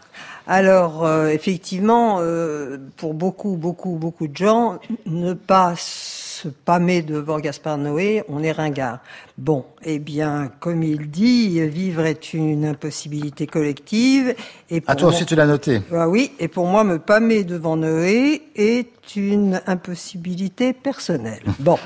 Alors, 0.47 1.05
euh, 1.05 1.29
effectivement, 1.29 2.19
euh, 2.21 2.79
pour 2.97 3.15
beaucoup, 3.15 3.57
beaucoup, 3.57 3.97
beaucoup 3.97 4.27
de 4.27 4.37
gens, 4.37 4.81
ne 5.07 5.35
pas 5.35 5.75
se 5.77 6.49
pâmer 6.49 7.03
devant 7.03 7.39
Gaspard 7.39 7.79
Noé, 7.79 8.25
on 8.29 8.43
est 8.43 8.51
ringard. 8.51 8.99
Bon, 9.39 9.65
eh 9.85 10.01
bien, 10.01 10.51
comme 10.59 10.83
il 10.83 11.11
dit, 11.11 11.61
vivre 11.69 12.05
est 12.05 12.35
une 12.35 12.65
impossibilité 12.65 13.47
collective. 13.47 14.35
Et 14.69 14.81
pour 14.81 14.91
ah, 14.91 14.97
toi 14.97 15.11
aussi, 15.11 15.25
tu 15.25 15.37
l'as 15.37 15.47
noté. 15.47 15.81
Ah 15.93 16.09
oui, 16.09 16.33
et 16.41 16.49
pour 16.49 16.67
moi, 16.67 16.83
me 16.83 16.99
pâmer 16.99 17.45
devant 17.45 17.77
Noé 17.77 18.43
est 18.57 19.15
une 19.15 19.61
impossibilité 19.69 20.73
personnelle. 20.73 21.45
Bon. 21.61 21.79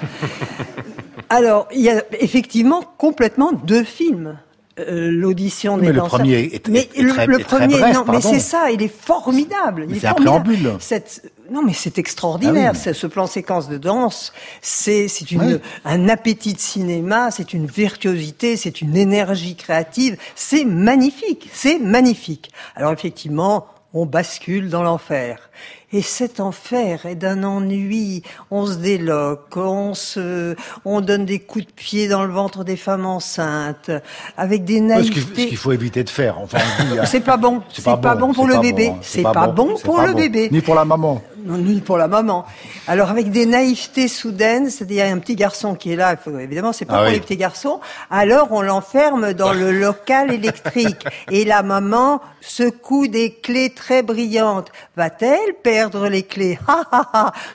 Alors, 1.28 1.68
il 1.74 1.82
y 1.82 1.90
a 1.90 2.02
effectivement 2.20 2.82
complètement 2.96 3.52
deux 3.52 3.84
films. 3.84 4.38
Euh, 4.78 5.10
l'audition 5.10 5.78
des 5.78 5.86
mais 5.86 5.92
le 5.92 6.02
premier 6.02 6.38
est, 6.52 6.68
mais 6.68 6.86
le, 6.98 7.08
très, 7.08 7.26
le 7.26 7.38
premier, 7.38 7.80
non, 7.94 8.04
mais 8.06 8.20
c'est 8.20 8.40
ça, 8.40 8.70
il 8.70 8.82
est 8.82 8.94
formidable. 8.94 9.86
C'est 9.98 10.06
un 10.06 10.12
préambule. 10.12 10.74
Cette, 10.80 11.32
non, 11.50 11.62
mais 11.62 11.72
c'est 11.72 11.98
extraordinaire. 11.98 12.72
Ah 12.74 12.92
ce 12.92 13.06
plan 13.06 13.26
séquence 13.26 13.70
de 13.70 13.78
danse, 13.78 14.34
c'est 14.60 15.08
c'est 15.08 15.30
une 15.30 15.60
un 15.86 16.08
appétit 16.10 16.52
de 16.52 16.58
cinéma, 16.58 17.30
c'est 17.30 17.54
une 17.54 17.64
virtuosité, 17.64 18.58
c'est 18.58 18.82
une 18.82 18.98
énergie 18.98 19.56
créative, 19.56 20.18
c'est 20.34 20.66
magnifique, 20.66 21.48
c'est 21.54 21.78
magnifique. 21.78 22.50
Alors 22.74 22.92
effectivement, 22.92 23.68
on 23.96 24.06
bascule 24.06 24.68
dans 24.68 24.82
l'enfer. 24.82 25.50
Et 25.92 26.02
cet 26.02 26.40
enfer 26.40 27.06
est 27.06 27.14
d'un 27.14 27.44
ennui. 27.44 28.22
On 28.50 28.66
se 28.66 28.74
déloque, 28.74 29.56
on 29.56 29.94
se, 29.94 30.54
on 30.84 31.00
donne 31.00 31.24
des 31.24 31.38
coups 31.38 31.66
de 31.66 31.72
pied 31.72 32.08
dans 32.08 32.24
le 32.24 32.32
ventre 32.32 32.64
des 32.64 32.76
femmes 32.76 33.06
enceintes, 33.06 33.90
avec 34.36 34.64
des 34.64 34.80
naïvetés. 34.80 35.42
Ce 35.42 35.48
qu'il 35.48 35.56
faut 35.56 35.72
éviter 35.72 36.04
de 36.04 36.10
faire. 36.10 36.38
Enfin, 36.38 36.58
c'est 37.04 37.20
pas 37.20 37.36
bon. 37.36 37.62
C'est 37.72 37.84
pas, 37.84 37.96
pas, 37.96 38.16
bon 38.16 38.34
pour 38.34 38.46
le 38.46 38.58
bébé. 38.58 38.92
C'est 39.00 39.22
pas, 39.22 39.46
bon 39.46 39.76
pour 39.82 40.02
le 40.02 40.12
bébé. 40.12 40.48
Ni 40.50 40.60
pour 40.60 40.74
la 40.74 40.84
maman 40.84 41.22
ni 41.46 41.80
pour 41.80 41.96
la 41.96 42.08
maman. 42.08 42.44
Alors 42.86 43.10
avec 43.10 43.30
des 43.30 43.46
naïvetés 43.46 44.08
soudaines, 44.08 44.70
c'est-à-dire 44.70 45.06
un 45.06 45.18
petit 45.18 45.36
garçon 45.36 45.74
qui 45.74 45.92
est 45.92 45.96
là, 45.96 46.12
il 46.12 46.18
faut, 46.18 46.36
évidemment 46.38 46.72
c'est 46.72 46.84
pas 46.84 46.98
ah 46.98 47.04
pour 47.04 47.12
les 47.12 47.20
petits 47.20 47.36
garçons, 47.36 47.80
alors 48.10 48.48
on 48.50 48.62
l'enferme 48.62 49.32
dans 49.32 49.52
le 49.52 49.70
local 49.80 50.32
électrique. 50.32 51.04
Et 51.30 51.44
la 51.44 51.62
maman 51.62 52.20
secoue 52.40 53.08
des 53.08 53.32
clés 53.32 53.70
très 53.70 54.02
brillantes. 54.02 54.70
Va-t-elle 54.96 55.54
perdre 55.62 56.08
les 56.08 56.22
clés? 56.22 56.58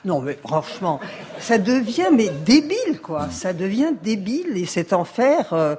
Non 0.04 0.20
mais 0.20 0.38
franchement, 0.44 1.00
ça 1.38 1.58
devient 1.58 2.08
mais 2.12 2.30
débile 2.44 3.00
quoi, 3.02 3.28
ça 3.30 3.52
devient 3.52 3.92
débile 4.02 4.56
et 4.56 4.66
cet 4.66 4.92
enfer 4.92 5.52
euh, 5.52 5.76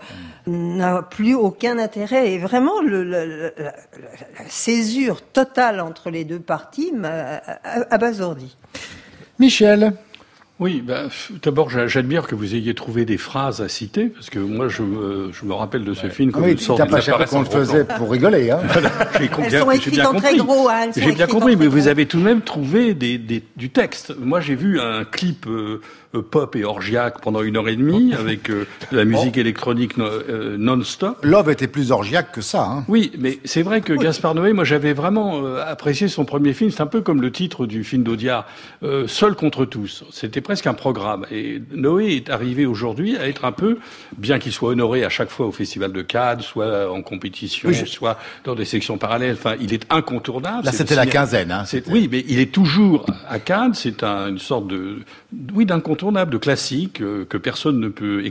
n'a 0.48 1.02
plus 1.02 1.36
aucun 1.36 1.78
intérêt 1.78 2.32
et 2.32 2.38
vraiment 2.38 2.82
le, 2.82 3.04
la, 3.04 3.52
césure 4.48 5.22
totale 5.22 5.80
entre 5.80 6.10
les 6.10 6.26
deux 6.26 6.40
parties 6.40 6.92
m'a 6.94 7.42
abasourdi. 7.90 8.56
Michel 9.40 9.94
Oui, 10.60 10.84
bah, 10.86 11.08
d'abord, 11.42 11.70
j'admire 11.70 12.28
que 12.28 12.36
vous 12.36 12.56
ayez 12.56 12.74
trouvé 12.74 13.06
des 13.06 13.18
phrases 13.18 13.62
à 13.62 13.70
citer, 13.70 14.06
parce 14.06 14.30
que 14.30 14.40
moi, 14.40 14.68
je 14.68 14.84
me, 14.84 15.32
je 15.32 15.46
me 15.46 15.54
rappelle 15.54 15.84
de 15.84 15.94
ce 15.94 16.08
film 16.08 16.32
comme 16.32 16.44
oui, 16.44 16.52
une 16.52 16.58
sorte 16.58 16.80
de... 16.80 17.26
qu'on 17.26 17.40
le 17.40 17.46
faisait 17.46 17.86
pour 17.86 18.12
rigoler. 18.12 18.52
Hein. 18.52 18.60
J'ai 19.20 19.30
Elles 19.44 19.60
sont 19.60 19.72
écrites 19.72 20.06
en 20.06 20.14
très 20.14 20.38
gros. 20.38 20.70
Hein, 20.70 20.92
J'ai 20.96 21.12
bien 21.12 21.28
compris, 21.28 21.56
mais 21.56 21.68
vous 21.68 21.88
avez 21.88 22.06
tout 22.06 22.20
de 22.20 22.24
même 22.24 22.42
trouvé 22.42 22.94
des, 22.94 23.18
des, 23.18 23.44
du 23.56 23.70
texte. 23.70 24.14
Moi, 24.20 24.40
j'ai 24.40 24.56
vu 24.56 24.80
un 24.80 25.04
clip 25.06 25.48
euh, 25.48 25.82
pop 26.22 26.56
et 26.56 26.64
orgiaque 26.64 27.22
pendant 27.22 27.42
une 27.42 27.58
heure 27.58 27.68
et 27.68 27.76
demie 27.76 28.14
avec 28.20 28.50
euh, 28.50 28.68
de 28.92 28.98
la 28.98 29.06
musique 29.06 29.38
électronique 29.38 29.98
euh, 29.98 30.58
non-stop. 30.58 31.18
Love 31.24 31.50
était 31.50 31.68
plus 31.68 31.92
orgiaque 31.92 32.32
que 32.32 32.42
ça. 32.42 32.64
Hein. 32.64 32.86
Oui, 32.88 33.12
mais 33.18 33.40
c'est 33.46 33.64
vrai 33.64 33.82
que 33.82 33.94
Gaspard 33.94 34.36
Noé, 34.36 34.54
moi 34.54 34.64
j'avais 34.64 34.94
vraiment 34.94 35.46
apprécié 35.58 36.08
son 36.08 36.26
premier 36.26 36.54
film. 36.54 36.72
C'est 36.72 36.82
un 36.82 36.88
peu 36.88 37.02
comme 37.02 37.22
le 37.22 37.32
titre 37.32 37.66
du 37.66 37.84
film 37.84 38.04
d'Audiard, 38.04 38.46
Seul 39.08 39.36
contre 39.36 39.66
tous. 39.66 40.04
C'était 40.12 40.42
presque 40.42 40.68
un 40.68 40.74
programme. 40.74 41.26
Et 41.32 41.62
Noé 41.74 42.16
est 42.16 42.30
arrivé 42.30 42.66
aujourd'hui 42.66 43.18
à 43.18 43.28
être 43.28 43.46
un 43.46 43.52
peu, 43.52 43.78
bien 44.18 44.40
qu'il 44.40 44.52
soit 44.52 44.70
honoré 44.70 45.04
à 45.04 45.10
chaque 45.10 45.30
fois 45.30 45.48
au 45.48 45.52
Festival 45.52 45.92
de 45.92 46.02
Cannes, 46.02 46.42
soit 46.42 46.92
en 46.92 47.02
compétition, 47.02 47.72
soit 47.86 48.18
dans 48.44 48.56
des 48.56 48.66
sections 48.66 48.98
parallèles. 48.98 49.36
Enfin, 49.40 49.56
il 49.60 49.74
est 49.74 49.86
incontournable. 49.90 50.66
Là, 50.66 50.72
c'était 50.72 50.96
la 50.96 51.06
quinzaine. 51.06 51.52
Hein, 51.52 51.64
oui, 51.88 52.08
mais 52.12 52.24
il 52.28 52.40
est 52.40 52.52
toujours 52.52 53.06
à 53.28 53.40
Cannes. 53.40 53.74
C'est 53.74 54.04
un, 54.04 54.30
une 54.30 54.40
sorte 54.40 54.68
de, 54.68 55.00
oui, 55.54 55.66
d'incontournable 55.66 56.03
de 56.12 56.38
classique 56.38 57.02
euh, 57.02 57.26
que 57.26 57.38
personne 57.38 57.80
ne 57.80 57.88
peut 57.88 58.24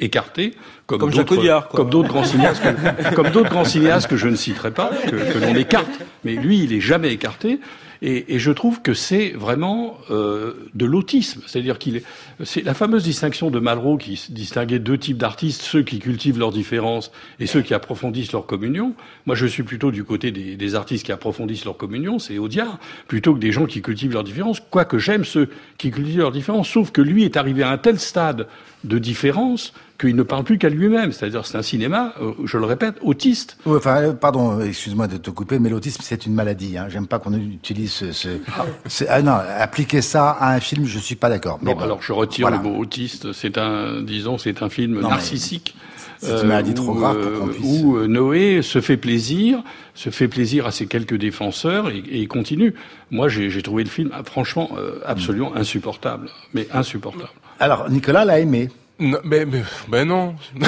écarter, 0.00 0.54
comme, 0.86 0.98
comme 0.98 1.10
d'autres, 1.10 1.68
comme 1.74 1.90
d'autres 1.90 2.08
grands 2.08 2.24
cinéastes, 2.24 2.62
que, 2.62 3.14
comme 3.14 3.30
d'autres 3.30 3.50
grands 3.50 3.64
cinéastes 3.64 4.08
que 4.08 4.16
je 4.16 4.28
ne 4.28 4.36
citerai 4.36 4.70
pas, 4.70 4.90
que, 5.06 5.16
que 5.16 5.38
l'on 5.38 5.54
écarte. 5.54 5.90
Mais 6.24 6.34
lui, 6.34 6.64
il 6.64 6.72
est 6.72 6.80
jamais 6.80 7.12
écarté. 7.12 7.60
Et, 8.02 8.38
je 8.38 8.50
trouve 8.50 8.82
que 8.82 8.94
c'est 8.94 9.30
vraiment 9.30 9.98
euh, 10.10 10.54
de 10.74 10.84
l'autisme. 10.84 11.42
C'est-à-dire 11.46 11.78
qu'il 11.78 11.96
est, 11.96 12.04
c'est 12.44 12.62
la 12.62 12.74
fameuse 12.74 13.04
distinction 13.04 13.50
de 13.50 13.58
Malraux 13.58 13.96
qui 13.96 14.26
distinguait 14.30 14.78
deux 14.78 14.98
types 14.98 15.18
d'artistes, 15.18 15.62
ceux 15.62 15.82
qui 15.82 15.98
cultivent 15.98 16.38
leurs 16.38 16.52
différences 16.52 17.10
et 17.40 17.46
ceux 17.46 17.62
qui 17.62 17.74
approfondissent 17.74 18.32
leur 18.32 18.46
communion. 18.46 18.94
Moi, 19.26 19.34
je 19.34 19.46
suis 19.46 19.62
plutôt 19.62 19.90
du 19.90 20.04
côté 20.04 20.30
des, 20.30 20.56
des 20.56 20.74
artistes 20.74 21.06
qui 21.06 21.12
approfondissent 21.12 21.64
leur 21.64 21.76
communion, 21.76 22.18
c'est 22.18 22.38
Audiard, 22.38 22.78
plutôt 23.08 23.34
que 23.34 23.40
des 23.40 23.52
gens 23.52 23.66
qui 23.66 23.82
cultivent 23.82 24.12
leurs 24.12 24.24
différences. 24.24 24.60
Quoique 24.70 24.98
j'aime 24.98 25.24
ceux 25.24 25.48
qui 25.78 25.90
cultivent 25.90 26.18
leurs 26.18 26.32
différences, 26.32 26.68
sauf 26.68 26.90
que 26.90 27.00
lui 27.00 27.24
est 27.24 27.36
arrivé 27.36 27.62
à 27.62 27.70
un 27.70 27.78
tel 27.78 27.98
stade 27.98 28.46
de 28.84 28.98
différence 28.98 29.72
qu'il 29.98 30.16
ne 30.16 30.22
parle 30.22 30.44
plus 30.44 30.58
qu'à 30.58 30.68
lui-même. 30.68 31.12
C'est-à-dire, 31.12 31.46
c'est 31.46 31.58
un 31.58 31.62
cinéma, 31.62 32.14
euh, 32.20 32.32
je 32.44 32.58
le 32.58 32.64
répète, 32.64 32.96
autiste. 33.02 33.56
enfin, 33.66 34.02
euh, 34.02 34.12
pardon, 34.12 34.60
excuse-moi 34.60 35.06
de 35.06 35.16
te 35.16 35.30
couper, 35.30 35.58
mais 35.58 35.70
l'autisme, 35.70 36.02
c'est 36.02 36.26
une 36.26 36.34
maladie. 36.34 36.76
Hein. 36.78 36.86
J'aime 36.88 37.06
pas 37.06 37.18
qu'on 37.18 37.34
utilise 37.34 37.92
ce. 37.92 38.12
ce... 38.12 39.04
Ah 39.08 39.22
non, 39.22 39.38
appliquer 39.58 40.02
ça 40.02 40.30
à 40.30 40.54
un 40.54 40.60
film, 40.60 40.86
je 40.86 40.98
suis 40.98 41.16
pas 41.16 41.28
d'accord. 41.28 41.58
Bon, 41.62 41.78
alors 41.78 42.02
je 42.02 42.12
retire 42.12 42.50
le 42.50 42.58
mot 42.58 42.76
autiste. 42.76 43.32
C'est 43.32 43.58
un, 43.58 44.02
disons, 44.02 44.38
c'est 44.38 44.62
un 44.62 44.68
film 44.68 45.00
narcissique. 45.00 45.76
C'est 46.18 46.40
une 46.40 46.48
maladie 46.48 46.72
trop 46.72 46.94
grave 46.94 47.18
pour 47.18 47.48
euh, 47.48 47.50
puisse... 47.50 47.82
Où 47.82 48.06
Noé 48.06 48.62
se 48.62 48.80
fait 48.80 48.96
plaisir, 48.96 49.62
se 49.94 50.08
fait 50.08 50.28
plaisir 50.28 50.66
à 50.66 50.70
ses 50.70 50.86
quelques 50.86 51.16
défenseurs 51.16 51.90
et, 51.90 52.02
et 52.10 52.26
continue. 52.26 52.74
Moi, 53.10 53.28
j'ai 53.28 53.62
trouvé 53.62 53.84
le 53.84 53.90
film, 53.90 54.10
franchement, 54.24 54.70
absolument 55.04 55.54
insupportable. 55.54 56.30
Mais 56.54 56.66
insupportable. 56.72 57.28
Alors, 57.60 57.90
Nicolas 57.90 58.24
l'a 58.24 58.40
aimé. 58.40 58.70
Non, 58.98 59.18
mais, 59.24 59.44
mais, 59.44 59.62
mais 59.90 60.04
non. 60.04 60.34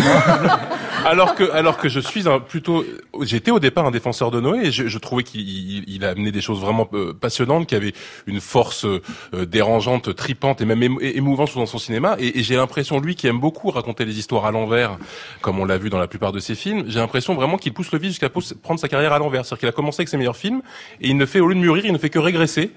alors 1.07 1.35
que 1.35 1.51
alors 1.53 1.79
que 1.79 1.89
je 1.89 2.01
suis 2.01 2.29
un 2.29 2.41
plutôt 2.41 2.85
j'étais 3.23 3.51
au 3.51 3.61
départ 3.61 3.87
un 3.87 3.91
défenseur 3.91 4.31
de 4.31 4.41
Noé 4.41 4.67
et 4.67 4.73
je, 4.73 4.87
je 4.87 4.99
trouvais 4.99 5.23
qu'il 5.23 5.89
il, 5.89 6.05
a 6.05 6.11
amené 6.11 6.31
des 6.33 6.41
choses 6.41 6.61
vraiment 6.61 6.89
euh, 6.93 7.15
passionnantes 7.15 7.67
qui 7.67 7.75
avaient 7.75 7.95
une 8.27 8.41
force 8.41 8.85
euh, 8.85 9.01
dérangeante 9.47 10.15
tripante 10.15 10.61
et 10.61 10.67
même 10.67 10.83
émouvante 11.01 11.55
dans 11.55 11.67
son 11.67 11.79
cinéma 11.79 12.17
et, 12.19 12.39
et 12.39 12.43
j'ai 12.43 12.57
l'impression 12.57 13.01
lui 13.01 13.15
qui 13.15 13.29
aime 13.29 13.41
beaucoup 13.41 13.71
raconter 13.71 14.05
les 14.05 14.19
histoires 14.19 14.45
à 14.45 14.51
l'envers 14.51 14.99
comme 15.41 15.59
on 15.59 15.65
l'a 15.65 15.79
vu 15.79 15.89
dans 15.89 15.99
la 15.99 16.09
plupart 16.09 16.33
de 16.33 16.41
ses 16.41 16.55
films 16.55 16.85
j'ai 16.87 16.99
l'impression 16.99 17.35
vraiment 17.35 17.57
qu'il 17.57 17.73
pousse 17.73 17.93
le 17.93 17.99
vice 17.99 18.11
jusqu'à 18.11 18.29
prendre 18.29 18.81
sa 18.81 18.89
carrière 18.89 19.13
à 19.13 19.19
l'envers. 19.19 19.45
C'est-à-dire 19.45 19.61
qu'il 19.61 19.69
a 19.69 19.73
commencé 19.73 20.01
avec 20.01 20.09
ses 20.09 20.17
meilleurs 20.17 20.37
films 20.37 20.63
et 21.01 21.09
il 21.09 21.17
ne 21.17 21.27
fait 21.27 21.41
au 21.41 21.49
lieu 21.49 21.55
de 21.55 21.61
mûrir 21.61 21.85
il 21.87 21.93
ne 21.93 21.99
fait 21.99 22.11
que 22.11 22.19
régresser. 22.19 22.73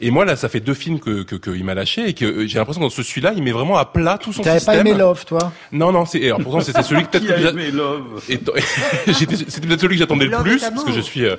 Et 0.00 0.10
moi 0.10 0.24
là 0.24 0.36
ça 0.36 0.48
fait 0.48 0.60
deux 0.60 0.74
films 0.74 0.98
que 0.98 1.22
qu'il 1.22 1.38
que, 1.38 1.62
m'a 1.62 1.74
lâché 1.74 2.08
et 2.08 2.14
que 2.14 2.24
euh, 2.24 2.46
j'ai 2.46 2.58
l'impression 2.58 2.80
que 2.80 2.86
dans 2.86 2.90
ce 2.90 3.02
celui-là 3.02 3.32
il 3.36 3.42
met 3.42 3.52
vraiment 3.52 3.76
à 3.76 3.84
plat 3.84 4.18
tout 4.18 4.32
son 4.32 4.42
système 4.42 4.83
aimé 4.90 4.98
Love, 4.98 5.24
toi 5.24 5.52
Non, 5.72 5.92
non, 5.92 6.04
c'est. 6.04 6.24
Alors 6.24 6.40
pourtant, 6.40 6.60
c'était 6.60 6.82
celui 6.82 7.04
que 7.04 7.10
peut-être. 7.18 7.26
que 7.26 7.48
aimé 7.48 7.70
Love 7.70 8.22
C'était 8.26 9.66
peut-être 9.66 9.80
celui 9.80 9.96
que 9.96 10.00
j'attendais 10.00 10.26
le 10.26 10.36
plus 10.42 10.60
parce 10.60 10.84
que 10.84 10.92
je 10.92 11.00
suis, 11.00 11.24
euh, 11.24 11.36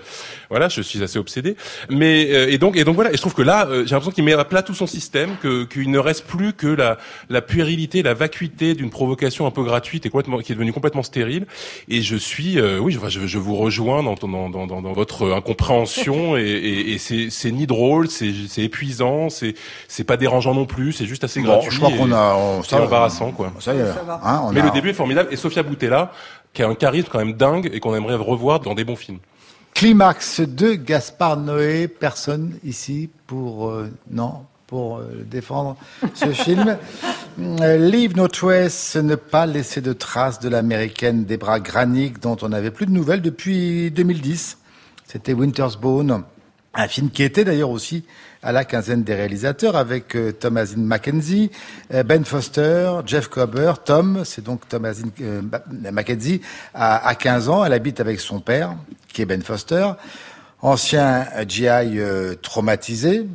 voilà, 0.49 0.69
je 0.69 0.81
suis 0.81 1.03
assez 1.03 1.19
obsédé. 1.19 1.55
Mais 1.89 2.27
euh, 2.31 2.51
et 2.51 2.57
donc 2.57 2.77
et 2.77 2.83
donc 2.83 2.95
voilà, 2.95 3.11
et 3.11 3.15
je 3.15 3.21
trouve 3.21 3.33
que 3.33 3.41
là, 3.41 3.67
euh, 3.67 3.85
j'ai 3.85 3.91
l'impression 3.91 4.11
qu'il 4.11 4.23
met 4.23 4.33
à 4.33 4.45
plat 4.45 4.61
tout 4.61 4.73
son 4.73 4.87
système, 4.87 5.37
que 5.41 5.63
qu'il 5.63 5.91
ne 5.91 5.99
reste 5.99 6.25
plus 6.25 6.53
que 6.53 6.67
la 6.67 6.97
la 7.29 7.41
puérilité, 7.41 8.03
la 8.03 8.13
vacuité 8.13 8.73
d'une 8.73 8.89
provocation 8.89 9.45
un 9.45 9.51
peu 9.51 9.63
gratuite 9.63 10.05
et 10.05 10.09
complètement 10.09 10.39
qui 10.39 10.51
est 10.51 10.55
devenue 10.55 10.73
complètement 10.73 11.03
stérile. 11.03 11.45
Et 11.89 12.01
je 12.01 12.15
suis, 12.15 12.59
oui, 12.61 12.97
je, 13.09 13.27
je, 13.27 13.37
vous 13.37 13.55
rejoins 13.55 14.03
dans, 14.03 14.15
dans, 14.15 14.49
dans, 14.49 14.81
dans 14.81 14.93
votre 14.93 15.31
incompréhension 15.31 16.37
et, 16.37 16.41
et, 16.41 16.93
et 16.93 16.97
c'est 16.97 17.29
c'est 17.29 17.51
ni 17.51 17.67
drôle, 17.67 18.09
c'est 18.09 18.33
c'est 18.47 18.63
épuisant, 18.63 19.29
c'est 19.29 19.55
c'est 19.87 20.03
pas 20.03 20.17
dérangeant 20.17 20.53
non 20.53 20.65
plus, 20.65 20.93
c'est 20.93 21.05
juste 21.05 21.23
assez 21.23 21.41
gratuit. 21.41 21.71
Je 21.71 21.77
crois 21.77 21.91
qu'on 21.91 22.11
a, 22.11 22.61
c'est 22.67 22.75
embarrassant 22.75 23.31
quoi. 23.31 23.51
Ça 23.59 23.73
y 23.73 23.79
est. 23.79 23.83
Hein, 24.23 24.49
Mais 24.53 24.61
le 24.61 24.71
début 24.71 24.89
est 24.89 24.93
formidable. 24.93 25.29
Et 25.31 25.35
Sofia 25.35 25.63
Boutella, 25.63 26.11
qui 26.53 26.63
a 26.63 26.67
un 26.67 26.75
charisme 26.75 27.07
quand 27.11 27.19
même 27.19 27.33
dingue 27.33 27.69
et 27.73 27.79
qu'on 27.79 27.95
aimerait 27.95 28.15
revoir 28.15 28.59
dans 28.59 28.75
des 28.75 28.83
bons 28.83 28.95
films. 28.95 29.19
Climax 29.75 30.39
de 30.39 30.73
Gaspard 30.73 31.35
Noé. 31.35 31.89
Personne 31.89 32.57
ici 32.63 33.09
pour 33.27 33.69
euh, 33.69 33.91
non 34.09 34.45
pour 34.67 34.97
euh, 34.97 35.25
défendre 35.29 35.75
ce 36.13 36.27
film. 36.31 36.77
Euh, 37.39 37.77
Leave 37.77 38.15
No 38.15 38.29
Trace, 38.29 38.95
ne 38.95 39.15
pas 39.15 39.45
laisser 39.45 39.81
de 39.81 39.91
traces 39.91 40.39
de 40.39 40.47
l'américaine 40.47 41.25
Debra 41.25 41.59
Granik, 41.59 42.21
dont 42.21 42.37
on 42.41 42.49
n'avait 42.49 42.71
plus 42.71 42.85
de 42.85 42.91
nouvelles 42.91 43.21
depuis 43.21 43.91
2010. 43.91 44.57
C'était 45.05 45.33
Winter's 45.33 45.75
Bone, 45.75 46.23
un 46.73 46.87
film 46.87 47.09
qui 47.09 47.23
était 47.23 47.43
d'ailleurs 47.43 47.69
aussi 47.69 48.05
à 48.45 48.51
la 48.51 48.63
quinzaine 48.63 49.03
des 49.03 49.15
réalisateurs 49.15 49.75
avec 49.75 50.15
euh, 50.15 50.31
Thomasine 50.31 50.85
Mackenzie, 50.85 51.49
euh, 51.93 52.03
Ben 52.03 52.23
Foster, 52.23 52.91
Jeff 53.05 53.27
Cober, 53.27 53.73
Tom, 53.83 54.21
c'est 54.23 54.43
donc 54.43 54.69
Thomasine 54.69 55.09
euh, 55.21 55.41
Mackenzie, 55.91 56.41
à, 56.75 57.07
à, 57.07 57.15
15 57.15 57.49
ans, 57.49 57.65
elle 57.65 57.73
habite 57.73 57.99
avec 57.99 58.19
son 58.19 58.39
père, 58.39 58.75
qui 59.11 59.23
est 59.23 59.25
Ben 59.25 59.41
Foster, 59.41 59.87
ancien 60.61 61.25
GI 61.47 61.99
traumatisé, 62.43 63.25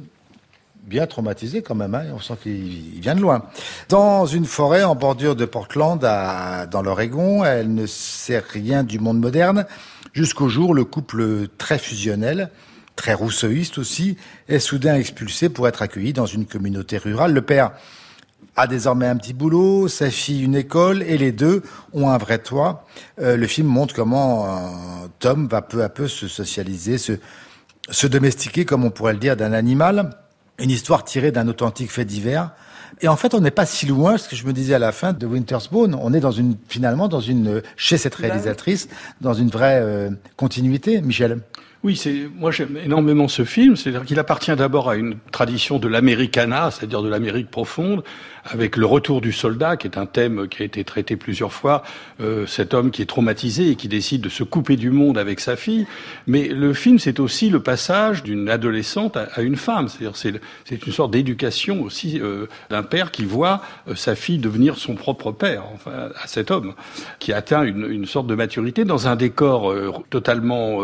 bien 0.85 1.09
traumatisé 1.09 1.63
quand 1.63 1.75
même, 1.75 1.95
hein, 1.97 2.05
on 2.15 2.21
sent 2.21 2.35
qu'il 2.45 3.01
vient 3.01 3.17
de 3.17 3.21
loin. 3.21 3.43
Dans 3.89 4.27
une 4.27 4.45
forêt 4.45 4.85
en 4.85 4.95
bordure 4.95 5.35
de 5.35 5.45
Portland, 5.45 5.99
dans 5.99 6.83
l'Oregon, 6.83 7.45
elle 7.45 7.75
ne 7.75 7.87
sait 7.87 8.39
rien 8.53 8.85
du 8.85 9.01
monde 9.01 9.19
moderne, 9.19 9.67
jusqu'au 10.13 10.49
jour 10.49 10.73
le 10.73 10.85
couple 10.85 11.49
très 11.59 11.79
fusionnel 11.79 12.51
très 13.01 13.15
rousseauiste 13.15 13.79
aussi, 13.79 14.19
est 14.47 14.59
soudain 14.59 14.95
expulsé 14.95 15.49
pour 15.49 15.67
être 15.67 15.81
accueilli 15.81 16.13
dans 16.13 16.27
une 16.27 16.45
communauté 16.45 16.99
rurale. 16.99 17.33
Le 17.33 17.41
père 17.41 17.73
a 18.57 18.67
désormais 18.67 19.07
un 19.07 19.17
petit 19.17 19.33
boulot, 19.33 19.89
sa 19.89 20.11
fille 20.11 20.43
une 20.43 20.55
école, 20.55 21.03
et 21.05 21.17
les 21.17 21.33
deux 21.33 21.63
ont 21.95 22.11
un 22.11 22.19
vrai 22.19 22.37
toit. 22.37 22.85
Euh, 23.19 23.39
le 23.39 23.47
film 23.47 23.69
montre 23.69 23.95
comment 23.95 24.45
euh, 24.45 24.49
Tom 25.19 25.49
va 25.49 25.63
peu 25.63 25.83
à 25.83 25.89
peu 25.89 26.09
se 26.09 26.29
socialiser, 26.29 26.99
se, 26.99 27.13
se 27.89 28.07
domestiquer, 28.07 28.67
comme 28.67 28.85
on 28.85 28.91
pourrait 28.91 29.15
le 29.15 29.19
dire, 29.19 29.35
d'un 29.35 29.55
animal. 29.55 30.11
Une 30.59 30.71
histoire 30.71 31.03
tirée 31.03 31.33
d'un 31.33 31.49
authentique 31.49 31.91
fait 31.91 32.05
divers. 32.05 32.51
Et 33.01 33.09
en 33.09 33.17
fait, 33.17 33.33
on 33.33 33.41
n'est 33.41 33.51
pas 33.51 33.65
si 33.65 33.87
loin, 33.87 34.19
ce 34.19 34.29
que 34.29 34.37
je 34.37 34.45
me 34.45 34.53
disais 34.53 34.75
à 34.75 34.79
la 34.79 34.93
fin 34.93 35.15
de 35.15 35.27
Winter's 35.27 35.71
Bone. 35.71 35.95
On 35.99 36.13
est 36.13 36.21
dans 36.21 36.33
une, 36.33 36.55
finalement, 36.69 37.09
dans 37.09 37.21
une, 37.21 37.63
chez 37.77 37.97
cette 37.97 38.21
bah 38.21 38.27
réalisatrice, 38.27 38.89
dans 39.23 39.33
une 39.33 39.49
vraie 39.49 39.81
euh, 39.81 40.11
continuité, 40.37 41.01
Michel. 41.01 41.41
Oui, 41.83 41.97
c'est 41.97 42.29
moi 42.37 42.51
j'aime 42.51 42.77
énormément 42.77 43.27
ce 43.27 43.43
film. 43.43 43.75
C'est-à-dire 43.75 44.05
qu'il 44.05 44.19
appartient 44.19 44.55
d'abord 44.55 44.91
à 44.91 44.97
une 44.97 45.17
tradition 45.33 45.79
de 45.79 45.89
l'Americana, 45.89 46.71
c'est-à-dire 46.71 47.01
de 47.01 47.09
l'Amérique 47.09 47.51
profonde, 47.51 48.05
avec 48.45 48.77
le 48.77 48.85
retour 48.85 49.23
du 49.23 49.33
soldat, 49.33 49.79
qui 49.79 49.87
est 49.87 49.97
un 49.97 50.05
thème 50.05 50.47
qui 50.47 50.63
a 50.63 50.67
été 50.67 50.85
traité 50.85 51.17
plusieurs 51.17 51.55
fois. 51.55 51.83
Euh, 52.21 52.47
cet 52.47 52.75
homme 52.75 52.91
qui 52.91 53.01
est 53.01 53.07
traumatisé 53.07 53.71
et 53.71 53.77
qui 53.77 53.89
décide 53.89 54.21
de 54.21 54.29
se 54.29 54.43
couper 54.43 54.77
du 54.77 54.91
monde 54.91 55.17
avec 55.17 55.41
sa 55.41 55.57
fille. 55.57 55.87
Mais 56.27 56.49
le 56.49 56.75
film, 56.75 56.99
c'est 56.99 57.19
aussi 57.19 57.49
le 57.49 57.61
passage 57.61 58.23
d'une 58.25 58.51
adolescente 58.51 59.17
à, 59.17 59.41
une 59.41 59.57
femme. 59.57 59.89
C'est-à-dire 59.89 60.17
c'est 60.17 60.87
une 60.87 60.93
sorte 60.93 61.13
d'éducation 61.13 61.81
aussi 61.81 62.21
euh, 62.21 62.45
d'un 62.69 62.83
père 62.83 63.11
qui 63.11 63.25
voit 63.25 63.63
euh, 63.89 63.95
sa 63.95 64.15
fille 64.15 64.37
devenir 64.37 64.77
son 64.77 64.97
propre 64.97 65.33
père, 65.33 65.63
enfin 65.73 66.11
à 66.23 66.27
cet 66.27 66.51
homme 66.51 66.75
qui 67.21 67.33
atteint 67.33 67.63
une, 67.63 67.91
une 67.91 68.05
sorte 68.05 68.27
de 68.27 68.35
maturité 68.35 68.85
dans 68.85 69.09
un 69.09 69.17
décor 69.17 69.75
totalement 70.11 70.81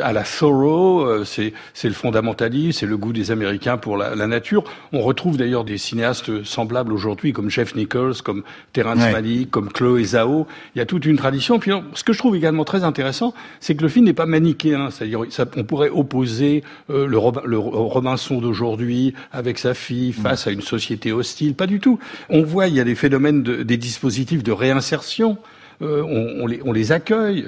à 0.00 0.12
la 0.12 0.17
la 0.18 0.24
Thoreau, 0.24 1.02
euh, 1.02 1.24
c'est 1.24 1.52
le 1.84 1.94
fondamentalisme, 1.94 2.80
c'est 2.80 2.86
le 2.86 2.96
goût 2.96 3.12
des 3.12 3.30
Américains 3.30 3.76
pour 3.76 3.96
la, 3.96 4.26
nature. 4.26 4.64
On 4.92 5.00
retrouve 5.00 5.36
d'ailleurs 5.36 5.64
des 5.64 5.78
cinéastes 5.78 6.42
semblables 6.44 6.92
aujourd'hui, 6.92 7.32
comme 7.32 7.50
Jeff 7.50 7.76
Nichols, 7.76 8.16
comme 8.24 8.42
Terrence 8.72 8.98
Malick, 8.98 9.50
comme 9.50 9.70
Chloé 9.70 10.04
Zhao. 10.04 10.46
Il 10.74 10.78
y 10.78 10.80
a 10.80 10.86
toute 10.86 11.06
une 11.06 11.16
tradition. 11.16 11.60
Puis 11.60 11.70
ce 11.94 12.02
que 12.02 12.12
je 12.12 12.18
trouve 12.18 12.34
également 12.34 12.64
très 12.64 12.82
intéressant, 12.82 13.32
c'est 13.60 13.76
que 13.76 13.82
le 13.82 13.88
film 13.88 14.06
n'est 14.06 14.12
pas 14.12 14.26
manichéen. 14.26 14.90
C'est-à-dire, 14.90 15.20
on 15.56 15.64
pourrait 15.64 15.90
opposer 15.90 16.64
euh, 16.90 17.06
le, 17.06 17.18
le 17.44 17.58
Robinson 17.58 18.40
d'aujourd'hui 18.40 19.14
avec 19.32 19.58
sa 19.58 19.74
fille 19.74 20.12
face 20.12 20.46
à 20.46 20.50
une 20.50 20.62
société 20.62 21.12
hostile. 21.12 21.54
Pas 21.54 21.66
du 21.66 21.78
tout. 21.78 22.00
On 22.28 22.42
voit, 22.42 22.66
il 22.66 22.74
y 22.74 22.80
a 22.80 22.84
des 22.84 22.96
phénomènes, 22.96 23.42
de, 23.44 23.62
des 23.62 23.76
dispositifs 23.76 24.42
de 24.42 24.52
réinsertion. 24.52 25.38
Euh, 25.80 26.02
on, 26.02 26.72
les, 26.72 26.92
accueille. 26.92 27.44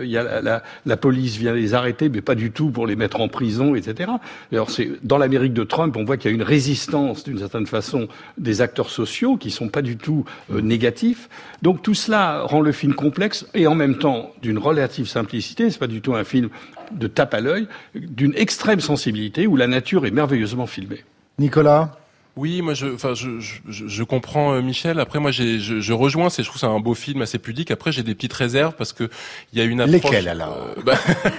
La, 0.87 0.97
police 0.97 1.37
vient 1.37 1.53
les 1.53 1.74
arrêter, 1.74 2.09
mais 2.09 2.20
pas 2.20 2.35
du 2.35 2.53
tout 2.53 2.70
pour 2.70 2.87
les 2.87 2.97
mettre 2.97 3.20
en 3.20 3.28
prison, 3.28 3.74
etc. 3.74 4.11
Alors 4.53 4.70
dans 5.03 5.18
l'Amérique 5.18 5.53
de 5.53 5.64
Trump, 5.64 5.97
on 5.97 6.05
voit 6.05 6.16
qu'il 6.16 6.31
y 6.31 6.33
a 6.33 6.37
une 6.37 6.43
résistance 6.43 7.24
d'une 7.24 7.39
certaine 7.39 7.66
façon 7.66 8.09
des 8.39 8.61
acteurs 8.61 8.91
sociaux 8.91 9.37
qui 9.37 9.51
sont 9.51 9.68
pas 9.68 9.83
du 9.83 9.97
tout 9.97 10.24
euh, 10.53 10.61
négatifs. 10.61 11.28
Donc 11.62 11.83
tout 11.83 11.95
cela 11.95 12.43
rend 12.43 12.61
le 12.61 12.72
film 12.72 12.95
complexe 12.95 13.47
et 13.55 13.66
en 13.66 13.74
même 13.74 13.99
temps 13.99 14.33
d'une 14.43 14.59
relative 14.59 15.09
simplicité. 15.09 15.70
C'est 15.70 15.78
pas 15.78 15.87
du 15.87 16.01
tout 16.01 16.14
un 16.14 16.24
film 16.24 16.51
de 16.93 17.07
tape 17.07 17.35
à 17.35 17.41
l'œil, 17.41 17.68
d'une 17.95 18.35
extrême 18.37 18.81
sensibilité 18.81 19.47
où 19.47 19.57
la 19.57 19.66
nature 19.66 20.07
est 20.07 20.11
merveilleusement 20.11 20.66
filmée. 20.66 21.05
Nicolas? 21.39 21.99
Oui, 22.37 22.62
moi, 22.62 22.74
je, 22.74 22.87
enfin, 22.87 23.14
je, 23.14 23.41
je, 23.41 23.61
je, 23.66 24.03
comprends 24.05 24.55
euh, 24.55 24.62
Michel. 24.62 25.01
Après, 25.01 25.18
moi, 25.18 25.33
je, 25.33 25.59
je, 25.59 25.93
rejoins. 25.93 26.31
C'est, 26.31 26.45
je 26.45 26.49
trouve 26.49 26.61
c'est 26.61 26.66
un 26.66 26.78
beau 26.78 26.95
film, 26.95 27.22
assez 27.22 27.39
pudique. 27.39 27.72
Après, 27.72 27.91
j'ai 27.91 28.05
des 28.05 28.14
petites 28.14 28.33
réserves 28.33 28.74
parce 28.78 28.93
que 28.93 29.11
il 29.53 29.59
y 29.59 29.62
a 29.62 29.64
une 29.64 29.81
approche. 29.81 30.05
Lesquelles 30.05 30.28
alors 30.28 30.57
euh, 30.57 30.81
bah, 30.85 30.95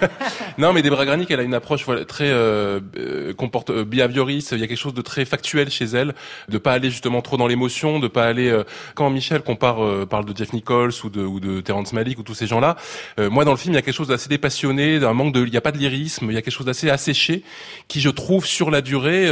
Non, 0.58 0.74
mais 0.74 0.82
Debra 0.82 1.06
Granik, 1.06 1.32
elle 1.32 1.39
a 1.39 1.44
une 1.44 1.54
approche 1.54 1.86
voilà, 1.86 2.04
très 2.04 2.30
euh, 2.30 2.82
euh 2.98 3.34
comporte 3.34 3.72
behavioriste. 3.72 4.52
Il 4.52 4.60
y 4.60 4.64
a 4.64 4.68
quelque 4.68 4.78
chose 4.78 4.94
de 4.94 5.02
très 5.02 5.24
factuel 5.24 5.70
chez 5.70 5.86
elle, 5.86 6.14
de 6.50 6.58
pas 6.58 6.74
aller 6.74 6.89
justement 6.89 7.22
trop 7.22 7.38
dans 7.38 7.48
l'émotion, 7.48 8.00
de 8.00 8.10
pas 8.10 8.26
aller. 8.26 8.54
quand 8.94 9.10
Michel 9.10 9.42
compare, 9.42 10.08
parle 10.08 10.26
de 10.26 10.36
Jeff 10.36 10.52
Nichols 10.52 10.92
ou 11.06 11.10
de, 11.10 11.22
ou 11.22 11.39
de 11.39 11.62
Terrence 11.62 11.94
Malick 11.94 12.20
ou 12.20 12.24
tous 12.24 12.34
ces 12.34 12.48
gens-là, 12.48 12.76
moi, 13.18 13.46
dans 13.46 13.52
le 13.52 13.58
film, 13.58 13.74
il 13.74 13.78
y 13.78 13.80
a 13.80 13.82
quelque 13.82 13.96
chose 13.96 14.10
d'assez 14.10 14.28
dépassionné, 14.28 15.00
d'un 15.00 15.14
manque 15.14 15.34
de, 15.34 15.46
il 15.46 15.54
y 15.54 15.58
a 15.58 15.62
pas 15.62 15.72
de 15.72 15.78
lyrisme, 15.78 16.28
il 16.30 16.34
y 16.34 16.38
a 16.38 16.42
quelque 16.42 16.54
chose 16.54 16.66
d'assez 16.66 16.89
asséché, 16.89 17.44
qui 17.88 18.02
je 18.02 18.10
trouve 18.10 18.46
sur 18.46 18.70
la 18.70 18.82
durée 18.82 19.30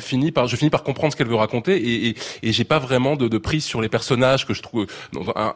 finit 0.00 0.32
par, 0.32 0.48
je 0.48 0.56
finis 0.56 0.70
par 0.70 0.82
comprendre 0.82 1.01
ce 1.10 1.16
qu'elle 1.16 1.28
veut 1.28 1.34
raconter 1.36 1.76
et, 1.76 2.08
et, 2.08 2.16
et 2.42 2.52
j'ai 2.52 2.64
pas 2.64 2.78
vraiment 2.78 3.16
de, 3.16 3.28
de, 3.28 3.38
prise 3.38 3.64
sur 3.64 3.80
les 3.80 3.88
personnages 3.88 4.46
que 4.46 4.54
je 4.54 4.62
trouve 4.62 4.86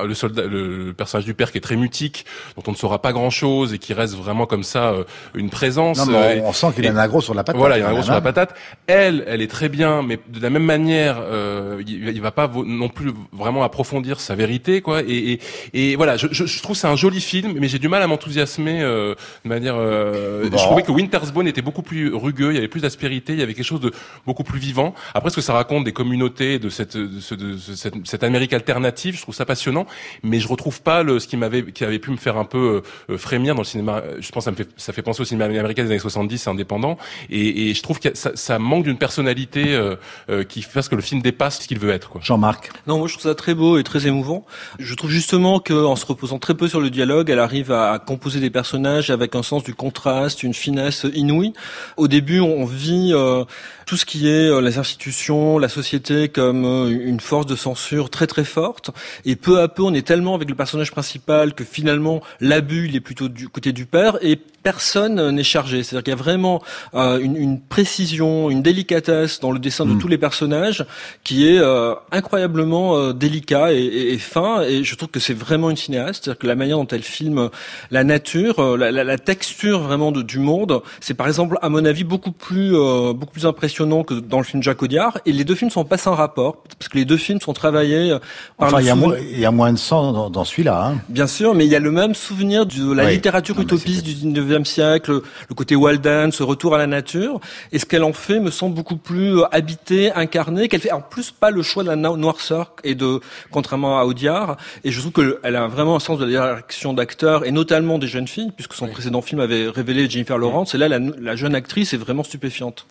le 0.05 0.15
soldat 0.15 0.45
le 0.47 0.93
personnage 0.93 1.25
du 1.25 1.35
père 1.35 1.53
qui 1.53 1.59
est 1.59 1.61
très 1.61 1.77
mutique 1.77 2.27
dont 2.57 2.63
on 2.67 2.73
ne 2.73 2.77
saura 2.77 3.01
pas 3.01 3.13
grand 3.13 3.31
chose 3.31 3.73
et 3.75 3.79
qui 3.79 3.93
reste 3.95 4.15
vraiment 4.15 4.47
comme 4.47 4.63
ça 4.63 4.91
euh, 4.91 5.05
une 5.35 5.51
présence 5.51 6.07
non, 6.07 6.15
euh, 6.15 6.41
on 6.45 6.53
sent 6.53 6.69
qu'il 6.75 6.85
y 6.85 6.89
a 6.89 6.95
un 6.95 7.09
gros 7.09 7.21
sur 7.21 7.35
la 7.35 7.45
patate. 7.45 7.59
voilà 7.59 7.79
il 7.79 7.81
y 7.81 7.85
a 7.85 7.89
un 7.89 7.93
gros 7.93 8.03
sur 8.03 8.13
la 8.13 8.21
patate. 8.21 8.55
Elle 8.87 9.25
elle 9.27 9.43
est 9.43 9.51
très 9.51 9.69
bien 9.69 10.03
mais 10.03 10.19
de 10.29 10.41
la 10.41 10.51
même 10.51 10.65
manière 10.65 11.17
euh, 11.21 11.83
il, 11.87 12.09
il, 12.09 12.21
va 12.21 12.31
pas 12.31 12.51
non 12.65 12.89
plus 12.89 13.13
vraiment 13.33 13.63
approfondir 13.63 14.21
sa 14.21 14.35
vérité 14.35 14.81
quoi 14.81 15.03
et, 15.03 15.41
et, 15.75 15.93
et 15.93 15.97
voilà 15.97 16.17
je, 16.17 16.27
je, 16.31 16.47
je 16.47 16.63
trouve 16.63 16.77
c'est 16.77 16.87
un 16.89 16.97
joli 16.97 17.21
film 17.21 17.55
mais 17.59 17.69
j'ai 17.69 17.79
du 17.79 17.89
mal 17.89 18.03
à 18.03 18.07
m'enthousiasmer 18.07 18.83
euh, 18.83 19.15
de 19.45 19.49
manière 19.49 19.77
euh, 19.77 20.45
je 20.51 20.57
trouvais 20.57 20.83
que 20.83 20.93
Winter's 20.93 21.33
Bone 21.33 21.49
était 21.49 21.63
beaucoup 21.63 21.83
plus 21.83 22.13
rugueux 22.15 22.51
il 22.53 22.55
y 22.55 22.59
avait 22.59 22.69
plus 22.69 22.81
d'aspérité 22.81 23.33
il 23.33 23.39
y 23.39 23.43
avait 23.43 23.55
quelque 23.55 23.65
chose 23.65 23.81
de 23.81 23.93
beaucoup 24.27 24.45
plus 24.45 24.59
vivant. 24.59 24.95
Après 25.15 25.31
que 25.37 25.41
ça 25.41 25.53
raconte 25.53 25.85
des 25.85 25.93
communautés, 25.93 26.59
de 26.59 26.69
cette, 26.69 26.97
de, 26.97 27.21
ce, 27.21 27.35
de 27.35 27.57
cette, 27.57 27.95
cette, 28.05 28.25
Amérique 28.25 28.53
alternative. 28.53 29.17
Je 29.17 29.23
trouve 29.23 29.35
ça 29.35 29.45
passionnant, 29.45 29.87
mais 30.23 30.41
je 30.41 30.49
retrouve 30.49 30.83
pas 30.83 31.03
le, 31.03 31.21
ce 31.21 31.29
qui 31.29 31.37
m'avait, 31.37 31.71
qui 31.73 31.85
avait 31.85 31.99
pu 31.99 32.11
me 32.11 32.17
faire 32.17 32.37
un 32.37 32.45
peu 32.45 32.83
euh, 33.11 33.19
frémir 33.19 33.55
dans 33.55 33.61
le 33.61 33.67
cinéma. 33.67 34.03
Je 34.19 34.31
pense 34.33 34.43
que 34.43 34.45
ça 34.47 34.51
me 34.51 34.57
fait, 34.57 34.69
ça 34.77 34.93
fait 34.93 35.03
penser 35.03 35.23
au 35.23 35.25
cinéma 35.25 35.45
américain 35.45 35.85
des 35.85 35.91
années 35.91 35.99
70, 35.99 36.49
indépendant, 36.49 36.99
et, 37.31 37.71
et 37.71 37.75
je 37.75 37.83
trouve 37.83 38.01
que 38.01 38.17
ça, 38.17 38.33
ça 38.35 38.59
manque 38.59 38.85
d'une 38.85 38.99
personnalité 38.99 39.75
euh, 39.75 39.97
euh, 40.31 40.45
qui 40.45 40.63
fasse 40.63 40.89
que 40.89 40.97
le 40.97 41.03
film 41.03 41.23
dépasse 41.23 41.61
ce 41.61 41.69
qu'il 41.69 41.79
veut 41.79 41.91
être. 41.91 42.13
Jean-Marc. 42.21 42.71
Non, 42.87 42.99
moi 42.99 43.07
je 43.07 43.15
trouve 43.15 43.31
ça 43.31 43.35
très 43.35 43.55
beau 43.55 43.79
et 43.79 43.85
très 43.85 44.07
émouvant. 44.07 44.45
Je 44.79 44.95
trouve 44.95 45.11
justement 45.11 45.61
qu'en 45.61 45.97
se 45.97 46.07
reposant 46.07 46.39
très 46.39 46.55
peu 46.55 46.69
sur 46.69 46.81
le 46.81 46.91
dialogue, 46.91 47.31
elle 47.31 47.39
arrive 47.39 47.73
à, 47.73 47.93
à, 47.93 47.99
composer 47.99 48.41
des 48.41 48.51
personnages 48.51 49.11
avec 49.11 49.35
un 49.35 49.43
sens 49.43 49.63
du 49.63 49.75
contraste, 49.75 50.43
une 50.43 50.55
finesse 50.55 51.07
inouïe. 51.15 51.53
Au 51.97 52.09
début, 52.09 52.41
on 52.41 52.65
vit 52.65 53.13
euh, 53.13 53.45
tout 53.87 53.97
ce 53.97 54.05
qui 54.05 54.29
est 54.29 54.49
euh, 54.49 54.61
les 54.61 54.79
institutions, 54.79 55.26
la 55.59 55.69
société 55.69 56.29
comme 56.29 56.65
euh, 56.65 56.89
une 56.89 57.21
force 57.21 57.47
de 57.47 57.57
censure 57.57 58.11
très 58.11 58.27
très 58.27 58.45
forte. 58.45 58.91
Et 59.25 59.37
peu 59.37 59.61
à 59.61 59.69
peu, 59.69 59.83
on 59.83 59.93
est 59.95 60.07
tellement 60.07 60.35
avec 60.35 60.49
le 60.49 60.55
personnage 60.55 60.91
principal 60.91 61.55
que 61.55 61.65
finalement 61.65 62.23
l'abus 62.41 62.87
il 62.89 62.97
est 62.97 63.01
plutôt 63.01 63.29
du 63.29 63.49
côté 63.49 63.73
du 63.73 63.87
père 63.87 64.19
et 64.23 64.39
personne 64.67 65.31
n'est 65.31 65.45
chargé. 65.45 65.85
C'est-à-dire 65.85 66.03
qu'il 66.03 66.11
y 66.11 66.21
a 66.21 66.21
vraiment 66.21 66.61
euh, 66.95 67.21
une, 67.21 67.37
une, 67.37 67.61
précision, 67.61 68.51
une 68.51 68.63
délicatesse 68.63 69.39
dans 69.39 69.53
le 69.53 69.61
dessin 69.61 69.87
de 69.87 69.93
hmm. 69.93 69.99
tous 69.99 70.09
les 70.09 70.19
personnages 70.19 70.85
qui 71.23 71.47
est 71.47 71.61
euh, 71.61 71.95
incroyablement 72.11 72.97
euh, 72.97 73.13
délicat 73.13 73.73
et, 73.73 73.77
et, 73.77 74.15
et, 74.15 74.19
fin. 74.19 74.63
Et 74.63 74.83
je 74.83 74.97
trouve 74.97 75.11
que 75.11 75.21
c'est 75.21 75.35
vraiment 75.35 75.71
une 75.71 75.77
cinéaste. 75.77 76.25
C'est-à-dire 76.25 76.41
que 76.41 76.49
la 76.49 76.57
manière 76.57 76.79
dont 76.79 76.89
elle 76.89 77.05
filme 77.05 77.49
la 77.93 78.03
nature, 78.03 78.77
la, 78.77 78.91
la, 78.91 79.05
la 79.05 79.19
texture 79.19 79.79
vraiment 79.79 80.11
de, 80.11 80.23
du 80.23 80.41
monde, 80.41 80.83
c'est 80.99 81.15
par 81.15 81.29
exemple 81.29 81.59
à 81.63 81.69
mon 81.69 81.85
avis 81.85 82.03
beaucoup 82.03 82.33
plus 82.33 82.73
beaucoup 82.73 83.35
plus 83.35 83.47
impressionnant 83.47 84.03
que 84.03 84.15
dans 84.15 84.39
le 84.39 84.45
film 84.45 84.65
Jacques 84.65 84.83
Audiard. 84.83 85.19
Et 85.27 85.33
les 85.33 85.45
deux 85.45 85.55
films 85.55 85.71
sont 85.71 85.85
pas 85.85 85.97
sans 85.97 86.17
rapport 86.17 86.65
parce 86.77 86.89
que 86.89 86.99
les 86.99 87.05
deux 87.05 87.19
films 87.19 87.41
sont 87.41 87.53
travaillés. 87.53 88.17
Par 88.59 88.67
enfin, 88.69 88.81
il 88.81 88.87
y, 88.87 88.91
a 88.91 88.97
moins, 88.97 89.17
il 89.17 89.39
y 89.39 89.45
a 89.45 89.53
moins 89.53 89.73
de 89.73 89.79
sang 89.79 90.13
dans, 90.13 90.29
dans 90.29 90.45
celui-là. 90.45 90.89
Hein. 90.89 90.95
Bien 91.09 91.29
sûr, 91.29 91.55
mais 91.55 91.67
il 91.67 91.71
y 91.71 91.77
a 91.77 91.81
le 91.81 91.93
même 91.93 92.17
souvenir 92.17 92.67
de 92.67 92.93
la 92.93 93.13
littérature 93.13 93.61
utopiste 93.61 94.05
du 94.05 94.15
19 94.15 94.56
siècle, 94.65 95.21
le 95.49 95.55
côté 95.55 95.77
Walden, 95.77 96.33
ce 96.33 96.43
retour 96.43 96.75
à 96.75 96.79
la 96.79 96.87
nature. 96.87 97.41
Et 97.73 97.79
ce 97.79 97.87
qu'elle 97.87 98.05
en 98.05 98.13
fait 98.13 98.41
me 98.41 98.51
semble 98.51 98.75
beaucoup 98.75 98.97
plus 98.97 99.39
euh, 99.39 99.45
habité, 99.53 100.13
incarné, 100.13 100.69
qu'elle 100.69 100.81
fait 100.81 100.93
en 100.93 101.01
plus 101.01 101.31
pas 101.31 101.51
le 101.51 101.63
choix 101.63 101.83
de 101.83 101.89
la 101.89 101.97
noirceur 101.97 102.75
et 102.85 102.95
de, 102.95 103.21
contrairement 103.51 103.99
à 103.99 104.05
Audiard. 104.05 104.57
Et 104.85 104.91
je 104.91 105.01
trouve 105.01 105.13
qu'elle 105.13 105.57
a 105.57 105.67
vraiment 105.67 105.97
un 105.97 106.01
sens 106.01 106.19
de 106.19 106.25
la 106.25 106.31
direction 106.31 106.93
d'acteurs 106.93 107.45
et 107.47 107.53
notamment 107.53 107.99
des 107.99 108.07
jeunes 108.07 108.29
filles, 108.29 108.53
puisque 108.55 108.75
son 108.75 108.89
précédent 108.89 109.23
film 109.23 109.41
avait 109.41 109.69
révélé 109.69 110.09
Jennifer 110.09 110.39
Lawrence. 110.39 110.75
Et 110.75 110.79
là, 110.79 110.89
la, 110.89 110.99
la 110.99 111.37
jeune 111.37 111.55
actrice 111.55 111.93
est 111.93 111.99
vraiment 111.99 112.25
stupéfiante. 112.25 112.87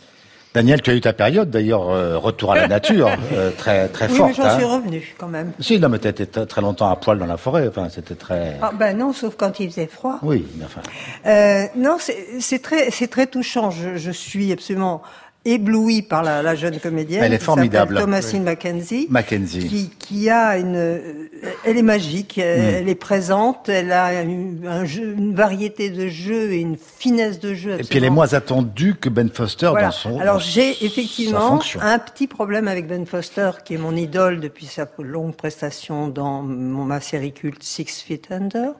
Daniel, 0.56 0.82
tu 0.82 0.90
as 0.90 0.94
eu 0.94 1.02
ta 1.02 1.12
période 1.12 1.50
d'ailleurs, 1.50 1.90
euh, 1.90 2.18
retour 2.18 2.54
à 2.54 2.56
la 2.56 2.70
nature, 2.70 3.10
euh, 3.34 3.52
très 3.52 3.90
très 3.90 4.08
forte. 4.08 4.30
Oui, 4.30 4.36
j'en 4.38 4.46
hein. 4.46 4.56
suis 4.56 4.64
revenu 4.64 5.16
quand 5.18 5.28
même. 5.28 5.52
Si, 5.60 5.78
non, 5.82 5.90
mais 5.90 6.00
tu 6.00 6.08
étais 6.08 6.26
très 6.26 6.62
longtemps 6.62 6.90
à 6.90 6.96
poil 6.96 7.20
dans 7.20 7.26
la 7.26 7.36
forêt, 7.36 7.68
enfin, 7.68 7.90
c'était 7.90 8.16
très... 8.16 8.58
Ah 8.62 8.72
ben 8.74 8.98
non, 8.98 9.12
sauf 9.12 9.36
quand 9.36 9.60
il 9.60 9.70
faisait 9.70 9.88
froid. 9.88 10.18
Oui, 10.22 10.46
mais 10.58 10.64
enfin... 10.64 10.80
Euh, 11.26 11.66
non, 11.76 11.98
c'est 12.40 12.62
très, 12.62 12.90
très 12.90 13.28
touchant, 13.28 13.70
je, 13.70 13.98
je 13.98 14.12
suis 14.12 14.54
absolument 14.54 15.02
éblouie 15.46 16.02
par 16.02 16.24
la, 16.24 16.42
la, 16.42 16.56
jeune 16.56 16.80
comédienne. 16.80 17.24
Elle 17.24 17.34
est 17.34 17.40
formidable. 17.40 18.00
Thomasine 18.00 18.44
Mackenzie. 18.44 19.08
Mackenzie. 19.10 19.68
Qui, 19.68 19.90
qui, 19.98 20.30
a 20.30 20.58
une, 20.58 21.30
elle 21.66 21.78
est 21.78 21.84
magique, 21.84 22.38
elle, 22.38 22.86
mm. 22.86 22.90
est 22.90 22.96
présente, 22.96 23.70
elle 23.70 23.92
a 23.92 24.22
une, 24.22 24.66
un 24.68 24.86
jeu, 24.86 25.14
une 25.18 25.36
variété 25.36 25.90
de 25.90 26.08
jeux 26.08 26.52
et 26.52 26.60
une 26.60 26.78
finesse 26.78 27.40
de 27.40 27.54
jeu. 27.54 27.80
Et 27.80 27.84
puis 27.84 27.98
elle 27.98 28.04
est 28.04 28.10
moins 28.10 28.34
attendue 28.34 28.96
que 28.96 29.10
Ben 29.10 29.30
Foster 29.30 29.72
dans 29.80 29.92
son. 29.92 30.20
Alors 30.20 30.40
j'ai 30.40 30.84
effectivement 30.84 31.60
un 31.82 32.00
petit 32.00 32.28
problème 32.28 32.68
avec 32.68 32.88
Ben 32.88 33.06
Foster, 33.06 33.52
qui 33.64 33.76
est 33.76 33.80
mon 33.80 33.96
idole 33.96 34.40
depuis 34.40 34.66
sa 34.66 34.88
longue 35.00 35.36
prestation 35.36 36.08
dans 36.08 36.42
ma 36.42 37.00
série 37.00 37.34
culte 37.34 37.64
Six 37.64 38.04
Feet 38.06 38.28
Under. 38.32 38.74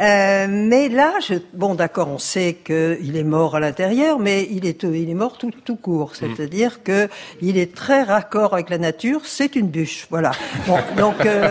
Euh, 0.00 0.46
mais 0.48 0.88
là, 0.88 1.14
je, 1.20 1.34
bon, 1.52 1.74
d'accord, 1.74 2.08
on 2.08 2.18
sait 2.18 2.58
qu'il 2.64 3.16
est 3.16 3.24
mort 3.24 3.56
à 3.56 3.60
l'intérieur, 3.60 4.18
mais 4.18 4.48
il 4.50 4.66
est, 4.66 4.82
il 4.82 5.08
est 5.08 5.14
mort 5.14 5.38
tout, 5.38 5.52
tout 5.64 5.76
court. 5.76 6.12
Mm. 6.12 6.14
C'est-à-dire 6.14 6.82
que 6.82 7.08
il 7.40 7.58
est 7.58 7.74
très 7.74 8.02
raccord 8.02 8.54
avec 8.54 8.70
la 8.70 8.78
nature. 8.78 9.22
C'est 9.24 9.56
une 9.56 9.68
bûche, 9.68 10.06
voilà. 10.10 10.32
Bon, 10.66 10.78
donc, 10.96 11.24
euh, 11.26 11.50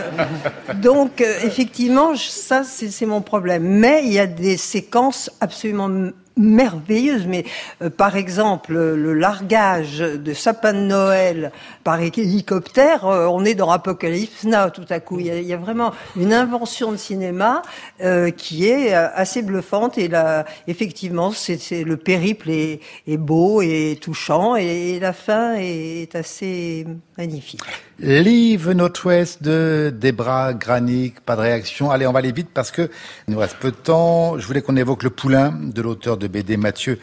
donc, 0.76 1.20
euh, 1.20 1.38
effectivement, 1.44 2.14
ça, 2.16 2.62
c'est 2.64 3.06
mon 3.06 3.22
problème. 3.22 3.64
Mais 3.64 4.02
il 4.04 4.12
y 4.12 4.18
a 4.18 4.26
des 4.26 4.56
séquences 4.56 5.30
absolument 5.40 6.10
merveilleuse. 6.36 7.26
Mais 7.26 7.44
euh, 7.82 7.90
par 7.90 8.16
exemple, 8.16 8.74
le 8.74 9.14
largage 9.14 9.98
de 9.98 10.32
sapin 10.34 10.72
de 10.72 10.78
Noël 10.78 11.52
par 11.82 12.00
hélicoptère, 12.00 13.06
euh, 13.06 13.26
on 13.26 13.44
est 13.44 13.54
dans 13.54 13.70
Apocalypse 13.70 14.44
Now 14.44 14.70
tout 14.70 14.86
à 14.90 15.00
coup. 15.00 15.20
Il 15.20 15.26
y 15.26 15.52
a, 15.52 15.56
vraiment 15.56 15.92
une 16.16 16.32
invention 16.32 16.92
de 16.92 16.96
cinéma 16.96 17.62
euh, 18.02 18.30
qui 18.30 18.68
est 18.68 18.92
assez 18.92 19.42
bluffante. 19.42 19.98
Et 19.98 20.08
là, 20.08 20.44
effectivement, 20.66 21.30
c'est 21.32 21.84
le 21.84 21.96
périple 21.96 22.50
est, 22.50 22.80
est, 23.06 23.16
beau 23.16 23.62
et 23.62 23.98
touchant 24.00 24.56
et, 24.56 24.98
la 25.00 25.12
fin 25.12 25.54
est, 25.54 26.14
assez 26.14 26.86
magnifique. 27.16 27.60
Live 28.00 28.70
Northwest 28.72 29.42
de 29.42 29.94
Debra 29.96 30.52
Granik, 30.52 31.20
pas 31.20 31.36
de 31.36 31.42
réaction. 31.42 31.92
Allez, 31.92 32.06
on 32.06 32.12
va 32.12 32.18
aller 32.18 32.32
vite 32.32 32.48
parce 32.52 32.72
que 32.72 32.90
il 33.28 33.34
nous 33.34 33.38
reste 33.38 33.56
peu 33.60 33.70
de 33.70 33.76
temps. 33.76 34.36
Je 34.36 34.46
voulais 34.46 34.62
qu'on 34.62 34.76
évoque 34.76 35.04
le 35.04 35.10
poulain 35.10 35.52
de 35.52 35.80
l'auteur 35.80 36.16
de 36.16 36.26
BD 36.26 36.56
Mathieu 36.56 36.98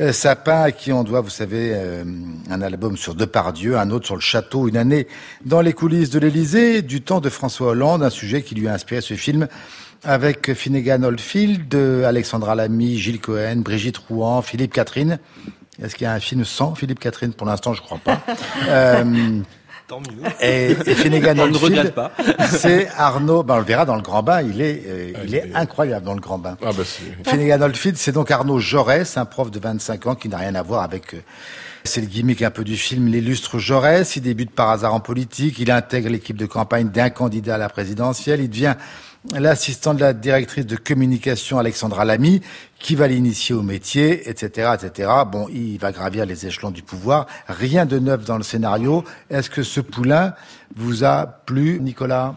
euh, 0.00 0.12
Sapin, 0.12 0.60
à 0.60 0.70
qui 0.70 0.92
on 0.92 1.02
doit, 1.02 1.22
vous 1.22 1.30
savez, 1.30 1.72
euh, 1.74 2.04
un 2.50 2.60
album 2.60 2.98
sur 2.98 3.14
Depardieu, 3.14 3.78
un 3.78 3.90
autre 3.90 4.04
sur 4.04 4.16
le 4.16 4.20
château, 4.20 4.68
une 4.68 4.76
année 4.76 5.06
dans 5.46 5.62
les 5.62 5.72
coulisses 5.72 6.10
de 6.10 6.18
l'Élysée, 6.18 6.82
du 6.82 7.00
temps 7.00 7.20
de 7.20 7.30
François 7.30 7.68
Hollande, 7.68 8.02
un 8.02 8.10
sujet 8.10 8.42
qui 8.42 8.54
lui 8.54 8.68
a 8.68 8.74
inspiré 8.74 9.00
ce 9.00 9.14
film 9.14 9.48
avec 10.02 10.52
Finnegan 10.52 11.02
Oldfield, 11.04 11.74
Alexandra 12.04 12.54
Lamy, 12.54 12.98
Gilles 12.98 13.20
Cohen, 13.20 13.56
Brigitte 13.56 13.96
Rouen, 13.96 14.42
Philippe 14.42 14.74
Catherine. 14.74 15.18
Est-ce 15.82 15.94
qu'il 15.94 16.04
y 16.04 16.08
a 16.08 16.12
un 16.12 16.20
film 16.20 16.44
sans 16.44 16.74
Philippe 16.74 17.00
Catherine? 17.00 17.32
Pour 17.32 17.46
l'instant, 17.46 17.72
je 17.72 17.80
crois 17.80 17.98
pas. 17.98 18.20
euh, 18.68 19.40
Tant 19.86 20.00
mieux. 20.00 20.22
Et, 20.40 20.70
et 20.70 20.94
Finnegan 20.94 21.38
on 21.38 21.48
ne 21.48 21.56
regrette 21.56 21.94
pas. 21.94 22.12
c'est 22.48 22.88
Arnaud, 22.96 23.42
ben 23.42 23.56
on 23.56 23.58
le 23.58 23.64
verra 23.64 23.84
dans 23.84 23.96
le 23.96 24.02
grand 24.02 24.22
bain, 24.22 24.40
il 24.40 24.62
est, 24.62 24.82
euh, 24.86 25.12
ah, 25.14 25.18
il, 25.24 25.34
est, 25.34 25.54
incroyable 25.54 26.06
dans 26.06 26.14
le 26.14 26.20
grand 26.20 26.38
bain. 26.38 26.56
Ah, 26.62 26.70
bah, 26.76 26.84
Finnegan 27.26 27.60
Oldfield, 27.60 27.98
c'est 27.98 28.12
donc 28.12 28.30
Arnaud 28.30 28.60
Jaurès, 28.60 29.16
un 29.16 29.24
prof 29.26 29.50
de 29.50 29.58
25 29.58 30.06
ans 30.06 30.14
qui 30.14 30.28
n'a 30.28 30.38
rien 30.38 30.54
à 30.54 30.62
voir 30.62 30.82
avec... 30.82 31.14
Euh, 31.14 31.22
c'est 31.86 32.00
le 32.00 32.06
gimmick 32.06 32.40
un 32.40 32.50
peu 32.50 32.64
du 32.64 32.78
film, 32.78 33.08
l'illustre 33.08 33.58
Jaurès. 33.58 34.16
Il 34.16 34.22
débute 34.22 34.52
par 34.52 34.70
hasard 34.70 34.94
en 34.94 35.00
politique. 35.00 35.58
Il 35.58 35.70
intègre 35.70 36.08
l'équipe 36.08 36.38
de 36.38 36.46
campagne 36.46 36.88
d'un 36.88 37.10
candidat 37.10 37.56
à 37.56 37.58
la 37.58 37.68
présidentielle. 37.68 38.40
Il 38.40 38.48
devient 38.48 38.74
l'assistant 39.32 39.94
de 39.94 40.00
la 40.00 40.12
directrice 40.12 40.66
de 40.66 40.76
communication 40.76 41.58
Alexandra 41.58 42.04
Lamy, 42.04 42.42
qui 42.78 42.94
va 42.94 43.08
l'initier 43.08 43.54
au 43.54 43.62
métier, 43.62 44.28
etc., 44.28 44.74
etc. 44.74 45.10
Bon, 45.30 45.48
il 45.50 45.78
va 45.78 45.92
gravir 45.92 46.26
les 46.26 46.46
échelons 46.46 46.70
du 46.70 46.82
pouvoir. 46.82 47.26
Rien 47.48 47.86
de 47.86 47.98
neuf 47.98 48.24
dans 48.24 48.36
le 48.36 48.42
scénario. 48.42 49.04
Est-ce 49.30 49.48
que 49.48 49.62
ce 49.62 49.80
poulain 49.80 50.34
vous 50.76 51.04
a 51.04 51.26
plu, 51.26 51.80
Nicolas? 51.80 52.34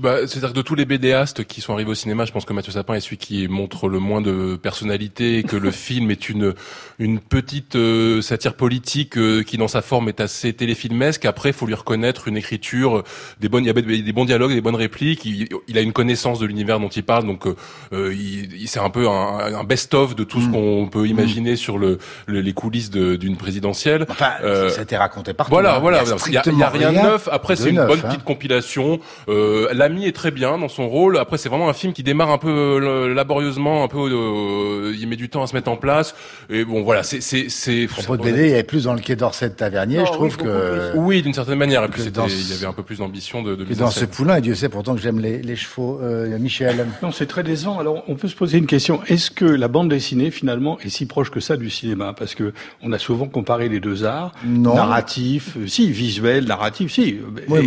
Bah, 0.00 0.26
C'est-à-dire 0.26 0.50
que 0.50 0.56
de 0.56 0.62
tous 0.62 0.74
les 0.74 0.84
bédéastes 0.84 1.44
qui 1.44 1.60
sont 1.60 1.72
arrivés 1.72 1.90
au 1.90 1.94
cinéma, 1.94 2.24
je 2.24 2.32
pense 2.32 2.44
que 2.44 2.52
Mathieu 2.52 2.72
Sapin 2.72 2.94
est 2.94 3.00
celui 3.00 3.18
qui 3.18 3.48
montre 3.48 3.88
le 3.88 3.98
moins 3.98 4.20
de 4.20 4.56
personnalité, 4.56 5.38
et 5.38 5.42
que 5.42 5.56
le 5.56 5.70
film 5.70 6.10
est 6.10 6.28
une 6.28 6.54
une 6.98 7.18
petite 7.18 7.76
euh, 7.76 8.20
satire 8.20 8.54
politique 8.54 9.16
euh, 9.16 9.42
qui, 9.42 9.56
dans 9.56 9.68
sa 9.68 9.80
forme, 9.80 10.10
est 10.10 10.20
assez 10.20 10.52
téléfilmesque. 10.52 11.24
Après, 11.24 11.52
faut 11.52 11.66
lui 11.66 11.74
reconnaître 11.74 12.28
une 12.28 12.36
écriture, 12.36 13.04
des 13.40 13.48
bonnes, 13.48 13.64
il 13.64 13.68
y 13.68 13.70
a 13.70 13.72
des 13.72 14.12
bons 14.12 14.26
dialogues, 14.26 14.52
des 14.52 14.60
bonnes 14.60 14.76
répliques. 14.76 15.24
Il, 15.24 15.78
a 15.78 15.80
une 15.80 15.94
connaissance 15.94 16.38
de 16.40 16.46
l'univers 16.46 16.78
dont 16.78 16.88
il 16.88 17.02
parle, 17.02 17.26
donc 17.26 17.46
euh, 17.46 18.14
il, 18.14 18.68
c'est 18.68 18.80
un 18.80 18.90
peu 18.90 19.08
un, 19.08 19.54
un 19.54 19.64
best-of 19.64 20.14
de 20.14 20.24
tout 20.24 20.42
ce 20.42 20.48
mm. 20.48 20.52
qu'on 20.52 20.88
peut 20.92 21.06
imaginer 21.06 21.56
sur 21.56 21.78
le, 21.78 21.98
les 22.28 22.52
coulisses 22.52 22.90
d'une 22.90 23.36
présidentielle. 23.36 24.04
Enfin, 24.10 24.32
ça 24.42 24.80
a 24.80 24.82
été 24.82 24.96
raconté 24.96 25.32
partout. 25.32 25.52
Voilà, 25.52 25.76
hein. 25.76 25.80
voilà. 25.80 26.02
Il 26.26 26.32
y 26.32 26.36
a, 26.36 26.42
y 26.46 26.62
a 26.62 26.68
rien 26.68 26.92
de 26.92 26.98
neuf. 26.98 27.28
Après, 27.32 27.56
c'est 27.56 27.70
une 27.70 27.86
bonne 27.86 28.00
hein. 28.04 28.08
petite 28.08 28.24
compilation. 28.24 29.00
Euh, 29.28 29.49
L'ami 29.72 30.06
est 30.06 30.14
très 30.14 30.30
bien 30.30 30.58
dans 30.58 30.68
son 30.68 30.88
rôle. 30.88 31.18
Après, 31.18 31.38
c'est 31.38 31.48
vraiment 31.48 31.68
un 31.68 31.72
film 31.72 31.92
qui 31.92 32.02
démarre 32.02 32.30
un 32.30 32.38
peu 32.38 32.50
euh, 32.50 33.14
laborieusement, 33.14 33.84
un 33.84 33.88
peu. 33.88 33.98
Euh, 33.98 34.94
il 34.98 35.08
met 35.08 35.16
du 35.16 35.28
temps 35.28 35.42
à 35.42 35.46
se 35.46 35.54
mettre 35.54 35.70
en 35.70 35.76
place. 35.76 36.14
Et 36.48 36.64
bon, 36.64 36.82
voilà, 36.82 37.02
c'est 37.02 37.20
c'est 37.20 37.48
c'est. 37.48 37.86
Propos 37.86 38.16
de 38.16 38.22
BD, 38.22 38.44
il 38.44 38.50
y 38.50 38.52
avait 38.52 38.62
plus 38.62 38.84
dans 38.84 38.94
le 38.94 39.00
Quai 39.00 39.16
d'Orsay 39.16 39.48
de 39.48 39.54
Tavernier, 39.54 40.04
je 40.06 40.12
trouve 40.12 40.36
que. 40.36 40.92
Oui, 40.96 41.22
d'une 41.22 41.34
certaine 41.34 41.58
manière. 41.58 41.84
Et 41.84 41.88
puis 41.88 42.02
il 42.02 42.50
y 42.50 42.52
avait 42.52 42.66
un 42.66 42.72
peu 42.72 42.82
plus 42.82 42.98
d'ambition 42.98 43.42
de. 43.42 43.54
de 43.54 43.74
dans 43.74 43.90
ce 43.90 44.04
poulain, 44.04 44.36
et 44.36 44.40
Dieu 44.40 44.54
sait 44.54 44.68
pourtant 44.68 44.94
que 44.94 45.00
j'aime 45.00 45.20
les, 45.20 45.40
les 45.42 45.56
chevaux. 45.56 46.00
Euh, 46.02 46.38
Michel. 46.38 46.86
Non, 47.02 47.12
c'est 47.12 47.26
très 47.26 47.42
décevant. 47.42 47.78
Alors, 47.78 48.02
on 48.08 48.14
peut 48.14 48.28
se 48.28 48.36
poser 48.36 48.58
une 48.58 48.66
question. 48.66 49.00
Est-ce 49.06 49.30
que 49.30 49.44
la 49.44 49.68
bande 49.68 49.88
dessinée 49.88 50.30
finalement 50.30 50.78
est 50.80 50.88
si 50.88 51.06
proche 51.06 51.30
que 51.30 51.40
ça 51.40 51.56
du 51.56 51.70
cinéma? 51.70 52.14
Parce 52.16 52.34
que 52.34 52.52
on 52.82 52.92
a 52.92 52.98
souvent 52.98 53.26
comparé 53.26 53.68
les 53.68 53.80
deux 53.80 54.04
arts, 54.04 54.32
non. 54.44 54.74
narratif, 54.74 55.56
si 55.66 55.90
visuel, 55.90 56.44
narratif, 56.44 56.92
si. 56.92 57.18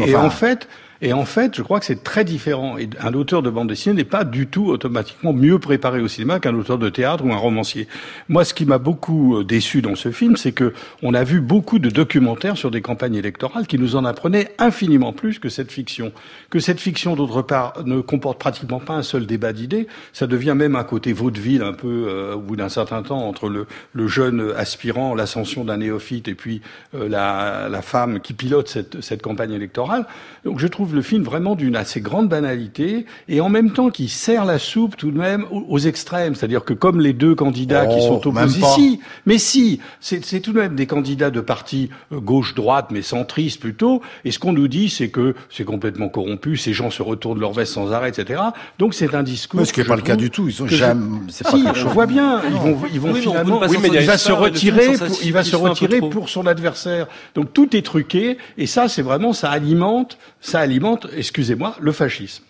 et 0.06 0.16
en 0.16 0.30
fait. 0.30 0.68
Et 1.06 1.12
en 1.12 1.26
fait, 1.26 1.58
je 1.58 1.62
crois 1.62 1.82
que 1.82 1.86
c'est 1.86 2.02
très 2.02 2.24
différent. 2.24 2.78
Et 2.78 2.90
un 3.02 3.14
auteur 3.14 3.42
de 3.42 3.50
bande 3.50 3.68
dessinée 3.68 3.94
n'est 3.94 4.04
pas 4.06 4.24
du 4.24 4.48
tout 4.48 4.68
automatiquement 4.68 5.34
mieux 5.34 5.60
préparé 5.60 6.00
au 6.00 6.08
cinéma 6.08 6.40
qu'un 6.40 6.56
auteur 6.56 6.78
de 6.78 6.88
théâtre 6.90 7.26
ou 7.26 7.34
un 7.34 7.38
romancier. 7.38 7.90
Moi, 8.30 8.46
ce 8.46 8.54
qui 8.54 8.66
m'a 8.66 8.78
beaucoup 8.78 9.36
euh, 9.36 9.44
déçu 9.44 9.82
dans 9.82 9.96
ce 9.96 10.14
film, 10.14 10.38
c'est 10.38 10.54
que 10.54 10.74
on 11.02 11.14
a 11.14 11.26
vu 11.26 11.42
beaucoup 11.42 11.78
de 11.78 11.90
documentaires 11.90 12.56
sur 12.56 12.72
des 12.72 12.80
campagnes 12.82 13.16
électorales 13.16 13.68
qui 13.68 13.78
nous 13.78 13.98
en 13.98 14.06
apprenaient 14.06 14.52
infiniment 14.60 15.12
plus 15.12 15.40
que 15.40 15.50
cette 15.50 15.74
fiction. 15.74 16.14
Que 16.50 16.60
cette 16.60 16.80
fiction, 16.80 17.18
d'autre 17.18 17.42
part, 17.42 17.84
ne 17.86 18.00
comporte 18.00 18.40
pratiquement 18.40 18.80
pas 18.80 18.94
un 18.94 19.04
seul 19.04 19.26
débat 19.26 19.52
d'idées. 19.52 19.88
Ça 20.14 20.26
devient 20.26 20.56
même 20.56 20.78
un 20.78 20.86
côté 20.86 21.12
vaudeville 21.12 21.64
un 21.64 21.74
peu 21.74 22.06
euh, 22.08 22.36
au 22.36 22.40
bout 22.40 22.56
d'un 22.56 22.70
certain 22.70 23.04
temps 23.04 23.28
entre 23.28 23.50
le, 23.50 23.68
le 23.92 24.08
jeune 24.08 24.54
aspirant, 24.56 25.16
l'ascension 25.16 25.66
d'un 25.66 25.78
néophyte 25.78 26.30
et 26.30 26.36
puis 26.36 26.62
euh, 26.96 27.10
la, 27.10 27.68
la, 27.70 27.82
femme 27.82 28.22
qui 28.22 28.32
pilote 28.32 28.70
cette, 28.70 29.02
cette 29.02 29.22
campagne 29.22 29.52
électorale. 29.52 30.06
Donc 30.46 30.60
je 30.60 30.68
trouve 30.68 30.93
le 30.94 31.02
film 31.02 31.24
vraiment 31.24 31.56
d'une 31.56 31.76
assez 31.76 32.02
grande 32.02 32.30
banalité 32.30 33.06
et 33.28 33.42
en 33.42 33.50
même 33.50 33.72
temps 33.72 33.90
qui 33.90 34.08
sert 34.08 34.46
la 34.46 34.60
soupe 34.60 34.96
tout 34.96 35.12
de 35.12 35.18
même 35.18 35.46
aux, 35.52 35.80
extrêmes. 35.80 36.36
C'est-à-dire 36.36 36.64
que 36.64 36.74
comme 36.74 37.02
les 37.02 37.14
deux 37.14 37.36
candidats 37.36 37.86
qui 37.86 37.98
oh, 38.00 38.20
sont 38.20 38.28
opposés, 38.28 38.62
si, 38.76 39.00
mais 39.26 39.38
si, 39.38 39.80
c'est 40.00 40.40
tout 40.40 40.54
de 40.54 40.60
même 40.60 40.76
des 40.76 40.88
candidats 40.88 41.32
de 41.32 41.42
partis 41.42 41.90
euh, 42.12 42.20
gauche-droite, 42.20 42.88
mais 42.92 43.02
centristes 43.02 43.60
plutôt. 43.60 44.02
Et 44.24 44.32
ce 44.32 44.40
qu'on 44.40 44.54
nous 44.54 44.68
dit, 44.68 44.90
c'est 44.90 45.10
que 45.10 45.36
c'est 45.50 45.66
complètement 45.66 46.10
corrompu, 46.10 46.58
ces 46.58 46.74
gens 46.74 46.90
se 46.90 47.02
retournent 47.02 47.40
leur 47.40 47.54
veste 47.54 47.74
sans 47.74 47.92
arrêt, 47.92 48.10
etc. 48.10 48.42
Donc 48.80 48.94
c'est 48.94 49.14
un 49.16 49.24
discours. 49.24 49.66
ce 49.66 49.74
qui 49.74 49.82
n'est 49.82 49.86
pas 49.86 49.96
le 49.96 50.02
cas 50.02 50.16
du 50.16 50.30
tout. 50.30 50.48
Ils 50.48 50.54
sont 50.54 50.68
jamais. 50.68 51.04
C'est 51.30 51.48
si, 51.48 51.64
pas 51.64 51.74
je 51.74 51.88
vois 51.88 52.06
bien. 52.06 52.42
Ils 52.50 52.58
vont, 52.58 52.78
ils 52.94 53.00
vont 53.00 53.14
finalement. 53.14 53.62
Oui, 53.68 53.78
mais 53.82 53.90
il 53.94 54.06
va 54.06 54.18
se 54.18 54.32
retirer. 54.32 54.98
Pour, 54.98 55.18
il 55.24 55.34
va 55.34 55.44
se 55.44 55.56
retirer 55.56 56.00
pour 56.00 56.30
son 56.30 56.48
adversaire. 56.48 57.08
Donc 57.36 57.54
tout 57.54 57.76
est 57.76 57.86
truqué. 57.86 58.38
Et 58.58 58.68
ça, 58.68 58.88
c'est 58.88 59.02
vraiment, 59.02 59.34
ça 59.34 59.50
alimente, 59.50 60.18
ça 60.42 60.60
alimente, 60.60 60.83
excusez-moi, 61.16 61.76
le 61.80 61.92
fascisme. 61.92 62.44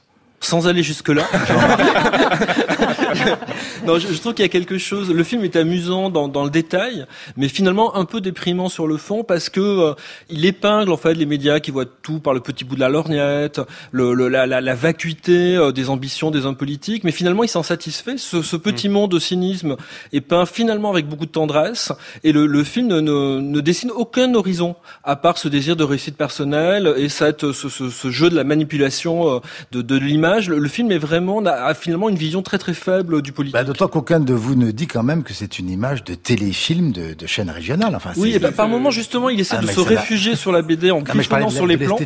Sans 0.44 0.68
aller 0.68 0.84
jusque-là. 0.84 1.24
non, 3.86 3.98
je, 3.98 4.20
trouve 4.20 4.34
qu'il 4.34 4.44
y 4.44 4.46
a 4.46 4.50
quelque 4.50 4.78
chose. 4.78 5.10
Le 5.10 5.24
film 5.24 5.44
est 5.44 5.56
amusant 5.56 6.10
dans, 6.10 6.28
dans, 6.28 6.44
le 6.44 6.50
détail, 6.50 7.06
mais 7.38 7.48
finalement 7.48 7.96
un 7.96 8.06
peu 8.06 8.22
déprimant 8.22 8.70
sur 8.70 8.86
le 8.86 8.98
fond 8.98 9.24
parce 9.24 9.50
que 9.50 9.62
euh, 9.62 9.94
il 10.30 10.46
épingle 10.46 10.92
en 10.92 10.98
fait 10.98 11.14
les 11.14 11.26
médias 11.26 11.62
qui 11.62 11.72
voient 11.72 11.86
tout 11.86 12.20
par 12.20 12.34
le 12.34 12.42
petit 12.42 12.66
bout 12.66 12.76
de 12.76 12.82
la 12.82 12.90
lorgnette, 12.90 13.62
le, 13.92 14.14
la, 14.14 14.46
la, 14.46 14.60
la, 14.60 14.76
vacuité 14.76 15.56
euh, 15.56 15.72
des 15.72 15.90
ambitions 15.90 16.30
des 16.30 16.46
hommes 16.46 16.58
politiques, 16.58 17.04
mais 17.04 17.12
finalement 17.12 17.44
il 17.44 17.50
s'en 17.50 17.64
satisfait. 17.64 18.18
Ce, 18.18 18.42
ce 18.42 18.58
petit 18.58 18.90
mm. 18.90 18.92
monde 18.92 19.12
de 19.12 19.20
cynisme 19.20 19.78
est 20.12 20.22
peint 20.22 20.46
finalement 20.46 20.92
avec 20.92 21.08
beaucoup 21.08 21.26
de 21.26 21.32
tendresse, 21.32 21.92
et 22.24 22.32
le, 22.32 22.48
le 22.48 22.64
film 22.64 22.88
ne, 22.88 23.00
ne, 23.00 23.62
dessine 23.62 23.92
aucun 23.92 24.34
horizon 24.34 24.76
à 25.04 25.16
part 25.16 25.38
ce 25.38 25.48
désir 25.48 25.76
de 25.76 25.84
réussite 25.84 26.18
personnelle 26.18 26.94
et 26.98 27.10
cette, 27.10 27.52
ce, 27.54 27.70
ce, 27.70 27.90
ce 27.90 28.12
jeu 28.12 28.30
de 28.30 28.36
la 28.36 28.44
manipulation 28.44 29.36
euh, 29.36 29.40
de, 29.72 29.82
de 29.82 29.98
l'image. 29.98 30.33
Le, 30.40 30.60
le, 30.60 30.70
film 30.70 30.92
est 30.92 30.98
vraiment 30.98 31.44
a 31.46 31.74
finalement 31.74 32.10
une 32.10 32.16
vision 32.16 32.42
très 32.42 32.58
très 32.58 32.74
faible 32.74 33.22
du 33.22 33.32
politique. 33.32 33.54
Bah, 33.54 33.64
D'autant 33.64 33.88
qu'aucun 33.88 34.20
de 34.20 34.34
vous 34.34 34.56
ne 34.56 34.72
dit 34.72 34.88
quand 34.88 35.04
même 35.04 35.24
que 35.24 35.34
c'est 35.34 35.60
une 35.60 35.70
image 35.70 36.04
de 36.04 36.16
téléfilm 36.16 36.92
de, 36.92 37.14
de 37.14 37.28
chaîne 37.28 37.50
régionale. 37.50 37.96
Enfin, 37.96 38.12
oui, 38.18 38.34
et 38.34 38.40
bah, 38.40 38.52
par 38.52 38.68
moment 38.68 38.92
justement, 38.92 39.30
il 39.30 39.40
essaie 39.40 39.58
ah, 39.60 39.62
de 39.62 39.68
se 39.68 39.80
réfugier 39.80 40.36
sur 40.36 40.52
la 40.52 40.62
BD 40.62 40.92
en 40.92 41.02
cliquant 41.02 41.50
sur 41.50 41.68
les 41.68 41.78
plans. 41.78 41.98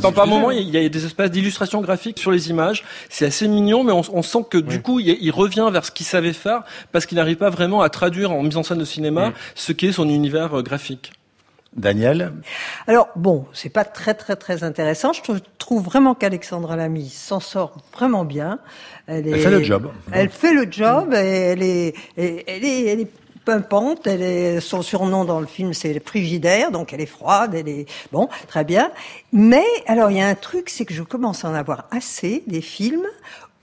par, 0.00 0.12
par 0.12 0.26
moment, 0.26 0.50
il 0.50 0.68
y 0.68 0.76
a 0.76 0.88
des 0.88 1.04
espaces 1.04 1.30
d'illustration 1.30 1.80
graphique 1.80 2.18
sur 2.18 2.30
les 2.30 2.50
images. 2.50 2.84
C'est 3.08 3.26
assez 3.26 3.48
mignon, 3.48 3.84
mais 3.84 3.92
on, 3.92 4.02
on 4.12 4.22
sent 4.22 4.46
que 4.50 4.58
du 4.58 4.82
coup, 4.82 5.00
il, 5.00 5.16
il, 5.20 5.30
revient 5.30 5.68
vers 5.72 5.84
ce 5.84 5.90
qu'il 5.90 6.06
savait 6.06 6.32
faire 6.32 6.62
parce 6.92 7.06
qu'il 7.06 7.16
n'arrive 7.16 7.36
pas 7.36 7.50
vraiment 7.50 7.82
à 7.82 7.88
traduire 7.88 8.32
en 8.32 8.42
mise 8.42 8.56
en 8.56 8.62
scène 8.62 8.78
de 8.78 8.84
cinéma 8.84 9.30
mm. 9.30 9.32
ce 9.54 9.72
qu'est 9.72 9.92
son 9.92 10.08
univers 10.08 10.58
euh, 10.58 10.62
graphique. 10.62 11.12
Daniel 11.76 12.32
Alors 12.86 13.08
bon, 13.16 13.46
c'est 13.52 13.68
pas 13.68 13.84
très 13.84 14.14
très 14.14 14.36
très 14.36 14.64
intéressant. 14.64 15.12
Je 15.12 15.20
trouve 15.58 15.84
vraiment 15.84 16.14
qu'Alexandra 16.14 16.76
Lamy 16.76 17.08
s'en 17.08 17.40
sort 17.40 17.76
vraiment 17.92 18.24
bien. 18.24 18.58
Elle, 19.06 19.28
elle 19.28 19.40
fait 19.40 19.50
le 19.50 19.62
job. 19.62 19.90
Elle 20.12 20.30
fait 20.30 20.54
le 20.54 20.66
job. 20.70 21.12
Et 21.12 21.16
elle 21.16 21.62
est, 21.62 21.94
elle 22.16 22.64
est, 22.64 22.86
elle 22.86 23.00
est 23.00 23.10
pimpante. 23.46 24.06
Elle 24.06 24.22
est, 24.22 24.60
son 24.60 24.82
surnom 24.82 25.24
dans 25.24 25.40
le 25.40 25.46
film, 25.46 25.72
c'est 25.72 26.04
Frigidaire, 26.04 26.70
donc 26.70 26.92
elle 26.92 27.00
est 27.00 27.06
froide, 27.06 27.54
elle 27.54 27.68
est 27.68 27.86
bon, 28.12 28.28
très 28.48 28.64
bien. 28.64 28.90
Mais 29.32 29.64
alors 29.86 30.10
il 30.10 30.18
y 30.18 30.20
a 30.20 30.26
un 30.26 30.34
truc, 30.34 30.68
c'est 30.68 30.84
que 30.84 30.92
je 30.92 31.02
commence 31.02 31.46
à 31.46 31.48
en 31.48 31.54
avoir 31.54 31.86
assez 31.90 32.42
des 32.46 32.60
films 32.60 33.06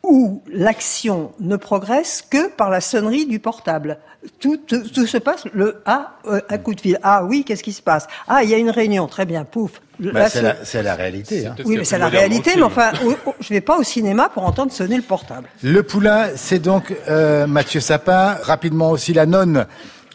où 0.04 0.44
l'action 0.52 1.32
ne 1.40 1.56
progresse 1.56 2.24
que 2.30 2.50
par 2.50 2.70
la 2.70 2.82
sonnerie 2.82 3.26
du 3.26 3.40
portable. 3.40 3.98
Tout, 4.40 4.58
tout, 4.58 5.08
se 5.08 5.18
passe, 5.18 5.46
le 5.54 5.82
ah, 5.86 6.18
euh, 6.28 6.42
un 6.50 6.58
coup 6.58 6.76
de 6.76 6.82
fil. 6.82 7.00
Ah 7.04 7.24
oui, 7.24 7.44
qu'est-ce 7.46 7.64
qui 7.64 7.74
se 7.74 7.82
passe? 7.82 8.08
Ah, 8.28 8.44
il 8.44 8.50
y 8.50 8.54
a 8.54 8.58
une 8.58 8.70
réunion, 8.70 9.08
très 9.08 9.26
bien, 9.26 9.46
pouf. 9.46 9.82
Bah, 10.00 10.30
c'est 10.30 10.42
la, 10.42 10.84
la, 10.84 10.96
réalité. 10.96 11.46
Hein. 11.46 11.56
Oui, 11.66 11.78
mais 11.78 11.86
c'est 11.86 11.98
la 11.98 12.10
réalité, 12.10 12.52
mais 12.56 12.64
enfin, 12.64 12.92
je 13.40 13.50
vais 13.50 13.62
pas 13.62 13.78
au 13.78 13.84
cinéma 13.84 14.30
pour 14.30 14.44
entendre 14.46 14.72
sonner 14.72 14.98
le 14.98 15.04
portable. 15.04 15.48
Le 15.62 15.84
Poulain, 15.84 16.30
c'est 16.36 16.60
donc 16.60 16.94
euh, 17.10 17.48
Mathieu 17.48 17.80
Sapin. 17.80 18.38
Rapidement 18.44 18.92
aussi 18.92 19.14
La 19.14 19.26
Nonne, 19.26 19.68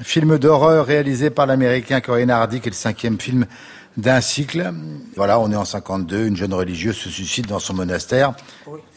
film 0.02 0.38
d'horreur 0.38 0.86
réalisé 0.86 1.30
par 1.30 1.46
l'américain 1.46 2.00
Corinne 2.00 2.30
Hardy, 2.30 2.60
qui 2.60 2.68
est 2.68 2.70
le 2.70 2.76
cinquième 2.76 3.18
film 3.18 3.46
d'un 3.98 4.20
cycle. 4.20 4.72
Voilà, 5.16 5.38
on 5.40 5.50
est 5.50 5.56
en 5.56 5.64
52, 5.64 6.26
une 6.26 6.36
jeune 6.36 6.54
religieuse 6.54 6.96
se 6.96 7.10
suicide 7.10 7.46
dans 7.46 7.58
son 7.58 7.74
monastère. 7.74 8.32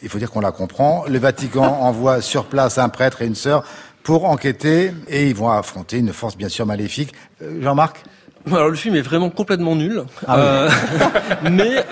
Il 0.02 0.08
faut 0.08 0.18
dire 0.18 0.30
qu'on 0.30 0.40
la 0.40 0.52
comprend. 0.52 1.04
Le 1.06 1.18
Vatican 1.18 1.64
envoie 1.80 2.22
sur 2.22 2.46
place 2.46 2.78
un 2.78 2.88
prêtre 2.88 3.20
et 3.20 3.26
une 3.26 3.34
sœur 3.34 3.64
pour 4.04 4.24
enquêter 4.24 4.92
et 5.08 5.28
ils 5.28 5.34
vont 5.34 5.50
affronter 5.50 5.98
une 5.98 6.12
force 6.12 6.36
bien 6.36 6.48
sûr 6.48 6.66
maléfique. 6.66 7.12
Euh, 7.42 7.60
Jean-Marc? 7.62 8.04
alors 8.50 8.68
le 8.68 8.76
film 8.76 8.94
est 8.96 9.02
vraiment 9.02 9.30
complètement 9.30 9.76
nul, 9.76 10.02
ah 10.26 10.38
euh, 10.38 10.70
mais 11.50 11.84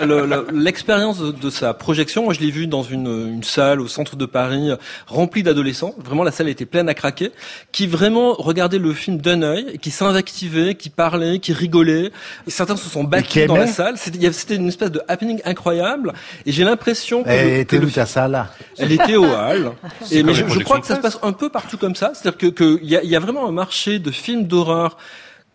l'expérience 0.53 1.19
de, 1.21 1.49
sa 1.49 1.73
projection, 1.73 2.23
moi 2.23 2.33
je 2.33 2.39
l'ai 2.39 2.51
vu 2.51 2.67
dans 2.67 2.83
une, 2.83 3.07
une, 3.07 3.43
salle 3.43 3.79
au 3.79 3.87
centre 3.87 4.15
de 4.15 4.25
Paris 4.25 4.71
remplie 5.07 5.43
d'adolescents. 5.43 5.93
Vraiment 6.03 6.23
la 6.23 6.31
salle 6.31 6.49
était 6.49 6.65
pleine 6.65 6.89
à 6.89 6.93
craquer, 6.93 7.31
qui 7.71 7.87
vraiment 7.87 8.33
regardaient 8.33 8.79
le 8.79 8.93
film 8.93 9.17
d'un 9.17 9.41
œil, 9.43 9.77
qui 9.79 9.91
s'invectivaient, 9.91 10.75
qui 10.75 10.89
parlaient, 10.89 11.39
qui 11.39 11.53
rigolaient. 11.53 12.11
Et 12.47 12.51
certains 12.51 12.75
se 12.75 12.89
sont 12.89 13.03
battus 13.03 13.47
dans 13.47 13.57
la 13.57 13.67
salle. 13.67 13.95
C'était 13.97 14.55
une 14.55 14.67
espèce 14.67 14.91
de 14.91 15.01
happening 15.07 15.41
incroyable. 15.45 16.13
Et 16.45 16.51
j'ai 16.51 16.63
l'impression 16.63 17.23
que, 17.23 17.29
elle 17.29 17.59
était 17.61 17.77
où 17.77 17.89
ta 17.89 18.05
salle 18.05 18.47
Elle 18.77 18.91
était 18.91 19.15
au 19.15 19.25
hall. 19.25 19.71
Et 20.11 20.23
mais 20.23 20.33
je, 20.33 20.47
je, 20.47 20.59
crois 20.59 20.79
que 20.79 20.87
ça 20.87 20.95
se 20.95 21.01
passe 21.01 21.19
un 21.21 21.33
peu 21.33 21.49
partout 21.49 21.77
comme 21.77 21.95
ça. 21.95 22.11
C'est-à-dire 22.13 22.37
que 22.37 22.47
qu'il 22.47 22.89
y, 22.89 22.95
a, 22.95 23.03
y 23.03 23.15
a 23.15 23.19
vraiment 23.19 23.47
un 23.47 23.51
marché 23.51 23.99
de 23.99 24.11
films 24.11 24.45
d'horreur 24.45 24.97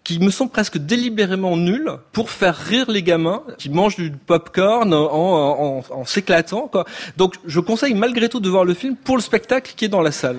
qui 0.06 0.20
me 0.20 0.30
semble 0.30 0.52
presque 0.52 0.78
délibérément 0.78 1.56
nul 1.56 1.90
pour 2.12 2.30
faire 2.30 2.56
rire 2.56 2.88
les 2.88 3.02
gamins 3.02 3.42
qui 3.58 3.70
mangent 3.70 3.96
du 3.96 4.12
popcorn 4.12 4.94
en, 4.94 5.00
en, 5.00 5.82
en, 5.90 6.04
s'éclatant. 6.04 6.68
Quoi. 6.68 6.84
Donc 7.16 7.34
je 7.44 7.58
conseille 7.58 7.92
malgré 7.94 8.28
tout 8.28 8.38
de 8.38 8.48
voir 8.48 8.64
le 8.64 8.72
film 8.74 8.94
pour 8.94 9.16
le 9.16 9.22
spectacle 9.22 9.72
qui 9.76 9.84
est 9.84 9.88
dans 9.88 10.02
la 10.02 10.12
salle. 10.12 10.36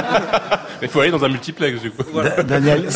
Il 0.80 0.88
faut 0.88 1.00
aller 1.00 1.10
dans 1.10 1.22
un 1.22 1.28
multiplex 1.28 1.82
du 1.82 1.90
coup. 1.90 2.02
Daniel, 2.48 2.86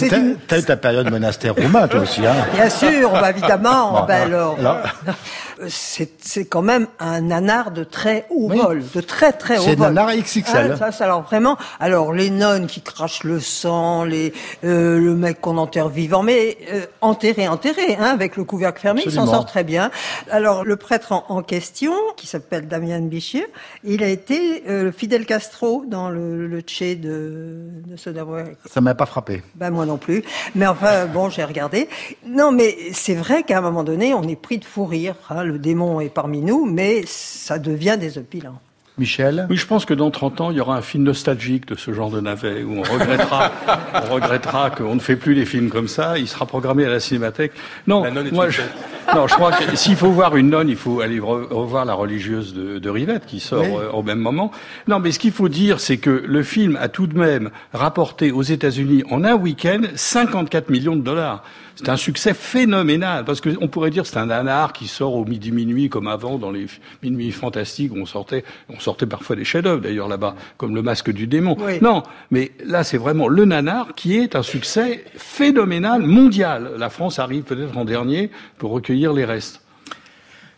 t'as 0.49 0.59
eu 0.59 0.63
ta 0.65 0.79
période 0.79 1.11
monastère 1.11 1.55
roumain 1.55 1.87
toi 1.89 2.01
aussi. 2.01 2.25
Hein 2.25 2.47
Bien 2.55 2.71
sûr, 2.71 3.11
bah, 3.13 3.29
évidemment. 3.29 4.07
ben, 4.07 4.23
alors, 4.23 4.57
c'est 5.69 6.45
quand 6.45 6.63
même 6.63 6.87
un 6.99 7.21
nanar 7.21 7.71
de 7.71 7.85
très 7.85 8.27
haut 8.31 8.49
vol, 8.49 8.83
de 8.95 9.01
très 9.01 9.33
très 9.33 9.59
haut 9.59 9.63
vol. 9.63 9.77
C'est 9.77 9.83
un 9.83 9.93
nanar 9.93 10.15
XXL. 10.15 10.77
Ah, 10.81 10.93
ça, 10.93 11.05
alors 11.05 11.23
vraiment, 11.23 11.57
alors 11.81 12.13
les 12.13 12.31
nonnes 12.31 12.67
qui 12.67 12.83
crachent 12.83 13.25
le 13.25 13.41
sang, 13.41 14.05
les 14.05 14.33
euh, 14.65 14.99
le 14.99 15.15
mec 15.15 15.41
qu'on 15.41 15.59
enterre 15.59 15.89
vivant, 15.89 16.23
mais 16.23 16.59
euh, 16.73 16.87
enterré, 17.01 17.49
enterré, 17.49 17.97
hein, 17.97 18.11
avec 18.13 18.37
le 18.37 18.45
couvercle 18.45 18.81
fermé, 18.81 19.03
il 19.05 19.13
s'en 19.13 19.27
sort 19.27 19.47
très 19.47 19.65
bien. 19.65 19.91
Alors 20.31 20.65
le 20.65 20.77
prêtre 20.77 21.13
en, 21.13 21.43
question, 21.43 21.93
qui 22.17 22.27
s'appelle 22.27 22.67
Damien 22.67 23.01
Bichier, 23.01 23.47
il 23.85 24.03
a 24.03 24.09
été 24.09 24.65
euh, 24.69 24.91
Fidel 24.91 25.27
Castro 25.27 25.85
dans 25.87 26.11
le, 26.11 26.47
le 26.47 26.61
Tché 26.61 26.97
de, 26.97 27.69
de 27.87 27.97
Soderbergh. 27.97 28.57
Ça 28.67 28.81
m'a 28.81 28.95
pas 28.95 29.07
frappé. 29.07 29.43
Ben 29.55 29.71
moi 29.71 29.87
non 29.87 29.97
plus. 29.97 30.25
Mais 30.55 30.67
enfin 30.67 31.07
bon, 31.07 31.31
j'ai 31.31 31.45
regardé. 31.45 31.89
Non, 32.27 32.53
mais 32.53 32.77
c'est 32.93 33.15
vrai 33.15 33.43
qu'à 33.43 33.59
un 33.59 33.61
moment 33.61 33.85
donné, 33.85 34.15
on 34.15 34.23
est 34.25 34.37
pris 34.37 34.59
de 34.59 34.65
fou 34.65 34.85
rire. 34.85 35.15
Hein, 35.31 35.46
le 35.47 35.59
démon 35.59 36.01
est 36.01 36.09
parmi 36.09 36.41
nous, 36.41 36.67
mais 36.67 37.05
ça 37.07 37.59
devient 37.59 37.97
des 37.99 38.07
désopilants. 38.07 38.61
Michel 38.99 39.47
Oui, 39.51 39.57
je 39.57 39.67
pense 39.67 39.85
que 39.85 39.95
dans 39.95 40.11
30 40.11 40.41
ans, 40.41 40.51
il 40.51 40.57
y 40.57 40.61
aura 40.61 40.77
un 40.77 40.83
film 40.83 41.05
nostalgique 41.05 41.67
de 41.67 41.75
ce 41.75 41.93
genre 41.93 42.11
de 42.11 42.21
navet, 42.21 42.63
où 42.63 42.79
on 42.79 42.83
regrettera, 42.83 43.53
on 44.11 44.15
regrettera 44.15 44.71
qu'on 44.71 44.95
ne 44.95 45.01
fait 45.01 45.17
plus 45.17 45.35
des 45.35 45.45
films 45.45 45.69
comme 45.69 45.89
ça. 45.89 46.19
Il 46.19 46.27
sera 46.27 46.47
programmé 46.47 46.85
à 46.85 46.89
la 46.89 47.01
Cinémathèque. 47.01 47.53
Non, 47.87 48.05
moi, 48.33 48.49
je, 48.49 48.63
non, 49.15 49.27
je 49.27 49.35
crois 49.35 49.53
que 49.53 49.77
s'il 49.77 49.97
faut 49.97 50.11
voir 50.11 50.37
une 50.37 50.51
nonne, 50.51 50.69
il 50.69 50.77
faut 50.77 51.01
aller 51.01 51.21
revoir 51.21 51.85
La 51.85 51.95
religieuse 51.95 52.55
de, 52.55 52.79
de 52.79 52.91
Rivette, 52.91 53.27
qui 53.27 53.41
sort 53.41 53.65
euh, 53.65 53.91
au 53.93 54.03
même 54.03 54.19
moment. 54.19 54.51
Non, 54.89 54.99
mais 54.99 55.13
ce 55.13 55.19
qu'il 55.19 55.33
faut 55.33 55.49
dire, 55.49 55.79
c'est 55.81 55.99
que 55.99 56.11
le 56.11 56.43
film 56.43 56.79
a 56.81 56.89
tout 56.89 57.07
de 57.07 57.19
même 57.19 57.51
rapporté 57.75 58.33
aux 58.33 58.43
États-Unis 58.43 59.05
en 59.11 59.25
un 59.25 59.35
week-end 59.35 59.83
54 59.95 60.71
millions 60.71 60.97
de 60.97 61.03
dollars. 61.03 61.43
C'est 61.77 61.91
un 61.91 61.97
succès 61.99 62.33
phénoménal 62.33 63.27
parce 63.27 63.43
qu'on 63.43 63.69
pourrait 63.69 63.91
dire 63.91 64.07
c'est 64.07 64.17
un 64.17 64.27
nanar 64.27 64.73
qui 64.73 64.87
sort 64.87 65.15
au 65.15 65.27
midi 65.27 65.53
minuit 65.53 65.91
comme 65.91 66.09
avant 66.09 66.39
dans 66.39 66.51
les 66.51 66.67
minuits 67.03 67.33
fantastiques 67.33 67.93
où 67.95 67.99
on 67.99 68.07
sortait, 68.07 68.45
on 68.71 68.81
sortait 68.87 69.07
parfois 69.07 69.35
des 69.35 69.45
chefs-d'œuvre 69.45 69.81
d'ailleurs 69.81 70.09
là-bas 70.09 70.37
comme 70.57 70.75
le 70.75 70.83
Masque 70.83 71.11
du 71.11 71.27
démon. 71.27 71.57
Non, 71.83 72.05
mais 72.31 72.53
là 72.65 72.85
c'est 72.85 72.99
vraiment 72.99 73.27
le 73.27 73.45
nanar 73.45 73.95
qui 73.97 74.17
est 74.17 74.37
un 74.37 74.43
succès 74.43 75.05
phénoménal 75.17 76.03
mondial. 76.03 76.73
La 76.79 76.89
France 76.89 77.19
arrive 77.19 77.43
peut-être 77.43 77.77
en 77.77 77.85
dernier 77.85 78.31
pour 78.59 78.71
recueillir 78.71 79.13
les 79.13 79.25
restes. 79.25 79.61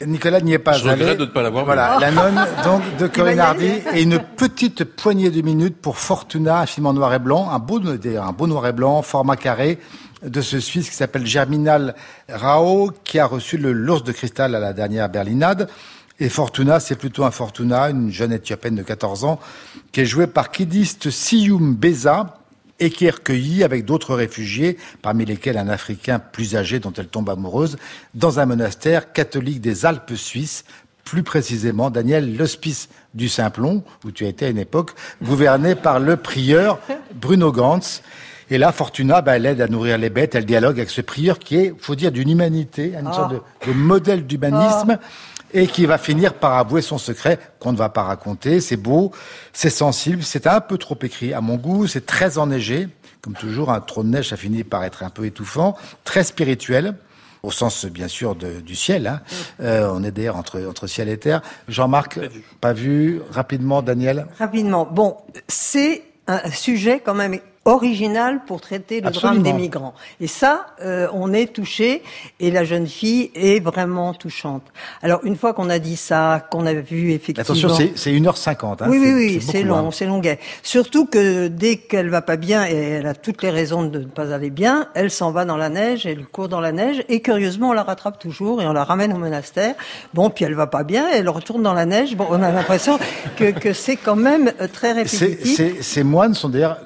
Nicolas 0.07 0.41
n'y 0.41 0.53
est 0.53 0.59
pas 0.59 0.75
Je 0.75 0.89
regrette 0.89 1.19
de 1.19 1.25
ne 1.25 1.31
pas 1.31 1.43
l'avoir 1.43 1.65
Voilà, 1.65 1.99
La 2.01 2.13
Nonne, 2.13 2.47
donc, 2.63 2.83
de 2.99 3.07
Corinne 3.17 3.41
Hardy, 3.41 3.73
et 3.95 4.03
une 4.03 4.21
petite 4.37 4.85
poignée 4.85 5.31
de 5.31 5.43
minutes 5.43 5.77
pour 5.77 5.99
Fortuna, 5.99 6.61
un 6.61 6.67
film 6.67 6.87
en 6.87 6.93
noir 6.93 7.13
et 7.15 7.19
blanc, 7.19 7.51
un 7.51 7.59
beau, 7.59 7.81
un 7.81 8.33
beau 8.33 8.47
noir 8.47 8.67
et 8.69 8.73
blanc, 8.73 9.03
format 9.03 9.35
carré, 9.35 9.81
de 10.23 10.41
ce 10.41 10.61
Suisse 10.61 10.89
qui 10.89 10.95
s'appelle 10.95 11.27
Germinal 11.27 11.97
Rao, 12.29 12.93
qui 13.03 13.19
a 13.19 13.27
reçu 13.27 13.57
le 13.57 13.73
l'ours 13.73 14.05
de 14.05 14.13
cristal 14.13 14.55
à 14.55 14.61
la 14.61 14.73
dernière 14.73 15.09
Berlinade. 15.09 15.69
Et 16.21 16.29
Fortuna, 16.29 16.81
c'est 16.81 16.97
plutôt 16.97 17.25
un 17.25 17.31
Fortuna, 17.31 17.91
une 17.91 18.11
jeune 18.11 18.33
éthiopienne 18.33 18.75
de 18.75 18.83
14 18.83 19.25
ans, 19.25 19.39
qui 19.93 20.01
est 20.01 20.07
jouée 20.07 20.27
par 20.27 20.51
Kidiste 20.51 21.11
Siyum 21.11 21.75
Beza, 21.75 22.39
et 22.81 22.91
qui 22.91 23.07
est 23.07 23.11
recueillie 23.11 23.65
avec 23.65 23.85
d'autres 23.85 24.15
réfugiés, 24.15 24.79
parmi 25.03 25.25
lesquels 25.25 25.59
un 25.59 25.69
Africain 25.69 26.19
plus 26.19 26.57
âgé 26.57 26.79
dont 26.79 26.93
elle 26.97 27.09
tombe 27.09 27.29
amoureuse, 27.29 27.77
dans 28.15 28.39
un 28.41 28.47
monastère 28.47 29.13
catholique 29.13 29.61
des 29.61 29.85
Alpes 29.85 30.15
suisses, 30.15 30.65
plus 31.05 31.23
précisément, 31.23 31.91
Daniel, 31.91 32.37
l'hospice 32.37 32.89
du 33.15 33.29
Simplon, 33.29 33.83
où 34.05 34.11
tu 34.11 34.27
étais 34.27 34.47
à 34.47 34.49
une 34.51 34.59
époque, 34.59 34.91
gouverné 35.23 35.75
par 35.75 36.01
le 36.01 36.17
prieur 36.17 36.79
Bruno 37.15 37.51
Gantz. 37.51 38.03
Et 38.51 38.59
là, 38.59 38.73
Fortuna, 38.73 39.23
bah, 39.23 39.37
elle 39.37 39.47
aide 39.47 39.61
à 39.61 39.69
nourrir 39.69 39.99
les 39.99 40.11
bêtes, 40.11 40.35
elle 40.35 40.45
dialogue 40.45 40.79
avec 40.79 40.91
ce 40.91 41.01
prieur 41.01 41.39
qui 41.39 41.57
est, 41.57 41.75
faut 41.79 41.95
dire, 41.95 42.13
d'une 42.13 42.31
humanité, 42.31 42.93
une 42.99 43.13
sorte 43.13 43.35
ah. 43.37 43.67
de, 43.67 43.73
modèle 43.73 44.27
d'humanisme. 44.27 44.99
Et 45.55 45.67
qui 45.67 45.87
va 45.87 45.99
finir 45.99 46.35
par 46.35 46.55
avouer 46.55 46.83
son 46.83 46.99
secret 46.99 47.39
qu'on 47.59 47.73
ne 47.73 47.77
va 47.77 47.89
pas 47.89 48.03
raconter. 48.03 48.61
C'est 48.61 48.77
beau, 48.77 49.13
c'est 49.53 49.71
sensible, 49.71 50.23
c'est 50.23 50.47
un 50.47 50.61
peu 50.61 50.79
trop 50.79 50.99
écrit 51.03 51.33
à 51.33 51.41
mon 51.41 51.57
goût, 51.57 51.87
c'est 51.87 52.07
très 52.07 52.39
enneigé. 52.39 52.89
Comme 53.21 53.35
toujours, 53.35 53.71
un 53.71 53.81
trône 53.81 54.11
de 54.11 54.17
neige 54.17 54.33
a 54.33 54.37
fini 54.37 54.63
par 54.65 54.85
être 54.85 55.03
un 55.03 55.11
peu 55.11 55.25
étouffant, 55.25 55.77
très 56.05 56.23
spirituel 56.23 56.95
au 57.43 57.51
sens 57.51 57.87
bien 57.87 58.09
sûr 58.09 58.35
du 58.35 58.75
ciel. 58.75 59.07
Hein. 59.07 59.21
Euh, 59.61 59.91
on 59.93 60.03
est 60.05 60.11
d'ailleurs 60.11 60.37
entre, 60.37 60.65
entre 60.67 60.87
ciel 60.87 61.09
et 61.09 61.19
terre. 61.19 61.41
Jean-Marc, 61.69 62.19
pas 62.61 62.73
vu. 62.73 63.21
Rapidement, 63.31 63.83
Daniel? 63.83 64.27
Rapidement. 64.39 64.87
Bon, 64.91 65.17
c'est 65.47 66.03
un 66.27 66.51
sujet 66.51 67.01
quand 67.05 67.15
même 67.15 67.39
original 67.69 68.41
pour 68.47 68.61
traiter 68.61 69.01
le 69.01 69.11
drame 69.11 69.43
des 69.43 69.53
migrants. 69.53 69.95
Et 70.21 70.27
ça, 70.27 70.67
euh, 70.83 71.07
on 71.13 71.33
est 71.33 71.53
touché 71.53 72.03
et 72.41 72.51
la 72.51 72.65
jeune 72.65 72.87
fille 72.87 73.31
est 73.35 73.61
vraiment 73.61 74.15
touchante. 74.15 74.63
Alors 75.03 75.21
une 75.25 75.37
fois 75.37 75.53
qu'on 75.53 75.69
a 75.69 75.79
dit 75.79 75.97
ça, 75.97 76.47
qu'on 76.51 76.67
a 76.67 76.73
vu 76.73 77.13
effectivement... 77.13 77.43
Attention, 77.43 77.91
c'est 77.95 78.11
1h50. 78.11 78.83
Hein, 78.83 78.87
oui, 78.89 78.99
oui, 78.99 79.13
oui, 79.15 79.41
c'est 79.41 79.63
long, 79.63 79.89
hein. 79.89 79.91
c'est 79.93 80.07
longuet. 80.07 80.39
Surtout 80.63 81.07
que 81.07 81.49
dès 81.49 81.77
qu'elle 81.77 82.09
va 82.09 82.23
pas 82.23 82.37
bien, 82.37 82.67
et 82.67 82.75
elle 82.75 83.07
a 83.07 83.15
toutes 83.15 83.43
les 83.43 83.51
raisons 83.51 83.85
de 83.85 84.01
ne 84.01 84.05
pas 84.05 84.33
aller 84.33 84.51
bien, 84.51 84.89
elle 84.95 85.11
s'en 85.11 85.31
va 85.31 85.45
dans 85.45 85.57
la 85.57 85.69
neige, 85.69 86.07
elle 86.07 86.25
court 86.25 86.49
dans 86.49 86.61
la 86.61 86.73
neige, 86.73 87.05
et 87.09 87.21
curieusement, 87.21 87.71
on 87.71 87.73
la 87.75 87.83
rattrape 87.83 88.19
toujours 88.19 88.63
et 88.63 88.67
on 88.67 88.73
la 88.73 88.85
ramène 88.85 89.13
au 89.13 89.19
monastère. 89.19 89.75
Bon, 90.15 90.31
puis 90.31 90.45
elle 90.45 90.55
va 90.55 90.67
pas 90.67 90.85
bien, 90.85 91.07
elle 91.13 91.29
retourne 91.29 91.63
dans 91.63 91.75
la 91.75 91.85
neige. 91.85 92.17
Bon, 92.17 92.27
on 92.31 92.43
a 92.43 92.51
l'impression 92.51 92.99
que, 93.37 93.51
que 93.51 93.73
c'est 93.73 93.97
quand 93.97 94.17
même 94.17 94.53
euh, 94.61 94.69
très 94.73 94.93
répétitif. 94.93 95.81
Ces 95.81 96.03
moines 96.03 96.35
sont 96.35 96.49
d'ailleurs 96.49 96.79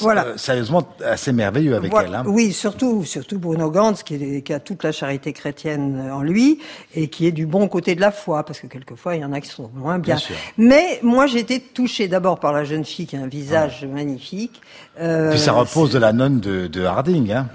voilà. 0.00 0.26
Euh, 0.26 0.36
sérieusement 0.36 0.86
assez 1.04 1.32
merveilleux 1.32 1.74
avec 1.74 1.92
elle. 1.94 2.14
Hein. 2.14 2.24
Oui, 2.26 2.52
surtout, 2.52 3.04
surtout 3.04 3.38
Bruno 3.38 3.70
Gantz, 3.70 4.02
qui, 4.02 4.42
qui, 4.42 4.52
a 4.52 4.60
toute 4.60 4.84
la 4.84 4.92
charité 4.92 5.32
chrétienne 5.32 6.10
en 6.12 6.22
lui 6.22 6.58
et 6.94 7.08
qui 7.08 7.26
est 7.26 7.32
du 7.32 7.46
bon 7.46 7.68
côté 7.68 7.94
de 7.94 8.00
la 8.00 8.10
foi, 8.10 8.44
parce 8.44 8.60
que 8.60 8.66
quelquefois 8.66 9.16
il 9.16 9.22
y 9.22 9.24
en 9.24 9.32
a 9.32 9.40
qui 9.40 9.48
sont 9.48 9.70
moins 9.74 9.98
bien. 9.98 10.16
Mais 10.56 11.00
moi, 11.02 11.26
j'ai 11.26 11.38
été 11.38 11.60
touchée 11.60 12.08
d'abord 12.08 12.38
par 12.40 12.52
la 12.52 12.64
jeune 12.64 12.84
fille 12.84 13.06
qui 13.06 13.16
a 13.16 13.20
un 13.20 13.28
visage 13.28 13.84
magnifique. 13.84 14.60
Euh, 15.00 15.30
Puis 15.30 15.40
ça 15.40 15.52
repose 15.52 15.92
de 15.92 15.98
la 15.98 16.12
nonne 16.12 16.40
de, 16.40 16.66
de 16.66 16.84
Harding. 16.84 17.32
Hein. 17.32 17.48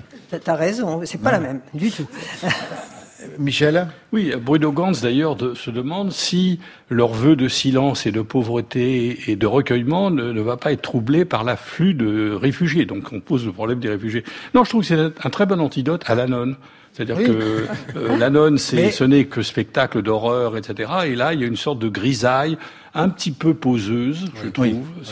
T'as 0.43 0.55
raison, 0.55 1.01
c'est 1.05 1.21
pas 1.21 1.31
la 1.31 1.39
même 1.39 1.61
du 1.73 1.91
tout. 1.91 2.07
Michel 3.39 3.87
Oui, 4.11 4.33
Bruno 4.39 4.71
Gantz 4.71 5.01
d'ailleurs 5.01 5.37
se 5.55 5.69
demande 5.69 6.11
si 6.11 6.59
leur 6.89 7.09
vœu 7.09 7.35
de 7.35 7.47
silence 7.47 8.05
et 8.05 8.11
de 8.11 8.21
pauvreté 8.21 9.19
et 9.27 9.35
de 9.35 9.47
recueillement 9.47 10.11
ne, 10.11 10.41
va 10.41 10.57
pas 10.57 10.71
être 10.71 10.81
troublé 10.81 11.25
par 11.25 11.43
l'afflux 11.43 11.93
de 11.93 12.31
réfugiés. 12.33 12.85
Donc 12.85 13.11
on 13.11 13.19
pose 13.19 13.45
le 13.45 13.51
problème 13.51 13.79
des 13.79 13.89
réfugiés. 13.89 14.23
Non, 14.53 14.63
je 14.63 14.69
trouve 14.69 14.81
que 14.81 14.87
c'est 14.87 14.99
un 14.99 15.29
très 15.29 15.45
bon 15.45 15.59
antidote 15.59 16.03
à 16.07 16.15
la 16.15 16.27
nonne. 16.27 16.55
C'est-à-dire 16.93 17.17
que 17.17 17.67
euh, 17.97 18.29
nonne, 18.29 18.57
ce 18.57 19.03
n'est 19.03 19.25
que 19.25 19.41
spectacle 19.41 20.01
d'horreur, 20.01 20.55
etc. 20.55 20.89
Et 21.07 21.15
là, 21.15 21.33
il 21.33 21.41
y 21.41 21.43
a 21.43 21.47
une 21.47 21.57
sorte 21.57 21.79
de 21.79 21.89
grisaille 21.89 22.57
un 22.95 23.09
petit 23.09 23.31
peu 23.31 23.53
poseuse, 23.53 24.25
je 24.43 24.49
trouve. 24.49 24.67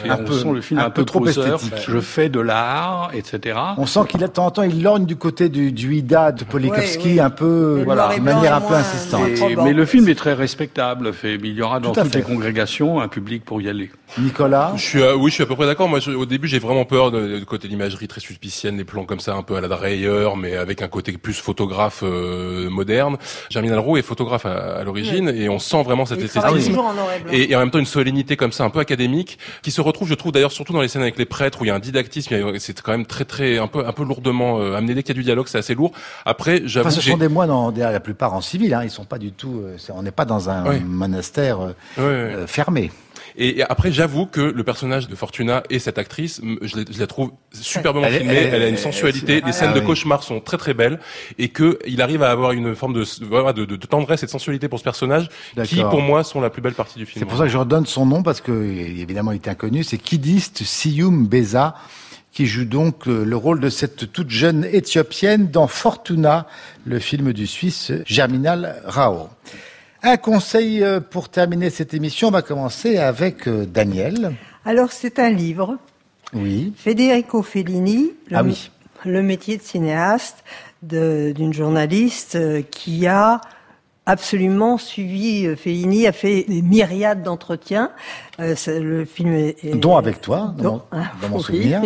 Un 0.08 0.18
on 0.20 0.24
peu, 0.24 0.34
sent 0.34 0.52
le 0.54 0.62
film 0.62 0.80
un, 0.80 0.90
peu, 0.90 1.04
trop 1.04 1.20
poseur. 1.20 1.60
Je 1.88 2.00
fais 2.00 2.30
de 2.30 2.40
l'art, 2.40 3.12
etc. 3.14 3.60
On 3.78 3.86
sent 3.86 4.02
qu'il 4.10 4.24
a 4.24 4.28
de 4.28 4.34
temps 4.34 4.46
en 4.46 4.52
temps, 4.52 4.64
il 4.64 4.82
lorgne 4.82 5.06
du 5.06 5.18
côté 5.18 5.50
du, 5.50 5.72
du 5.72 5.96
Ida 5.96 6.32
de 6.32 6.44
Polikovski, 6.46 7.20
un 7.20 7.30
peu, 7.30 7.84
voilà, 7.86 8.16
de 8.16 8.22
manière 8.22 8.56
un 8.56 8.62
peu 8.62 8.74
insistante. 8.74 9.30
mais 9.64 9.74
le 9.74 9.86
film 9.86 10.08
est 10.08 10.16
très 10.16 10.34
respectable. 10.34 11.14
Fait, 11.14 11.36
il 11.36 11.54
y 11.54 11.62
aura 11.62 11.80
dans 11.80 11.92
toutes 11.92 12.16
les 12.16 12.22
congrégations 12.22 13.02
un 13.02 13.08
public 13.08 13.44
pour 13.44 13.62
y 13.62 13.70
aller. 13.70 13.92
Nicolas 14.18 14.74
je 14.76 14.82
suis, 14.82 15.04
Oui, 15.04 15.30
je 15.30 15.36
suis 15.36 15.44
à 15.44 15.46
peu 15.46 15.56
près 15.56 15.66
d'accord. 15.66 15.90
Moi, 15.90 16.00
au 16.08 16.26
début, 16.26 16.48
j'ai 16.48 16.60
vraiment 16.60 16.86
peur 16.86 17.12
de, 17.12 17.40
de 17.40 17.44
côté 17.44 17.68
de 17.68 17.74
l'imagerie 17.74 18.08
très 18.08 18.22
suspicienne, 18.22 18.78
les 18.78 18.84
plans 18.84 19.06
comme 19.06 19.20
ça, 19.20 19.36
un 19.36 19.44
peu 19.44 19.56
à 19.56 19.62
la 19.62 19.68
Dreyer, 19.68 20.30
mais 20.38 20.56
avec 20.56 20.82
un 20.82 20.88
côté 20.88 21.12
plus 21.14 21.40
photographe 21.40 22.04
euh, 22.04 22.70
moderne. 22.70 23.18
Germinal 23.50 23.80
Roux 23.80 23.98
est 23.98 24.02
photographe 24.02 24.46
à, 24.46 24.84
l'origine, 24.84 25.30
et 25.30 25.50
on 25.50 25.60
sent 25.60 25.84
vraiment 25.84 26.06
cette 26.06 26.22
esthétisme. 26.22 26.78
Et, 27.32 27.52
et 27.52 27.56
en 27.56 27.60
même 27.60 27.72
une 27.74 27.86
solennité 27.86 28.36
comme 28.36 28.52
ça, 28.52 28.64
un 28.64 28.70
peu 28.70 28.80
académique, 28.80 29.38
qui 29.62 29.72
se 29.72 29.82
retrouve, 29.82 30.08
je 30.08 30.14
trouve 30.14 30.32
d'ailleurs 30.32 30.52
surtout 30.52 30.74
dans 30.74 30.82
les 30.82 30.88
scènes 30.88 31.02
avec 31.02 31.18
les 31.18 31.26
prêtres 31.26 31.62
où 31.62 31.66
il 31.66 31.68
y 31.68 31.72
a 31.72 31.76
un 31.76 31.80
didactisme, 31.80 32.36
c'est 32.60 32.82
quand 32.82 32.92
même 32.92 33.06
très 33.06 33.26
très 33.26 33.58
un 33.58 33.68
peu 33.68 33.86
un 33.86 33.92
peu 33.92 34.04
lourdement 34.04 34.60
euh, 34.60 34.76
amené. 34.76 34.94
Dès 34.94 35.04
qu'il 35.04 35.16
y 35.16 35.18
a 35.18 35.22
du 35.22 35.24
dialogue, 35.24 35.48
c'est 35.48 35.58
assez 35.58 35.76
lourd. 35.76 35.92
Après, 36.26 36.62
j'avoue, 36.66 36.88
enfin, 36.88 36.96
ce 36.96 37.02
sont 37.02 37.18
des 37.18 37.28
moines 37.28 37.52
en, 37.52 37.72
la 37.72 38.00
plupart 38.00 38.34
en 38.34 38.42
civil, 38.42 38.74
hein, 38.74 38.82
ils 38.84 38.90
sont 38.90 39.06
pas 39.06 39.18
du 39.18 39.32
tout, 39.32 39.62
euh, 39.64 39.78
on 39.94 40.04
n'est 40.04 40.12
pas 40.12 40.26
dans 40.26 40.50
un 40.50 40.80
monastère 40.80 41.74
euh, 41.98 42.48
fermé. 42.48 42.92
Et, 43.38 43.64
après, 43.64 43.92
j'avoue 43.92 44.26
que 44.26 44.42
le 44.42 44.64
personnage 44.64 45.08
de 45.08 45.16
Fortuna 45.16 45.64
et 45.70 45.80
cette 45.80 45.98
actrice, 45.98 46.42
je, 46.62 47.00
la 47.00 47.08
trouve 47.08 47.32
superbement 47.52 48.08
filmée. 48.08 48.34
Elle, 48.34 48.62
a 48.62 48.68
une 48.68 48.78
sensualité. 48.78 49.42
Les 49.46 49.52
scènes 49.52 49.74
de 49.74 49.80
cauchemar 49.80 50.24
sont 50.24 50.40
très 50.40 50.58
très 50.58 50.74
belles 50.74 51.00
et 51.38 51.50
que 51.50 51.80
il 51.86 52.02
arrive 52.02 52.24
à 52.24 52.32
avoir 52.32 52.52
une 52.52 52.76
forme 52.76 52.94
de, 52.94 53.04
de, 53.52 53.66
de, 53.66 53.86
tendresse 53.88 54.24
et 54.24 54.26
de 54.26 54.32
sensualité 54.32 54.68
pour 54.68 54.80
ce 54.80 54.84
personnage 54.84 55.30
qui, 55.66 55.82
pour 55.82 56.02
moi, 56.02 56.24
sont 56.24 56.42
la 56.42 56.50
plus 56.50 56.62
belle 56.62 56.74
partie 56.74 57.00
du 57.00 57.06
film. 57.06 57.20
C'est 57.20 57.30
pour 57.30 57.38
ça 57.38 57.46
que 57.46 57.50
je 57.50 57.58
redonne 57.58 57.86
son 57.86 58.06
nom 58.06 58.24
parce 58.24 58.42
que 58.42 58.52
évidemment 58.52 59.32
il 59.32 59.36
est 59.36 59.48
inconnu. 59.48 59.84
C'est 59.84 59.98
Kidist 59.98 60.64
Siyum 60.64 61.28
Beza 61.28 61.76
qui 62.34 62.48
joue 62.48 62.66
donc 62.66 63.08
euh, 63.08 63.24
le 63.24 63.38
rôle 63.38 63.60
de 63.60 63.70
cette 63.70 64.12
toute 64.12 64.32
jeune 64.32 64.66
éthiopienne 64.66 65.52
dans 65.52 65.68
Fortuna, 65.68 66.48
le 66.84 66.98
film 67.00 67.32
du 67.32 67.46
Suisse 67.46 67.92
Germinal 68.06 68.82
Rao. 68.86 69.30
Un 70.04 70.18
conseil 70.18 70.84
euh, 70.84 71.00
pour 71.00 71.30
terminer 71.30 71.70
cette 71.70 71.94
émission, 71.94 72.28
on 72.28 72.32
va 72.32 72.42
commencer 72.42 72.98
avec 72.98 73.48
euh, 73.48 73.66
Daniel. 73.66 74.36
Alors 74.66 74.92
c'est 74.92 75.18
un 75.18 75.30
livre. 75.30 75.78
Oui. 76.34 76.74
Federico 76.76 77.42
Fellini, 77.42 78.12
le, 78.30 78.38
ah 78.38 78.44
oui. 78.44 78.70
le 79.06 79.24
métier 79.24 79.58
de 79.58 79.62
cinéaste 79.62 80.44
d'une 80.82 81.54
journaliste 81.54 82.38
qui 82.70 83.08
a 83.08 83.40
absolument 84.06 84.78
suivi 84.78 85.46
euh, 85.46 85.56
Fellini, 85.56 86.08
a 86.08 86.12
fait 86.12 86.44
des 86.48 86.62
myriades 86.62 87.24
d'entretiens. 87.24 87.92
Euh, 88.40 88.56
le 88.68 89.06
film 89.06 89.34
est, 89.34 89.76
dont 89.76 89.96
avec 89.96 90.22
toi, 90.22 90.54
dans, 90.58 90.86
mon, 91.30 91.40
souvenir. 91.40 91.82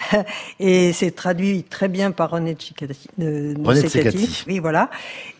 et 0.60 0.92
c'est 0.92 1.12
traduit 1.12 1.62
très 1.62 1.88
bien 1.88 2.10
par 2.10 2.30
René 2.30 2.54
Tchikati. 2.54 3.08
René 3.18 4.28
Oui, 4.48 4.58
voilà. 4.58 4.90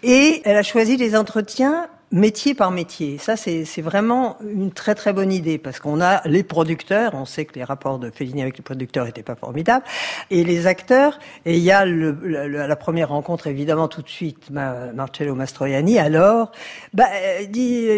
Et 0.03 0.43
elle 0.45 0.57
a 0.57 0.63
choisi 0.63 0.97
les 0.97 1.17
entretiens 1.17 1.89
métier 2.13 2.55
par 2.55 2.71
métier. 2.71 3.19
Ça, 3.19 3.37
c'est 3.37 3.65
vraiment 3.83 4.37
une 4.47 4.71
très 4.71 4.95
très 4.95 5.13
bonne 5.13 5.33
idée 5.33 5.59
parce 5.59 5.81
qu'on 5.81 6.01
a 6.01 6.27
les 6.29 6.43
producteurs, 6.43 7.15
on 7.15 7.25
sait 7.25 7.45
que 7.45 7.55
les 7.55 7.65
rapports 7.65 7.99
de 7.99 8.11
Fellini 8.11 8.43
avec 8.43 8.59
les 8.59 8.63
producteurs 8.63 9.07
n'étaient 9.07 9.23
pas 9.23 9.35
formidables, 9.35 9.85
et 10.31 10.45
les 10.45 10.67
acteurs. 10.67 11.19
Et 11.47 11.57
il 11.57 11.63
y 11.63 11.71
a 11.71 11.85
le, 11.85 12.17
la 12.47 12.77
première 12.77 13.09
rencontre 13.09 13.47
évidemment 13.47 13.89
tout 13.89 14.03
de 14.03 14.09
suite, 14.09 14.51
Marcello 14.51 15.35
Mastroianni. 15.35 15.99
Alors, 15.99 16.53
bah, 16.93 17.07
dit, 17.49 17.89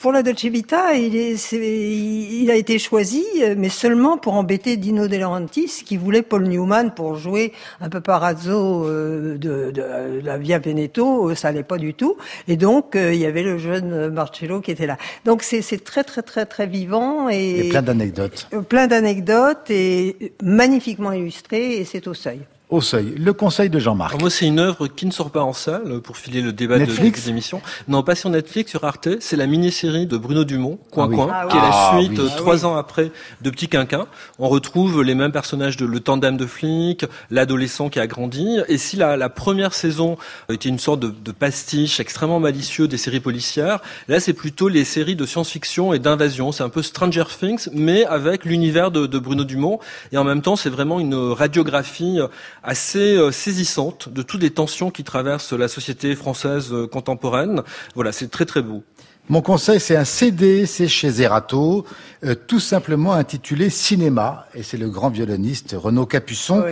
pour 0.00 0.12
la 0.12 0.22
Dolce 0.22 0.46
Vita, 0.46 0.94
il, 0.94 1.14
est, 1.16 1.52
il 1.52 2.50
a 2.50 2.56
été 2.56 2.78
choisi, 2.78 3.24
mais 3.56 3.68
seulement 3.68 4.16
pour 4.16 4.34
embêter 4.34 4.76
Dino 4.76 5.08
De 5.08 5.16
Laurentiis 5.16 5.82
qui 5.84 5.96
voulait 5.96 6.22
Paul 6.22 6.44
Newman 6.44 6.92
pour 6.94 7.16
jouer 7.16 7.52
un 7.80 7.88
peu 7.88 8.00
parazzo 8.00 8.86
euh, 8.86 9.36
de, 9.36 9.70
de, 9.70 10.20
la 10.22 10.38
Via 10.38 10.58
Veneto. 10.58 11.34
Ça 11.34 11.48
allait 11.48 11.62
pas 11.62 11.78
du 11.78 11.94
tout. 11.94 12.16
Et 12.46 12.56
donc, 12.56 12.96
euh, 12.96 13.12
il 13.12 13.20
y 13.20 13.26
avait 13.26 13.42
le 13.42 13.57
jeune 13.58 14.08
Marcello 14.10 14.60
qui 14.60 14.70
était 14.70 14.86
là. 14.86 14.96
Donc 15.24 15.42
c'est 15.42 15.84
très 15.84 16.04
très 16.04 16.22
très 16.22 16.46
très 16.46 16.66
vivant 16.66 17.28
et, 17.28 17.66
et 17.66 17.68
plein 17.68 17.82
d'anecdotes. 17.82 18.48
Plein 18.68 18.86
d'anecdotes 18.86 19.70
et 19.70 20.32
magnifiquement 20.42 21.12
illustré 21.12 21.76
et 21.76 21.84
c'est 21.84 22.06
au 22.06 22.14
seuil 22.14 22.40
au 22.70 22.80
seuil. 22.80 23.14
Le 23.16 23.32
conseil 23.32 23.70
de 23.70 23.78
Jean-Marc. 23.78 24.20
Moi, 24.20 24.30
c'est 24.30 24.46
une 24.46 24.58
œuvre 24.58 24.88
qui 24.88 25.06
ne 25.06 25.10
sort 25.10 25.30
pas 25.30 25.42
en 25.42 25.52
salle 25.52 26.00
pour 26.00 26.16
filer 26.16 26.42
le 26.42 26.52
débat 26.52 26.78
Netflix 26.78 27.22
de 27.22 27.28
l'émission. 27.28 27.62
Non, 27.88 28.02
pas 28.02 28.14
sur 28.14 28.28
Netflix, 28.28 28.70
sur 28.70 28.84
Arte. 28.84 29.08
C'est 29.20 29.36
la 29.36 29.46
mini-série 29.46 30.06
de 30.06 30.16
Bruno 30.18 30.44
Dumont, 30.44 30.78
Coin 30.90 31.08
ah 31.10 31.14
Coin, 31.14 31.28
ah 31.32 31.46
qui 31.50 31.56
est 31.56 31.60
la 31.60 31.70
ah 31.72 31.96
suite 31.98 32.36
trois 32.36 32.66
ans 32.66 32.76
après 32.76 33.10
de 33.40 33.50
Petit 33.50 33.68
Quinquin. 33.68 34.06
On 34.38 34.48
retrouve 34.48 35.02
les 35.02 35.14
mêmes 35.14 35.32
personnages 35.32 35.76
de 35.78 35.86
le 35.86 36.00
tandem 36.00 36.36
de 36.36 36.46
flics, 36.46 37.06
l'adolescent 37.30 37.88
qui 37.88 38.00
a 38.00 38.06
grandi. 38.06 38.58
Et 38.68 38.76
si 38.76 38.96
la, 38.96 39.16
la 39.16 39.30
première 39.30 39.72
saison 39.72 40.18
était 40.50 40.68
une 40.68 40.78
sorte 40.78 41.00
de, 41.00 41.08
de, 41.08 41.32
pastiche 41.32 42.00
extrêmement 42.00 42.40
malicieux 42.40 42.88
des 42.88 42.98
séries 42.98 43.20
policières, 43.20 43.80
là, 44.08 44.20
c'est 44.20 44.32
plutôt 44.34 44.68
les 44.68 44.84
séries 44.84 45.16
de 45.16 45.24
science-fiction 45.24 45.94
et 45.94 45.98
d'invasion. 45.98 46.52
C'est 46.52 46.64
un 46.64 46.68
peu 46.68 46.82
Stranger 46.82 47.24
Things, 47.38 47.68
mais 47.72 48.04
avec 48.04 48.44
l'univers 48.44 48.90
de, 48.90 49.06
de 49.06 49.18
Bruno 49.18 49.44
Dumont. 49.44 49.78
Et 50.12 50.18
en 50.18 50.24
même 50.24 50.42
temps, 50.42 50.56
c'est 50.56 50.70
vraiment 50.70 51.00
une 51.00 51.14
radiographie 51.14 52.18
assez 52.62 53.16
euh, 53.16 53.30
saisissante 53.30 54.08
de 54.08 54.22
toutes 54.22 54.42
les 54.42 54.50
tensions 54.50 54.90
qui 54.90 55.04
traversent 55.04 55.52
la 55.52 55.68
société 55.68 56.14
française 56.14 56.72
euh, 56.72 56.86
contemporaine. 56.86 57.62
Voilà, 57.94 58.12
c'est 58.12 58.28
très 58.28 58.46
très 58.46 58.62
beau. 58.62 58.82
Mon 59.30 59.42
conseil, 59.42 59.78
c'est 59.78 59.94
un 59.94 60.06
CD, 60.06 60.64
c'est 60.64 60.88
chez 60.88 61.10
Zerato, 61.10 61.84
euh, 62.24 62.34
tout 62.34 62.60
simplement 62.60 63.12
intitulé 63.12 63.68
Cinéma, 63.68 64.46
et 64.54 64.62
c'est 64.62 64.78
le 64.78 64.88
grand 64.88 65.10
violoniste 65.10 65.76
Renaud 65.78 66.06
Capuçon, 66.06 66.64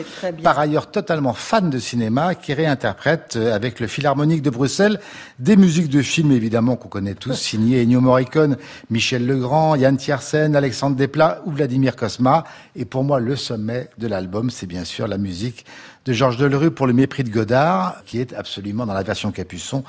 par 0.42 0.58
ailleurs 0.58 0.90
totalement 0.90 1.34
fan 1.34 1.68
de 1.68 1.78
cinéma, 1.78 2.34
qui 2.34 2.54
réinterprète 2.54 3.36
avec 3.36 3.78
le 3.78 3.86
Philharmonique 3.86 4.40
de 4.40 4.48
Bruxelles 4.48 5.00
des 5.38 5.56
musiques 5.56 5.90
de 5.90 6.00
films 6.00 6.32
évidemment 6.32 6.76
qu'on 6.76 6.88
connaît 6.88 7.14
tous, 7.14 7.34
signées 7.34 7.82
Ennio 7.82 8.00
Morricone, 8.00 8.56
Michel 8.88 9.26
Legrand, 9.26 9.74
Yann 9.74 9.98
Tiersen, 9.98 10.56
Alexandre 10.56 10.96
Desplat 10.96 11.42
ou 11.44 11.50
Vladimir 11.50 11.94
Kosma. 11.94 12.44
Et 12.74 12.86
pour 12.86 13.04
moi, 13.04 13.20
le 13.20 13.36
sommet 13.36 13.90
de 13.98 14.06
l'album, 14.06 14.48
c'est 14.48 14.66
bien 14.66 14.84
sûr 14.84 15.06
la 15.08 15.18
musique 15.18 15.66
de 16.06 16.12
Georges 16.12 16.36
Delerue 16.36 16.70
pour 16.70 16.86
le 16.86 16.92
mépris 16.92 17.24
de 17.24 17.30
Godard, 17.30 18.02
qui 18.06 18.20
est 18.20 18.32
absolument 18.32 18.86
dans 18.86 18.94
la 18.94 19.02
version 19.02 19.32
Capuçon 19.32 19.84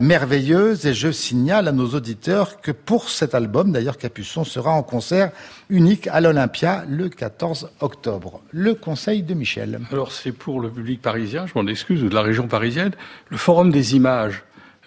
merveilleuse. 0.00 0.86
Et 0.86 0.94
je 0.94 1.12
signale 1.12 1.68
à 1.68 1.72
nos 1.72 1.88
auditeurs 1.88 2.60
que 2.60 2.72
pour 2.72 3.10
cet 3.10 3.34
album, 3.34 3.70
d'ailleurs, 3.70 3.98
Capuçon 3.98 4.44
sera 4.44 4.70
en 4.70 4.82
concert 4.82 5.30
unique 5.68 6.08
à 6.08 6.20
l'Olympia 6.20 6.84
le 6.88 7.08
14 7.08 7.70
octobre. 7.80 8.40
Le 8.50 8.74
conseil 8.74 9.22
de 9.22 9.34
Michel. 9.34 9.80
Alors 9.92 10.12
c'est 10.12 10.32
pour 10.32 10.60
le 10.60 10.70
public 10.70 11.02
parisien, 11.02 11.46
je 11.46 11.52
m'en 11.54 11.66
excuse, 11.66 12.02
ou 12.02 12.08
de 12.08 12.14
la 12.14 12.22
région 12.22 12.48
parisienne, 12.48 12.92
le 13.28 13.36
Forum 13.36 13.70
des 13.70 13.94
images 13.94 14.44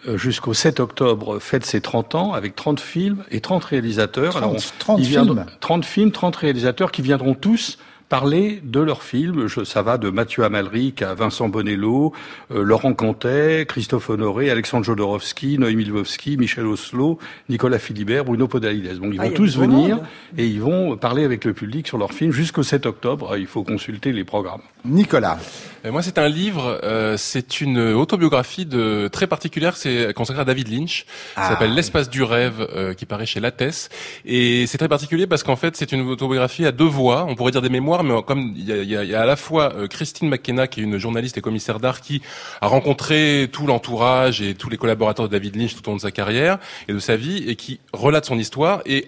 euh, 0.08 0.18
jusqu'au 0.18 0.56
7 0.56 0.80
octobre 0.80 1.38
fête 1.38 1.64
ses 1.64 1.80
30 1.80 2.16
ans 2.16 2.34
avec 2.34 2.56
30 2.56 2.80
films 2.80 3.24
et 3.30 3.40
30 3.40 3.64
réalisateurs. 3.66 4.32
30, 4.32 4.44
Alors 4.44 4.56
30 4.80 5.04
films 5.04 5.46
30 5.60 5.86
films, 5.86 6.12
30 6.12 6.36
réalisateurs 6.38 6.92
qui 6.92 7.04
viendront 7.04 7.36
tous 7.36 7.78
parler 8.12 8.60
de 8.62 8.82
leurs 8.82 9.04
films. 9.04 9.48
ça 9.64 9.82
va 9.84 9.98
de 9.98 10.10
Mathieu 10.10 10.44
Amalric 10.44 11.02
à 11.02 11.14
Vincent 11.14 11.48
Bonello, 11.48 12.12
euh, 12.54 12.62
Laurent 12.62 12.94
Cantet, 12.94 13.66
Christophe 13.66 14.10
Honoré, 14.10 14.50
Alexandre 14.50 14.84
Jodorowsky, 14.84 15.58
Noémie 15.58 15.86
Lvovsky, 15.86 16.36
Michel 16.36 16.66
Oslo, 16.68 17.20
Nicolas 17.48 17.80
Philibert, 17.80 18.26
Bruno 18.26 18.50
Podalides. 18.50 19.00
Donc 19.00 19.14
ils 19.14 19.22
ah, 19.22 19.30
vont 19.30 19.32
tous 19.32 19.58
venir 19.58 20.00
et 20.38 20.46
ils 20.46 20.60
vont 20.60 20.98
parler 20.98 21.24
avec 21.24 21.46
le 21.46 21.54
public 21.54 21.88
sur 21.88 21.98
leurs 21.98 22.12
films 22.12 22.34
jusqu'au 22.34 22.64
7 22.64 22.86
octobre. 22.86 23.38
Il 23.38 23.48
faut 23.48 23.64
consulter 23.64 24.12
les 24.12 24.26
programmes. 24.26 24.62
Nicolas. 24.86 25.38
Euh, 25.86 25.92
moi, 25.92 26.02
c'est 26.02 26.18
un 26.18 26.28
livre, 26.28 26.80
euh, 26.84 27.18
c'est 27.18 27.62
une 27.62 27.80
autobiographie 27.80 28.66
de 28.66 29.10
très 29.12 29.28
particulière, 29.28 29.78
c'est 29.78 30.14
consacré 30.14 30.42
à 30.42 30.46
David 30.46 30.68
Lynch. 30.68 31.06
Ça 31.36 31.42
ah. 31.44 31.50
s'appelle 31.50 31.74
L'espace 31.74 32.10
du 32.10 32.24
rêve, 32.24 32.68
euh, 32.76 32.94
qui 32.94 33.06
paraît 33.06 33.26
chez 33.26 33.40
Lattès. 33.40 33.90
Et 34.26 34.68
c'est 34.68 34.78
très 34.78 34.88
particulier 34.88 35.28
parce 35.28 35.44
qu'en 35.44 35.56
fait, 35.56 35.76
c'est 35.76 35.92
une 35.92 36.08
autobiographie 36.08 36.66
à 36.66 36.72
deux 36.72 36.86
voix. 36.86 37.26
On 37.28 37.36
pourrait 37.36 37.52
dire 37.52 37.62
des 37.62 37.70
mémoires, 37.70 38.04
mais 38.04 38.22
comme 38.24 38.54
il 38.56 38.66
y 38.66 38.72
a, 38.72 38.78
y, 38.78 39.10
y 39.10 39.16
a, 39.16 39.22
à 39.22 39.26
la 39.26 39.36
fois 39.36 39.74
Christine 39.90 40.30
McKenna, 40.30 40.68
qui 40.68 40.82
est 40.82 40.84
une 40.84 40.98
journaliste 40.98 41.38
et 41.38 41.42
commissaire 41.42 41.80
d'art, 41.80 42.02
qui 42.02 42.22
a 42.62 42.68
rencontré 42.68 43.50
tout 43.52 43.66
l'entourage 43.66 44.42
et 44.42 44.56
tous 44.56 44.70
les 44.70 44.78
collaborateurs 44.78 45.28
de 45.28 45.32
David 45.32 45.56
Lynch 45.56 45.76
tout 45.76 45.88
au 45.88 45.92
long 45.92 45.98
de 45.98 46.02
sa 46.02 46.12
carrière 46.12 46.60
et 46.88 46.94
de 46.94 47.00
sa 47.00 47.16
vie, 47.16 47.50
et 47.50 47.56
qui 47.56 47.80
relate 47.94 48.26
son 48.26 48.38
histoire. 48.38 48.82
Et 48.86 49.08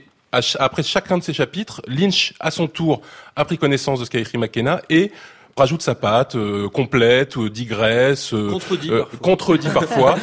après 0.60 0.84
chacun 0.84 1.18
de 1.18 1.24
ces 1.24 1.34
chapitres, 1.34 1.82
Lynch, 1.88 2.34
à 2.40 2.52
son 2.52 2.68
tour, 2.68 3.02
a 3.36 3.46
pris 3.46 3.58
connaissance 3.58 4.00
de 4.00 4.06
ce 4.06 4.10
qu'a 4.10 4.20
écrit 4.20 4.38
McKenna 4.38 4.82
et 4.90 5.12
rajoute 5.58 5.82
sa 5.82 5.96
patte, 5.96 6.36
euh, 6.36 6.70
complète, 6.70 7.38
euh, 7.38 7.50
digresse, 7.50 8.34
euh, 8.34 8.50
contredit 8.50 8.90
parfois. 8.90 9.20
Contredit 9.22 9.68
parfois. 9.74 10.16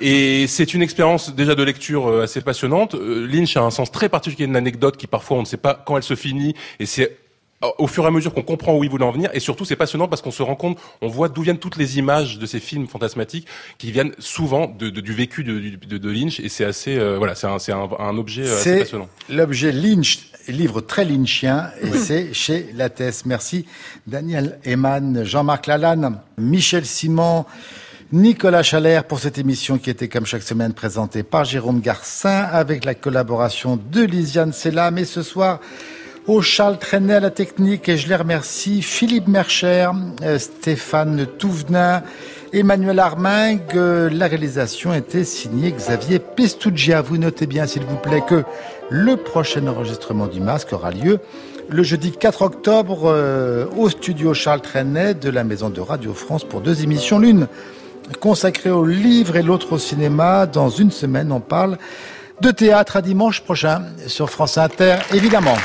et 0.00 0.46
c'est 0.46 0.74
une 0.74 0.82
expérience 0.82 1.34
déjà 1.34 1.54
de 1.54 1.62
lecture 1.62 2.22
assez 2.22 2.40
passionnante. 2.40 2.94
Lynch 2.94 3.56
a 3.56 3.62
un 3.62 3.70
sens 3.70 3.90
très 3.90 4.08
particulier 4.08 4.46
d'une 4.46 4.56
anecdote 4.56 4.96
qui 4.96 5.06
parfois 5.06 5.38
on 5.38 5.42
ne 5.42 5.46
sait 5.46 5.56
pas 5.56 5.74
quand 5.74 5.96
elle 5.96 6.02
se 6.02 6.14
finit 6.14 6.54
et 6.78 6.86
c'est 6.86 7.16
au 7.78 7.88
fur 7.88 8.04
et 8.04 8.06
à 8.06 8.12
mesure 8.12 8.32
qu'on 8.32 8.42
comprend 8.42 8.76
où 8.76 8.84
il 8.84 8.90
voulait 8.90 9.04
en 9.04 9.10
venir, 9.10 9.30
et 9.34 9.40
surtout 9.40 9.64
c'est 9.64 9.74
passionnant 9.74 10.06
parce 10.06 10.22
qu'on 10.22 10.30
se 10.30 10.44
rend 10.44 10.54
compte, 10.54 10.78
on 11.02 11.08
voit 11.08 11.28
d'où 11.28 11.42
viennent 11.42 11.58
toutes 11.58 11.76
les 11.76 11.98
images 11.98 12.38
de 12.38 12.46
ces 12.46 12.60
films 12.60 12.86
fantasmatiques 12.86 13.48
qui 13.78 13.90
viennent 13.90 14.12
souvent 14.20 14.68
de, 14.68 14.90
du 14.90 15.12
vécu 15.12 15.42
de, 15.42 15.58
de, 15.98 16.08
Lynch, 16.08 16.38
et 16.38 16.48
c'est 16.48 16.64
assez, 16.64 16.96
voilà, 17.16 17.34
c'est 17.34 17.48
un, 17.48 17.56
un, 17.56 17.88
un, 17.98 18.16
objet 18.16 18.48
assez 18.48 18.78
passionnant. 18.78 19.08
L'objet 19.28 19.72
Lynch 19.72 20.20
livre 20.48 20.80
très 20.80 21.04
lynchien 21.04 21.70
et 21.82 21.96
c'est 21.96 22.32
chez 22.32 22.70
Lattès. 22.74 23.24
Merci 23.26 23.66
Daniel 24.06 24.58
Eman, 24.64 25.24
Jean-Marc 25.24 25.66
Lalanne, 25.66 26.18
Michel 26.38 26.86
Simon, 26.86 27.44
Nicolas 28.12 28.62
Chalère 28.62 29.04
pour 29.04 29.20
cette 29.20 29.38
émission 29.38 29.78
qui 29.78 29.90
était 29.90 30.08
comme 30.08 30.26
chaque 30.26 30.42
semaine 30.42 30.72
présentée 30.72 31.22
par 31.22 31.44
Jérôme 31.44 31.80
Garcin 31.80 32.48
avec 32.50 32.84
la 32.84 32.94
collaboration 32.94 33.76
de 33.76 34.02
Lisiane 34.02 34.52
Sella. 34.52 34.90
Mais 34.90 35.04
ce 35.04 35.22
soir, 35.22 35.60
au 36.26 36.42
Charles 36.42 36.78
Trenet 36.78 37.14
à 37.14 37.20
la 37.20 37.30
technique 37.30 37.88
et 37.88 37.96
je 37.96 38.08
les 38.08 38.16
remercie. 38.16 38.82
Philippe 38.82 39.28
Mercher, 39.28 39.90
euh, 40.22 40.38
Stéphane 40.38 41.26
Touvenin, 41.38 42.02
Emmanuel 42.52 42.98
Armingue. 42.98 43.74
La 43.74 44.26
réalisation 44.26 44.94
était 44.94 45.24
signée 45.24 45.72
Xavier 45.72 46.18
Pestugia. 46.18 47.02
Vous 47.02 47.18
notez 47.18 47.46
bien, 47.46 47.66
s'il 47.66 47.82
vous 47.82 47.96
plaît, 47.96 48.22
que 48.26 48.44
le 48.88 49.16
prochain 49.16 49.66
enregistrement 49.66 50.26
du 50.26 50.40
masque 50.40 50.72
aura 50.72 50.90
lieu 50.90 51.20
le 51.68 51.82
jeudi 51.82 52.12
4 52.12 52.42
octobre 52.42 53.02
euh, 53.04 53.66
au 53.76 53.90
studio 53.90 54.32
Charles 54.32 54.62
Trenet 54.62 55.14
de 55.14 55.28
la 55.28 55.44
Maison 55.44 55.68
de 55.68 55.80
Radio 55.80 56.14
France 56.14 56.44
pour 56.44 56.62
deux 56.62 56.82
émissions. 56.82 57.18
L'une 57.18 57.46
consacrée 58.20 58.70
au 58.70 58.86
livre 58.86 59.36
et 59.36 59.42
l'autre 59.42 59.72
au 59.72 59.78
cinéma. 59.78 60.46
Dans 60.46 60.70
une 60.70 60.90
semaine, 60.90 61.30
on 61.30 61.40
parle 61.40 61.76
de 62.40 62.50
théâtre 62.50 62.96
à 62.96 63.02
dimanche 63.02 63.42
prochain 63.42 63.82
sur 64.06 64.30
France 64.30 64.56
Inter, 64.56 64.96
évidemment. 65.12 65.58